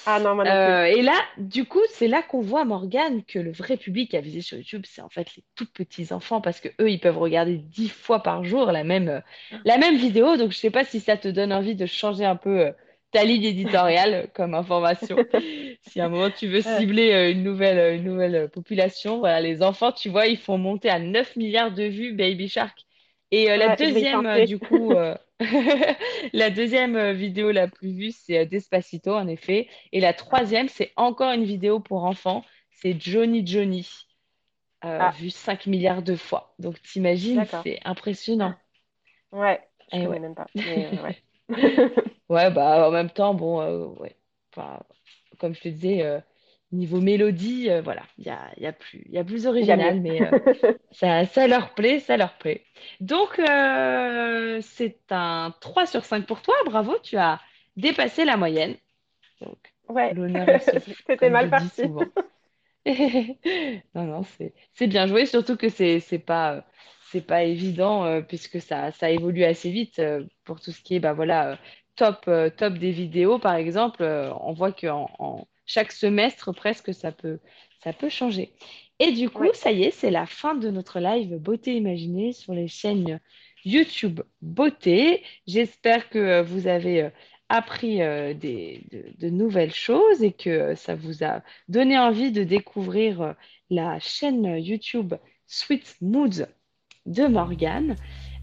Ah 0.07 0.21
non. 0.21 0.39
Euh, 0.41 0.85
et 0.85 1.01
là, 1.01 1.15
du 1.39 1.65
coup, 1.65 1.81
c'est 1.89 2.09
là 2.09 2.23
qu'on 2.23 2.43
voit 2.43 2.67
Morgane 2.67 3.25
que 3.25 3.39
le 3.39 3.53
vrai 3.53 3.79
public 3.79 4.15
à 4.15 4.21
viser 4.21 4.43
sur 4.43 4.59
YouTube, 4.59 4.85
c'est 4.87 5.01
en 5.01 5.09
fait 5.09 5.35
les 5.35 5.45
tout 5.55 5.67
petits 5.73 6.13
enfants 6.13 6.43
parce 6.43 6.61
que 6.61 6.69
eux, 6.81 6.91
ils 6.91 7.01
peuvent 7.01 7.17
regarder 7.17 7.57
dix 7.57 7.89
fois 7.89 8.23
par 8.23 8.45
jour 8.45 8.71
la 8.71 8.85
même, 8.85 9.09
euh, 9.09 9.21
la 9.65 9.79
même 9.79 9.97
vidéo. 9.97 10.37
Donc, 10.37 10.53
je 10.53 10.59
sais 10.59 10.71
pas 10.71 10.85
si 10.85 11.01
ça 11.01 11.17
te 11.17 11.29
donne 11.29 11.55
envie 11.55 11.75
de 11.75 11.87
changer 11.87 12.27
un 12.27 12.37
peu 12.37 12.67
euh, 12.67 12.73
ta 13.13 13.25
ligne 13.25 13.45
éditoriale 13.45 14.29
comme 14.35 14.55
information. 14.55 15.27
Si 15.87 16.01
à 16.01 16.07
un 16.07 16.09
moment 16.09 16.31
tu 16.31 16.49
veux 16.49 16.63
cibler 16.63 17.13
euh, 17.13 17.31
une 17.31 17.43
nouvelle, 17.45 17.97
une 17.97 18.05
nouvelle 18.05 18.49
population, 18.51 19.19
voilà, 19.19 19.41
les 19.41 19.63
enfants, 19.63 19.93
tu 19.93 20.09
vois, 20.09 20.27
ils 20.27 20.39
font 20.39 20.59
monter 20.59 20.89
à 20.91 20.99
9 20.99 21.37
milliards 21.37 21.73
de 21.73 21.85
vues 21.85 22.15
Baby 22.15 22.49
Shark. 22.49 22.87
Et 23.35 23.51
euh, 23.51 23.57
la 23.57 23.75
je 23.77 23.85
vais 23.85 24.03
y 24.03 24.05
deuxième, 24.05 24.27
euh, 24.27 24.41
du 24.47 24.59
coup, 24.61 24.93
euh, 24.93 25.17
la 26.33 26.51
deuxième 26.51 26.95
euh, 26.95 27.13
vidéo 27.13 27.51
la 27.51 27.67
plus 27.67 27.91
vue, 27.91 28.13
c'est 28.13 28.39
euh, 28.39 28.45
Despacito, 28.45 29.13
en 29.13 29.27
effet. 29.27 29.69
Et 29.91 29.99
la 29.99 30.13
troisième, 30.13 30.69
c'est 30.69 30.93
encore 30.95 31.33
une 31.33 31.43
vidéo 31.43 31.81
pour 31.81 32.05
enfants, 32.05 32.45
c'est 32.71 32.97
Johnny 33.01 33.45
Johnny, 33.45 33.89
euh, 34.85 35.01
Ah. 35.01 35.11
vue 35.19 35.31
5 35.31 35.67
milliards 35.67 36.03
de 36.05 36.15
fois. 36.15 36.55
Donc 36.61 36.81
t'imagines, 36.83 37.45
c'est 37.65 37.81
impressionnant. 37.85 38.55
Ouais, 39.33 39.61
je 39.93 39.99
Eh 39.99 40.07
ouais. 40.07 40.21
même 40.21 40.37
pas. 40.37 40.47
Mais, 40.55 40.87
euh, 40.87 41.03
ouais. 41.03 41.23
Ouais, 42.29 42.51
bah 42.51 42.89
en 42.89 42.91
même 42.91 43.11
temps, 43.11 43.35
bon, 43.35 43.61
euh, 43.61 43.87
ouais. 44.01 44.17
Enfin, 44.53 44.81
comme 45.39 45.55
je 45.55 45.61
te 45.61 45.69
disais, 45.69 46.03
euh, 46.03 46.21
niveau 46.75 47.01
mélodie, 47.01 47.71
euh, 47.71 47.83
voilà, 47.83 48.03
il 48.19 48.27
y 48.27 48.31
a, 48.31 48.51
y 48.59 48.67
a 48.67 48.73
plus, 48.73 49.03
il 49.07 49.13
y 49.13 49.19
a 49.19 49.25
plus 49.25 49.47
original, 49.47 50.01
mais 50.01 50.23
euh, 50.23 50.33
ça, 50.93 51.27
ça 51.27 51.47
leur 51.49 51.75
plaît, 51.75 52.01
ça 52.01 52.17
leur 52.17 52.39
plaît. 52.39 52.65
Donc, 53.01 53.39
euh, 53.41 54.61
c'est 54.63 55.01
un 55.11 55.55
3 55.61 55.87
sur 55.87 56.05
5 56.05 56.27
pour 56.27 56.43
toi, 56.43 56.55
bravo, 56.67 56.97
tu 57.03 57.17
as 57.17 57.41
dépassé 57.77 58.25
la 58.25 58.37
moyenne. 58.37 58.77
Donc, 59.41 59.59
Ouais. 59.89 60.15
l'honneur 60.15 60.51
est 60.51 60.59
sauf, 60.61 60.89
C'était 61.07 61.31
mal 61.31 61.49
parti. 61.49 61.83
Non, 63.95 64.05
non, 64.05 64.23
c'est 64.75 64.87
bien 64.87 65.07
joué, 65.07 65.27
surtout 65.27 65.57
que 65.57 65.69
c'est 65.69 66.01
pas, 66.25 66.65
c'est 67.11 67.23
pas 67.27 67.45
évident 67.45 68.05
euh, 68.05 68.21
puisque 68.23 68.61
ça, 68.61 68.93
ça 68.93 69.11
évolue 69.11 69.45
assez 69.45 69.71
vite 69.71 69.99
euh, 69.99 70.25
pour 70.45 70.61
tout 70.61 70.73
ce 70.73 70.83
qui 70.83 70.97
est 70.97 71.01
bah, 71.01 71.13
voilà, 71.15 71.53
euh, 71.53 71.57
top, 71.97 72.29
top 72.57 72.75
des 72.75 72.91
vidéos, 72.93 73.39
par 73.39 73.55
exemple. 73.55 74.03
on 74.05 74.53
voit 74.53 74.73
qu'en 74.73 75.09
en 75.19 75.47
chaque 75.67 75.93
semestre, 75.93 76.53
presque, 76.55 76.93
ça 76.95 77.13
peut, 77.13 77.39
ça 77.83 77.93
peut 77.93 78.09
changer. 78.09 78.53
Et 78.99 79.13
du 79.13 79.29
coup, 79.31 79.45
Ouais. 79.45 79.55
ça 79.55 79.73
y 79.73 79.83
est, 79.85 79.91
c'est 79.91 80.11
la 80.11 80.27
fin 80.27 80.55
de 80.55 80.71
notre 80.71 81.01
live 81.01 81.37
Beauté 81.37 81.75
Imaginée 81.77 82.33
sur 82.33 82.55
les 82.55 82.69
chaînes 82.69 83.21
YouTube 83.65 84.21
Beauté. 84.43 85.23
J'espère 85.47 86.09
que 86.11 86.19
euh, 86.19 86.43
vous 86.43 86.67
avez 86.69 87.03
euh, 87.03 87.11
appris 87.49 88.03
euh, 88.03 88.35
des, 88.35 88.83
de, 88.93 89.05
de 89.19 89.31
nouvelles 89.31 89.73
choses 89.75 90.23
et 90.23 90.33
que 90.33 90.51
euh, 90.51 90.75
ça 90.77 90.95
vous 90.95 91.25
a 91.25 91.43
donné 91.69 91.99
envie 91.99 92.31
de 92.33 92.45
découvrir 92.45 93.21
euh, 93.23 93.33
la 93.71 93.99
chaîne 93.99 94.57
YouTube 94.59 95.15
Sweet 95.47 95.97
Moods 96.01 96.47
de 97.07 97.27
Morgane. 97.27 97.97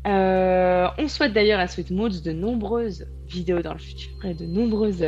On 0.05 1.07
souhaite 1.07 1.33
d'ailleurs 1.33 1.59
à 1.59 1.67
Sweet 1.67 1.91
Moods 1.91 2.21
de 2.23 2.31
nombreuses 2.31 3.07
vidéos 3.27 3.61
dans 3.61 3.73
le 3.73 3.79
futur 3.79 4.25
et 4.25 4.33
de 4.33 4.45
nombreuses 4.45 5.05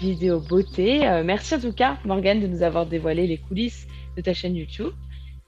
euh, 0.00 0.06
vidéos 0.06 0.40
beauté. 0.40 1.06
Euh, 1.06 1.22
merci 1.24 1.54
en 1.54 1.60
tout 1.60 1.72
cas, 1.72 1.96
Morgane, 2.04 2.40
de 2.40 2.46
nous 2.46 2.62
avoir 2.62 2.86
dévoilé 2.86 3.26
les 3.26 3.38
coulisses 3.38 3.86
de 4.16 4.22
ta 4.22 4.34
chaîne 4.34 4.56
YouTube. 4.56 4.92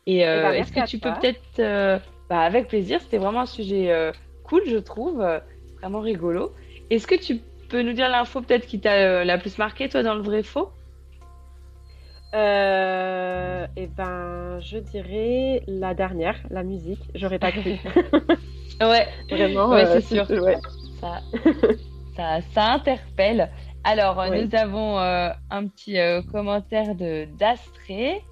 Et 0.07 0.26
euh, 0.26 0.38
Eh 0.38 0.42
ben, 0.42 0.53
est-ce 0.53 0.72
merci 0.74 0.92
que 0.92 0.96
tu 0.96 0.98
peux 0.98 1.20
peut-être 1.20 1.40
euh, 1.59 1.98
Bah, 2.28 2.40
avec 2.40 2.68
plaisir, 2.68 3.00
c'était 3.00 3.18
vraiment 3.18 3.40
un 3.40 3.46
sujet 3.46 3.90
euh, 3.92 4.12
cool, 4.44 4.62
je 4.66 4.78
trouve, 4.78 5.20
euh, 5.20 5.38
vraiment 5.80 6.00
rigolo. 6.00 6.53
Est-ce 6.90 7.07
que 7.07 7.14
tu 7.14 7.40
peux 7.68 7.82
nous 7.82 7.92
dire 7.92 8.09
l'info 8.09 8.40
peut-être 8.42 8.66
qui 8.66 8.80
t'a 8.80 8.92
euh, 8.94 9.24
la 9.24 9.38
plus 9.38 9.59
marqué, 9.59 9.88
toi, 9.88 10.03
dans 10.03 10.14
le 10.14 10.22
vrai 10.22 10.42
faux? 10.42 10.70
Euh, 12.34 13.66
et 13.76 13.86
ben, 13.88 14.59
je 14.61 14.78
dirais 14.78 15.62
la 15.66 15.92
dernière, 15.94 16.36
la 16.50 16.62
musique. 16.62 17.00
J'aurais 17.14 17.38
pas 17.38 17.53
cru. 17.53 17.74
Ouais, 18.80 19.07
Vraiment, 19.30 19.68
ouais, 19.68 19.84
euh, 19.86 20.00
c'est 20.00 20.24
sûr. 20.26 20.28
ouais. 20.42 20.57
Ça, 21.00 21.20
ça, 22.16 22.40
ça 22.53 22.72
interpelle. 22.72 23.48
Alors, 23.85 24.20
euh, 24.20 24.28
Oui. 24.30 24.47
nous 24.47 24.55
avons 24.59 24.99
euh, 24.99 25.30
un 25.51 25.66
petit 25.66 25.99
euh, 25.99 26.22
commentaire 26.22 26.95
de 26.95 27.26
d'Astrée. 27.39 28.22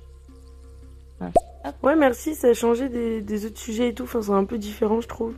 Ouais, 1.83 1.95
merci, 1.97 2.35
ça 2.35 2.49
a 2.49 2.55
changé 2.55 2.89
des, 2.89 3.21
des 3.21 3.45
autres 3.47 3.59
sujets 3.59 3.89
et 3.89 3.95
tout. 3.95 4.05
Enfin, 4.05 4.23
c'est 4.23 4.33
un 4.33 4.45
peu 4.45 4.57
différent, 4.59 5.01
je 5.01 5.09
trouve. 5.09 5.35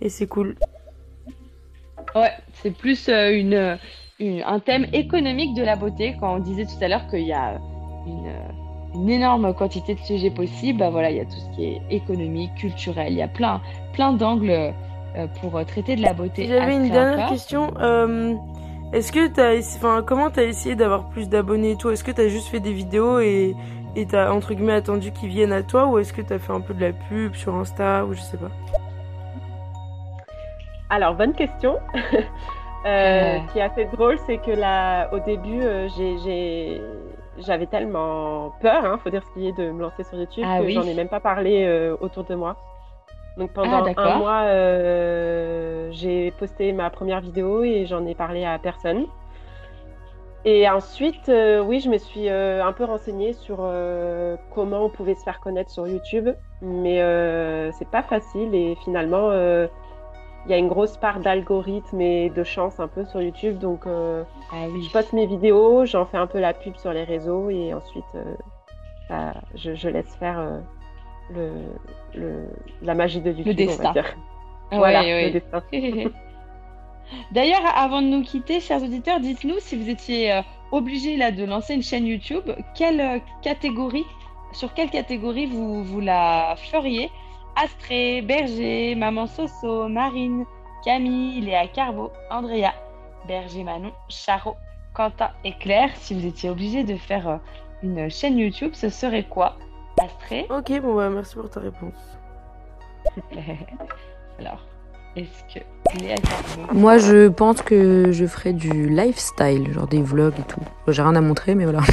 Et 0.00 0.08
c'est 0.08 0.26
cool. 0.26 0.56
Ouais, 2.14 2.32
c'est 2.54 2.72
plus 2.72 3.08
euh, 3.08 3.30
une, 3.32 3.78
une- 4.18 4.42
un 4.44 4.58
thème 4.58 4.86
économique 4.92 5.54
de 5.54 5.62
la 5.62 5.76
beauté. 5.76 6.16
Quand 6.18 6.34
on 6.36 6.38
disait 6.38 6.64
tout 6.64 6.82
à 6.82 6.88
l'heure 6.88 7.06
qu'il 7.08 7.26
y 7.26 7.32
a 7.32 7.60
une, 8.06 8.32
une 8.94 9.10
énorme 9.10 9.54
quantité 9.54 9.94
de 9.94 10.00
sujets 10.00 10.30
possibles, 10.30 10.78
bah 10.80 10.90
voilà, 10.90 11.10
il 11.10 11.18
y 11.18 11.20
a 11.20 11.24
tout 11.24 11.38
ce 11.38 11.54
qui 11.54 11.64
est 11.66 11.80
économique, 11.90 12.52
culturel. 12.56 13.12
Il 13.12 13.18
y 13.18 13.22
a 13.22 13.28
plein, 13.28 13.60
plein 13.92 14.12
d'angles 14.12 14.72
pour 15.40 15.64
traiter 15.66 15.94
de 15.96 16.02
la 16.02 16.12
beauté. 16.14 16.46
J'avais 16.48 16.74
une 16.76 16.88
dernière 16.88 17.18
encore. 17.18 17.30
question. 17.30 17.72
Est-ce 18.92 19.12
que 19.12 19.28
t'as, 19.28 19.56
enfin, 19.76 20.02
comment 20.04 20.30
t'as 20.30 20.42
essayé 20.44 20.74
d'avoir 20.74 21.08
plus 21.10 21.28
d'abonnés 21.28 21.72
et 21.72 21.76
tout? 21.76 21.90
Est-ce 21.90 22.02
que 22.02 22.10
t'as 22.10 22.28
juste 22.28 22.48
fait 22.48 22.60
des 22.60 22.72
vidéos 22.72 23.20
et 23.20 23.54
et 23.96 24.06
t'as 24.06 24.30
entre 24.32 24.54
guillemets 24.54 24.74
attendu 24.74 25.10
qu'ils 25.12 25.28
viennent 25.30 25.52
à 25.52 25.62
toi? 25.62 25.86
Ou 25.86 25.98
est-ce 25.98 26.12
que 26.12 26.22
t'as 26.22 26.38
fait 26.38 26.52
un 26.52 26.60
peu 26.60 26.74
de 26.74 26.80
la 26.80 26.92
pub 26.92 27.34
sur 27.34 27.54
Insta? 27.54 28.04
Ou 28.04 28.14
je 28.14 28.20
sais 28.20 28.36
pas 28.36 28.50
Alors, 30.88 31.14
bonne 31.14 31.34
question. 31.34 31.78
Euh, 32.86 33.34
Ouais. 33.36 33.42
Ce 33.46 33.52
qui 33.52 33.58
est 33.58 33.62
assez 33.62 33.84
drôle, 33.84 34.18
c'est 34.26 34.38
que 34.38 34.52
là, 34.52 35.12
au 35.12 35.18
début, 35.18 35.60
euh, 35.60 35.86
j'ai, 35.98 36.16
j'ai- 36.24 36.80
j'avais 37.36 37.66
tellement 37.66 38.54
peur, 38.62 38.82
hein, 38.86 38.98
faut 39.04 39.10
dire 39.10 39.22
ce 39.22 39.34
qui 39.38 39.46
est, 39.48 39.52
de 39.52 39.70
me 39.70 39.82
lancer 39.82 40.02
sur 40.02 40.16
YouTube, 40.18 40.44
Ah 40.48 40.60
que 40.60 40.64
oui. 40.64 40.72
j'en 40.72 40.84
ai 40.84 40.94
même 40.94 41.10
pas 41.10 41.20
parlé 41.20 41.66
euh, 41.66 41.94
autour 42.00 42.24
de 42.24 42.34
moi. 42.34 42.56
Donc 43.36 43.52
pendant 43.52 43.82
d'accord. 43.82 44.06
un 44.06 44.18
mois, 44.18 44.40
euh, 44.44 45.88
j'ai 45.92 46.30
posté 46.32 46.72
ma 46.72 46.90
première 46.90 47.20
vidéo 47.20 47.62
et 47.62 47.86
j'en 47.86 48.04
ai 48.06 48.14
parlé 48.14 48.44
à 48.44 48.58
personne. 48.58 49.06
Et 50.44 50.68
ensuite, 50.68 51.28
euh, 51.28 51.62
oui, 51.62 51.80
je 51.80 51.90
me 51.90 51.98
suis 51.98 52.28
euh, 52.28 52.64
un 52.64 52.72
peu 52.72 52.84
renseignée 52.84 53.32
sur 53.34 53.58
comment 54.54 54.84
on 54.84 54.88
pouvait 54.88 55.14
se 55.14 55.22
faire 55.22 55.40
connaître 55.40 55.70
sur 55.70 55.86
YouTube, 55.86 56.28
mais 56.62 56.98
c'est 57.72 57.88
pas 57.88 58.02
facile 58.02 58.54
et 58.54 58.76
finalement, 58.84 59.30
il 59.32 60.50
y 60.50 60.54
a 60.54 60.56
une 60.58 60.68
grosse 60.68 60.96
part 60.96 61.20
d'algorithme 61.20 62.00
et 62.00 62.30
de 62.30 62.42
chance 62.42 62.80
un 62.80 62.88
peu 62.88 63.04
sur 63.04 63.20
YouTube. 63.22 63.58
Donc, 63.58 63.84
Ah 63.86 64.66
oui. 64.72 64.82
je 64.82 64.90
poste 64.92 65.12
mes 65.12 65.26
vidéos, 65.26 65.84
j'en 65.86 66.04
fais 66.06 66.16
un 66.18 66.26
peu 66.26 66.40
la 66.40 66.52
pub 66.54 66.76
sur 66.76 66.92
les 66.92 67.04
réseaux 67.04 67.48
et 67.50 67.72
ensuite, 67.74 68.04
ça- 69.08 69.34
je, 69.54 69.74
je 69.74 69.88
laisse 69.88 70.14
faire 70.16 70.60
le, 71.34 71.50
le- 72.14 72.48
la 72.82 72.94
magie 72.94 73.20
de 73.20 73.30
YouTube, 73.30 73.46
on 73.48 73.54
destin. 73.54 73.82
va 73.84 73.92
dire. 73.92 74.16
Voilà, 74.72 75.00
ouais, 75.02 75.26
le 75.26 75.30
destin. 75.32 75.62
D'ailleurs, 77.32 77.62
avant 77.74 78.02
de 78.02 78.06
nous 78.06 78.22
quitter, 78.22 78.60
chers 78.60 78.82
auditeurs, 78.82 79.18
dites-nous 79.20 79.58
si 79.58 79.76
vous 79.76 79.88
étiez 79.90 80.32
euh, 80.32 80.42
obligés 80.70 81.16
là 81.16 81.32
de 81.32 81.44
lancer 81.44 81.74
une 81.74 81.82
chaîne 81.82 82.06
YouTube, 82.06 82.48
quelle 82.76 83.00
euh, 83.00 83.18
catégorie, 83.42 84.04
sur 84.52 84.72
quelle 84.74 84.90
catégorie 84.90 85.46
vous, 85.46 85.82
vous 85.82 86.00
la 86.00 86.54
feriez? 86.70 87.10
Astrée, 87.56 88.22
Berger, 88.22 88.94
Maman 88.94 89.26
Soso, 89.26 89.88
Marine, 89.88 90.44
Camille, 90.84 91.40
Léa 91.40 91.66
Carbo, 91.66 92.10
Andrea, 92.30 92.72
Berger 93.26 93.64
Manon, 93.64 93.90
Charo, 94.08 94.54
Quentin 94.94 95.30
et 95.44 95.52
Claire. 95.54 95.90
Si 95.96 96.14
vous 96.14 96.24
étiez 96.24 96.48
obligés 96.48 96.84
de 96.84 96.94
faire 96.94 97.28
euh, 97.28 97.36
une 97.82 98.08
chaîne 98.08 98.38
YouTube, 98.38 98.70
ce 98.74 98.88
serait 98.88 99.24
quoi? 99.24 99.56
Astrée? 99.98 100.46
Ok, 100.50 100.80
bon 100.80 100.94
bah 100.96 101.10
merci 101.10 101.34
pour 101.34 101.50
ta 101.50 101.60
réponse. 101.60 102.18
Alors, 104.38 104.64
est-ce 105.16 105.54
que 105.54 105.64
Léa 106.00 106.16
Carbo... 106.16 106.72
Moi, 106.72 106.98
je 106.98 107.28
pense 107.28 107.62
que 107.62 108.12
je 108.12 108.26
ferais 108.26 108.52
du 108.52 108.88
lifestyle, 108.88 109.72
genre 109.72 109.86
des 109.86 110.02
vlogs 110.02 110.38
et 110.38 110.42
tout. 110.44 110.60
J'ai 110.88 111.02
rien 111.02 111.16
à 111.16 111.20
montrer, 111.20 111.54
mais 111.54 111.64
voilà. 111.64 111.80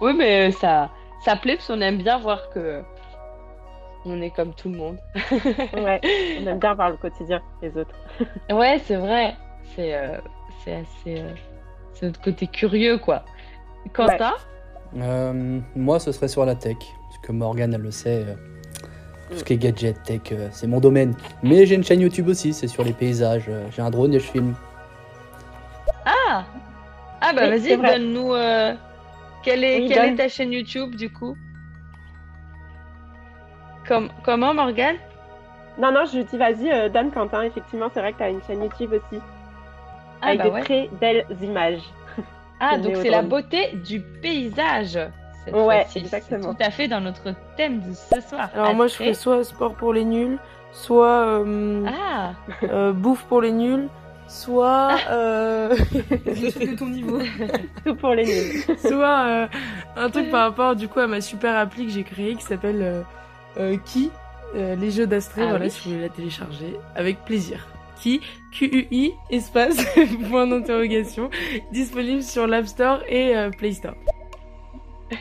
Oui, 0.00 0.12
mais 0.16 0.50
ça, 0.52 0.90
ça 1.24 1.36
plaît 1.36 1.56
parce 1.56 1.68
qu'on 1.68 1.80
aime 1.80 1.98
bien 1.98 2.18
voir 2.18 2.50
que 2.50 2.82
on 4.04 4.20
est 4.20 4.30
comme 4.30 4.52
tout 4.54 4.68
le 4.68 4.76
monde. 4.76 4.98
Ouais, 5.74 6.00
on 6.40 6.46
aime 6.46 6.58
bien 6.58 6.74
voir 6.74 6.90
le 6.90 6.96
quotidien 6.98 7.40
des 7.62 7.76
autres. 7.76 7.94
Ouais, 8.50 8.78
c'est 8.84 8.96
vrai. 8.96 9.34
C'est 9.74 9.94
euh, 9.94 10.18
c'est 10.62 10.74
assez. 10.74 11.20
euh, 11.20 11.32
c'est 11.94 12.06
notre 12.06 12.20
côté 12.20 12.46
curieux, 12.46 12.98
quoi. 12.98 13.24
Quentin? 13.94 14.34
Euh, 14.98 15.60
moi, 15.74 15.98
ce 16.00 16.12
serait 16.12 16.28
sur 16.28 16.44
la 16.44 16.54
tech. 16.54 16.76
Parce 17.08 17.18
que 17.22 17.32
Morgane, 17.32 17.74
elle 17.74 17.80
le 17.82 17.90
sait. 17.90 18.24
euh, 18.28 18.34
tout 19.30 19.36
ce 19.38 19.44
qui 19.44 19.54
est 19.54 19.56
gadget, 19.58 20.02
tech, 20.04 20.20
euh, 20.32 20.48
c'est 20.52 20.66
mon 20.66 20.78
domaine. 20.80 21.14
Mais 21.42 21.66
j'ai 21.66 21.74
une 21.74 21.84
chaîne 21.84 22.00
YouTube 22.00 22.28
aussi, 22.28 22.52
c'est 22.54 22.68
sur 22.68 22.84
les 22.84 22.92
paysages. 22.92 23.50
J'ai 23.74 23.82
un 23.82 23.90
drone 23.90 24.14
et 24.14 24.20
je 24.20 24.30
filme. 24.30 24.54
Ah 26.04 26.44
Ah, 27.20 27.32
bah 27.34 27.42
Oui, 27.44 27.50
vas-y, 27.58 27.76
donne-nous. 27.76 28.32
euh, 28.34 28.74
quelle 29.42 29.64
est, 29.64 29.80
Oui, 29.80 29.88
quelle 29.88 29.96
donne. 30.02 30.14
est 30.14 30.16
ta 30.16 30.28
chaîne 30.28 30.52
YouTube, 30.52 30.94
du 30.94 31.12
coup? 31.12 31.36
Comme, 33.88 34.08
Comment, 34.24 34.54
Morgane? 34.54 34.96
Non, 35.78 35.92
non, 35.92 36.04
je 36.06 36.20
dis 36.20 36.38
vas-y, 36.38 36.70
euh, 36.72 36.88
donne 36.88 37.10
Quentin. 37.10 37.42
Effectivement, 37.42 37.88
c'est 37.92 38.00
vrai 38.00 38.12
que 38.12 38.18
tu 38.18 38.24
as 38.24 38.30
une 38.30 38.42
chaîne 38.46 38.62
YouTube 38.62 38.92
aussi. 38.92 39.20
Ah, 40.22 40.28
avec 40.28 40.38
bah 40.38 40.44
de 40.46 40.50
ouais. 40.50 40.62
très 40.62 40.90
belles 41.00 41.26
images. 41.42 41.82
Ah, 42.60 42.78
donc 42.78 42.96
c'est 42.96 43.10
la 43.10 43.22
beauté 43.22 43.72
du 43.84 44.00
paysage. 44.00 44.98
cette 45.44 45.54
Ouais, 45.54 45.82
fois-ci. 45.82 45.98
exactement. 45.98 46.52
C'est 46.52 46.56
Tout 46.64 46.68
à 46.68 46.70
fait 46.70 46.88
dans 46.88 47.00
notre 47.00 47.34
thème 47.56 47.80
de 47.80 47.92
ce 47.94 48.20
soir. 48.28 48.48
Alors 48.54 48.74
moi 48.74 48.86
je 48.86 48.94
ferais 48.94 49.14
soit 49.14 49.44
sport 49.44 49.74
pour 49.74 49.92
les 49.92 50.04
nuls, 50.04 50.38
soit 50.72 51.06
euh, 51.40 51.84
Ah 51.86 52.32
euh, 52.64 52.92
bouffe 52.92 53.24
pour 53.24 53.40
les 53.42 53.52
nuls, 53.52 53.88
soit 54.26 54.96
euh... 55.10 55.74
des 56.24 56.50
trucs 56.52 56.70
de 56.72 56.76
ton 56.76 56.86
niveau. 56.86 57.18
Tout 57.84 57.94
pour 57.94 58.14
les 58.14 58.24
nuls. 58.24 58.76
soit 58.78 59.24
euh, 59.26 59.46
un 59.96 60.10
truc 60.10 60.30
par 60.30 60.42
rapport 60.48 60.74
du 60.76 60.88
coup 60.88 61.00
à 61.00 61.06
ma 61.06 61.20
super 61.20 61.54
appli 61.56 61.86
que 61.86 61.92
j'ai 61.92 62.02
créée 62.04 62.34
qui 62.34 62.42
s'appelle 62.42 62.80
euh, 62.82 63.02
euh, 63.58 63.76
Qui 63.84 64.10
euh, 64.56 64.74
les 64.76 64.90
jeux 64.90 65.06
d'Astrée 65.06 65.42
Ah 65.44 65.50
voilà 65.50 65.64
oui. 65.66 65.70
si 65.70 65.88
vous 65.88 65.94
voulez 65.94 66.08
la 66.08 66.14
télécharger 66.14 66.76
avec 66.94 67.24
plaisir 67.24 67.66
qui 67.96 68.20
Q-U-I 68.52 69.14
espace 69.30 69.84
point 70.30 70.46
d'interrogation 70.46 71.30
disponible 71.72 72.22
sur 72.22 72.46
l'App 72.46 72.66
Store 72.66 73.00
et 73.08 73.36
euh, 73.36 73.50
Play 73.50 73.72
Store 73.72 73.94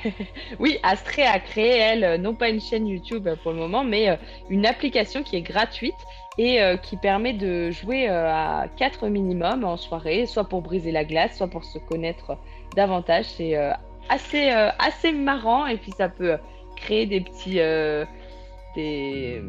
Oui, 0.59 0.77
Astrée 0.83 1.25
a 1.25 1.39
créé, 1.39 1.77
elle, 1.77 2.03
euh, 2.03 2.17
non 2.17 2.33
pas 2.33 2.49
une 2.49 2.61
chaîne 2.61 2.87
YouTube 2.87 3.27
euh, 3.27 3.35
pour 3.41 3.51
le 3.51 3.59
moment, 3.59 3.83
mais 3.83 4.17
une 4.49 4.65
application 4.65 5.23
qui 5.23 5.35
est 5.35 5.41
gratuite 5.41 5.95
et 6.37 6.59
qui 6.83 6.97
permet 6.97 7.31
de 7.31 7.71
jouer 7.71 8.09
à 8.09 8.67
4 8.75 9.07
minimum 9.07 9.63
en 9.63 9.77
soirée, 9.77 10.25
soit 10.25 10.43
pour 10.43 10.61
briser 10.61 10.91
la 10.91 11.05
glace, 11.05 11.37
soit 11.37 11.47
pour 11.47 11.63
se 11.63 11.79
connaître 11.79 12.37
davantage. 12.75 13.23
C'est 13.23 13.55
assez, 14.09 14.49
assez 14.49 15.13
marrant 15.13 15.65
et 15.65 15.77
puis 15.77 15.93
ça 15.93 16.09
peut 16.09 16.35
créer 16.75 17.05
des 17.05 17.21
petits... 17.21 17.61
des... 18.75 19.41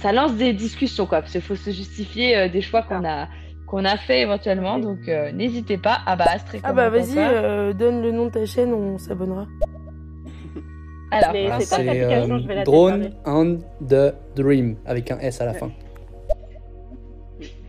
Ça 0.00 0.12
lance 0.12 0.34
des 0.34 0.52
discussions, 0.52 1.06
quoi, 1.06 1.20
parce 1.20 1.32
qu'il 1.32 1.42
faut 1.42 1.56
se 1.56 1.70
justifier 1.70 2.36
euh, 2.36 2.48
des 2.48 2.62
choix 2.62 2.82
qu'on 2.82 3.04
a, 3.04 3.28
qu'on 3.66 3.84
a 3.84 3.96
fait 3.96 4.22
éventuellement. 4.22 4.78
Donc 4.78 5.08
euh, 5.08 5.30
n'hésitez 5.32 5.78
pas. 5.78 5.98
Ah 6.06 6.16
bah 6.16 6.24
Astrée, 6.28 6.60
ah 6.62 6.72
bah 6.72 6.88
vas-y 6.90 7.18
euh, 7.18 7.72
donne 7.72 8.02
le 8.02 8.10
nom 8.10 8.26
de 8.26 8.30
ta 8.30 8.44
chaîne 8.46 8.72
on 8.72 8.98
s'abonnera 8.98 9.46
Alors, 11.12 11.30
Ah, 11.52 11.60
c'est 11.60 11.84
l'application, 11.84 12.34
euh, 12.34 12.38
je 12.38 12.46
vais 12.48 12.54
la 12.56 12.64
Drone 12.64 13.10
and 13.26 13.58
the 13.88 14.14
Dream 14.36 14.76
avec 14.86 15.10
un 15.10 15.18
S 15.18 15.40
à 15.40 15.46
la 15.46 15.54
fin. 15.54 15.70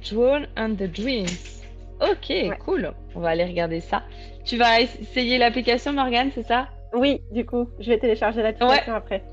Drone 0.10 0.48
and 0.58 0.76
the 0.76 0.92
Dreams. 0.92 1.28
Ok, 2.02 2.34
cool. 2.66 2.92
On 3.16 3.20
va 3.20 3.30
aller 3.30 3.46
regarder 3.46 3.80
ça. 3.80 4.04
Tu 4.46 4.58
vas 4.58 4.82
essayer 4.82 5.38
l'application, 5.38 5.94
Morgane, 5.94 6.32
c'est 6.34 6.48
ça? 6.48 6.68
Oui, 6.94 7.22
du 7.32 7.46
coup, 7.46 7.68
je 7.80 7.90
vais 7.90 8.00
télécharger 8.00 8.42
l'application 8.42 8.94
après. 8.94 9.24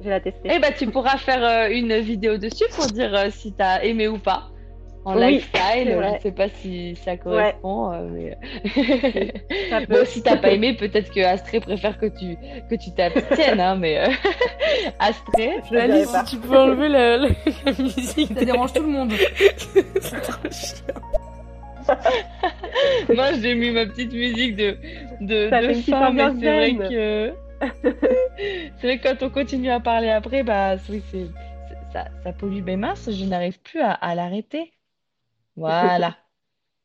Je 0.00 0.04
vais 0.04 0.10
la 0.10 0.20
tester. 0.20 0.50
Eh 0.52 0.58
ben, 0.58 0.72
tu 0.76 0.86
pourras 0.88 1.16
faire 1.16 1.42
euh, 1.44 1.68
une 1.70 1.96
vidéo 1.98 2.36
dessus 2.38 2.64
pour 2.74 2.86
dire 2.86 3.14
euh, 3.14 3.28
si 3.30 3.52
t'as 3.52 3.82
aimé 3.82 4.08
ou 4.08 4.18
pas. 4.18 4.48
En 5.04 5.16
Oui, 5.16 5.34
lifestyle, 5.34 5.92
je 6.02 6.14
ne 6.14 6.18
sais 6.20 6.32
pas 6.32 6.48
si 6.48 6.96
ça 6.96 7.16
correspond, 7.16 7.92
euh, 7.92 8.08
mais 8.10 8.36
Ça 9.70 9.78
bon, 9.78 9.86
peut. 9.86 10.04
si 10.04 10.20
t'as 10.20 10.36
pas 10.36 10.50
aimé, 10.50 10.74
peut-être 10.74 11.12
que 11.14 11.20
Astrée 11.20 11.60
préfère 11.60 11.96
que 11.96 12.06
tu 12.06 12.36
que 12.68 12.74
tu 12.74 12.92
t'abstiennes, 12.92 13.60
hein, 13.60 13.76
mais 13.76 13.98
euh, 14.00 14.08
Astrée, 14.98 15.52
Je 15.70 15.74
le 15.76 15.80
dirai 15.82 15.92
Alice 15.92 16.10
pas. 16.10 16.24
si 16.26 16.34
tu 16.36 16.42
peux 16.48 16.58
enlever 16.58 16.88
la, 16.88 17.18
la, 17.18 17.28
la 17.28 17.72
musique 17.78 18.32
Ça 18.36 18.44
dérange 18.44 18.72
tout 18.72 18.82
le 18.82 18.88
monde. 18.88 19.12
c'est 20.00 20.20
trop 20.22 20.50
chiant 20.50 20.94
moi 23.14 23.26
j'ai 23.40 23.54
mis 23.54 23.70
ma 23.70 23.86
petite 23.86 24.12
musique 24.12 24.56
de 24.56 24.76
de, 25.20 25.48
Ça 25.50 25.62
de 25.62 25.72
fin, 25.74 26.10
mais 26.10 26.24
c'est 26.40 26.74
vrai 26.74 26.88
que 26.88 27.32
c'est 27.60 28.82
vrai 28.82 28.98
que 28.98 29.02
quand 29.08 29.22
on 29.26 29.30
continue 29.30 29.70
à 29.70 29.80
parler 29.80 30.10
après, 30.10 30.42
bah 30.42 30.76
oui, 30.88 31.02
c'est 31.10 31.26
ça, 31.92 32.06
ça 32.22 32.32
pollue 32.32 32.62
mes 32.62 32.76
mains, 32.76 32.94
je 32.96 33.24
n'arrive 33.24 33.60
plus 33.60 33.80
à, 33.80 33.92
à 33.92 34.14
l'arrêter. 34.14 34.74
Voilà. 35.56 36.16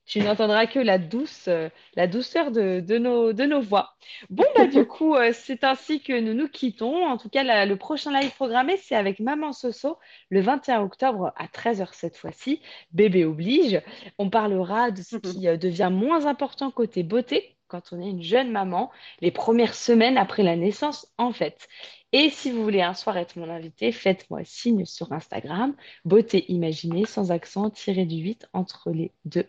Tu 0.06 0.20
n'entendras 0.22 0.68
que 0.68 0.80
la 0.80 0.98
douce, 0.98 1.48
euh, 1.48 1.70
la 1.96 2.08
douceur 2.08 2.52
de, 2.52 2.82
de 2.82 2.98
nos, 2.98 3.34
de 3.34 3.44
nos 3.46 3.62
voix. 3.62 3.96
Bon, 4.30 4.46
bah, 4.56 4.68
du 4.68 4.86
coup, 4.88 5.16
euh, 5.16 5.32
c'est 5.34 5.64
ainsi 5.64 6.02
que 6.02 6.20
nous 6.20 6.34
nous 6.34 6.50
quittons. 6.50 7.06
En 7.08 7.18
tout 7.18 7.30
cas, 7.30 7.44
la- 7.44 7.66
le 7.66 7.78
prochain 7.78 8.12
live 8.20 8.34
programmé, 8.36 8.78
c'est 8.78 8.96
avec 8.96 9.20
Maman 9.22 9.54
Soso, 9.54 10.00
le 10.30 10.42
21 10.42 10.82
octobre 10.82 11.34
à 11.38 11.48
13h 11.48 11.90
cette 11.94 12.18
fois-ci. 12.18 12.62
Bébé 12.92 13.26
oblige. 13.26 13.82
On 14.18 14.30
parlera 14.30 14.92
de 14.92 15.02
ce 15.02 15.18
qui 15.18 15.48
euh, 15.48 15.58
devient 15.58 15.90
moins 15.94 16.26
important 16.26 16.72
côté 16.72 17.04
beauté 17.04 17.56
quand 17.72 17.94
on 17.94 18.02
est 18.02 18.10
une 18.10 18.22
jeune 18.22 18.52
maman, 18.52 18.92
les 19.22 19.32
premières 19.32 19.74
semaines 19.74 20.18
après 20.18 20.44
la 20.44 20.58
naissance, 20.58 21.08
en 21.18 21.32
fait. 21.32 21.70
Et 22.14 22.30
si 22.30 22.52
vous 22.52 22.62
voulez 22.62 22.82
un 22.82 22.94
soir 22.94 23.16
être 23.16 23.38
mon 23.38 23.50
invité, 23.50 23.94
faites-moi 23.94 24.42
signe 24.44 24.84
sur 24.84 25.14
Instagram, 25.14 25.74
beauté 26.04 26.44
imaginée, 26.52 27.06
sans 27.06 27.32
accent, 27.32 27.70
tiré 27.70 28.04
du 28.04 28.18
8 28.18 28.50
entre 28.52 28.92
les 28.92 29.12
deux. 29.24 29.46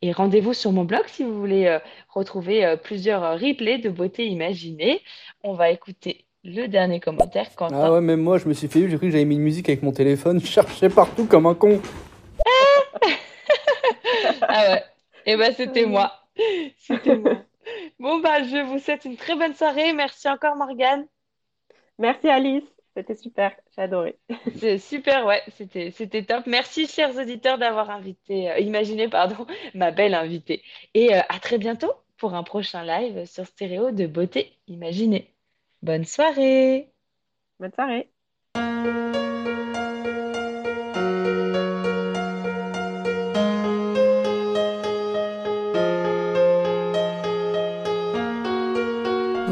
Et 0.00 0.12
rendez-vous 0.12 0.54
sur 0.54 0.70
mon 0.70 0.84
blog 0.84 1.02
si 1.08 1.24
vous 1.24 1.36
voulez 1.36 1.66
euh, 1.66 1.80
retrouver 2.08 2.64
euh, 2.64 2.76
plusieurs 2.76 3.24
euh, 3.24 3.34
replays 3.34 3.78
de 3.78 3.90
beauté 3.90 4.28
imaginée. 4.28 5.00
On 5.42 5.54
va 5.54 5.70
écouter 5.70 6.24
le 6.44 6.68
dernier 6.68 7.00
commentaire. 7.00 7.52
Quentin. 7.56 7.80
Ah 7.82 7.92
ouais, 7.92 8.00
même 8.00 8.20
moi, 8.20 8.38
je 8.38 8.46
me 8.46 8.54
suis 8.54 8.68
fait 8.68 8.78
eu, 8.78 8.90
j'ai 8.90 8.96
cru 8.96 9.06
que 9.06 9.12
j'avais 9.12 9.24
mis 9.24 9.34
une 9.34 9.42
musique 9.42 9.68
avec 9.68 9.82
mon 9.82 9.92
téléphone, 9.92 10.40
je 10.44 10.46
cherchais 10.46 10.90
partout 10.90 11.26
comme 11.26 11.46
un 11.46 11.54
con. 11.54 11.82
Ah 14.42 14.70
ouais. 14.70 14.84
Et 15.26 15.36
ben 15.36 15.52
c'était 15.52 15.86
moi. 15.86 16.12
C'était 16.78 17.16
moi. 17.16 17.32
Bon 17.98 18.18
bah 18.20 18.42
je 18.44 18.56
vous 18.64 18.78
souhaite 18.78 19.04
une 19.04 19.16
très 19.16 19.34
bonne 19.36 19.54
soirée. 19.54 19.92
Merci 19.92 20.28
encore 20.28 20.56
Morgane. 20.56 21.06
Merci 21.98 22.28
Alice, 22.28 22.64
c'était 22.96 23.14
super, 23.14 23.52
j'ai 23.74 23.82
adoré. 23.82 24.18
C'est 24.58 24.78
super, 24.78 25.26
ouais, 25.26 25.42
c'était 25.56 25.90
c'était 25.92 26.24
top. 26.24 26.46
Merci 26.46 26.86
chers 26.88 27.16
auditeurs 27.16 27.58
d'avoir 27.58 27.90
invité, 27.90 28.50
euh, 28.50 28.58
imaginé 28.58 29.08
pardon, 29.08 29.46
ma 29.74 29.90
belle 29.92 30.14
invitée. 30.14 30.62
Et 30.94 31.14
euh, 31.14 31.20
à 31.28 31.38
très 31.40 31.58
bientôt 31.58 31.92
pour 32.16 32.34
un 32.34 32.42
prochain 32.42 32.84
live 32.84 33.26
sur 33.26 33.46
Stéréo 33.46 33.90
de 33.92 34.06
beauté 34.06 34.58
imaginée. 34.68 35.34
Bonne 35.82 36.04
soirée. 36.04 36.92
Bonne 37.58 37.72
soirée. 37.72 38.13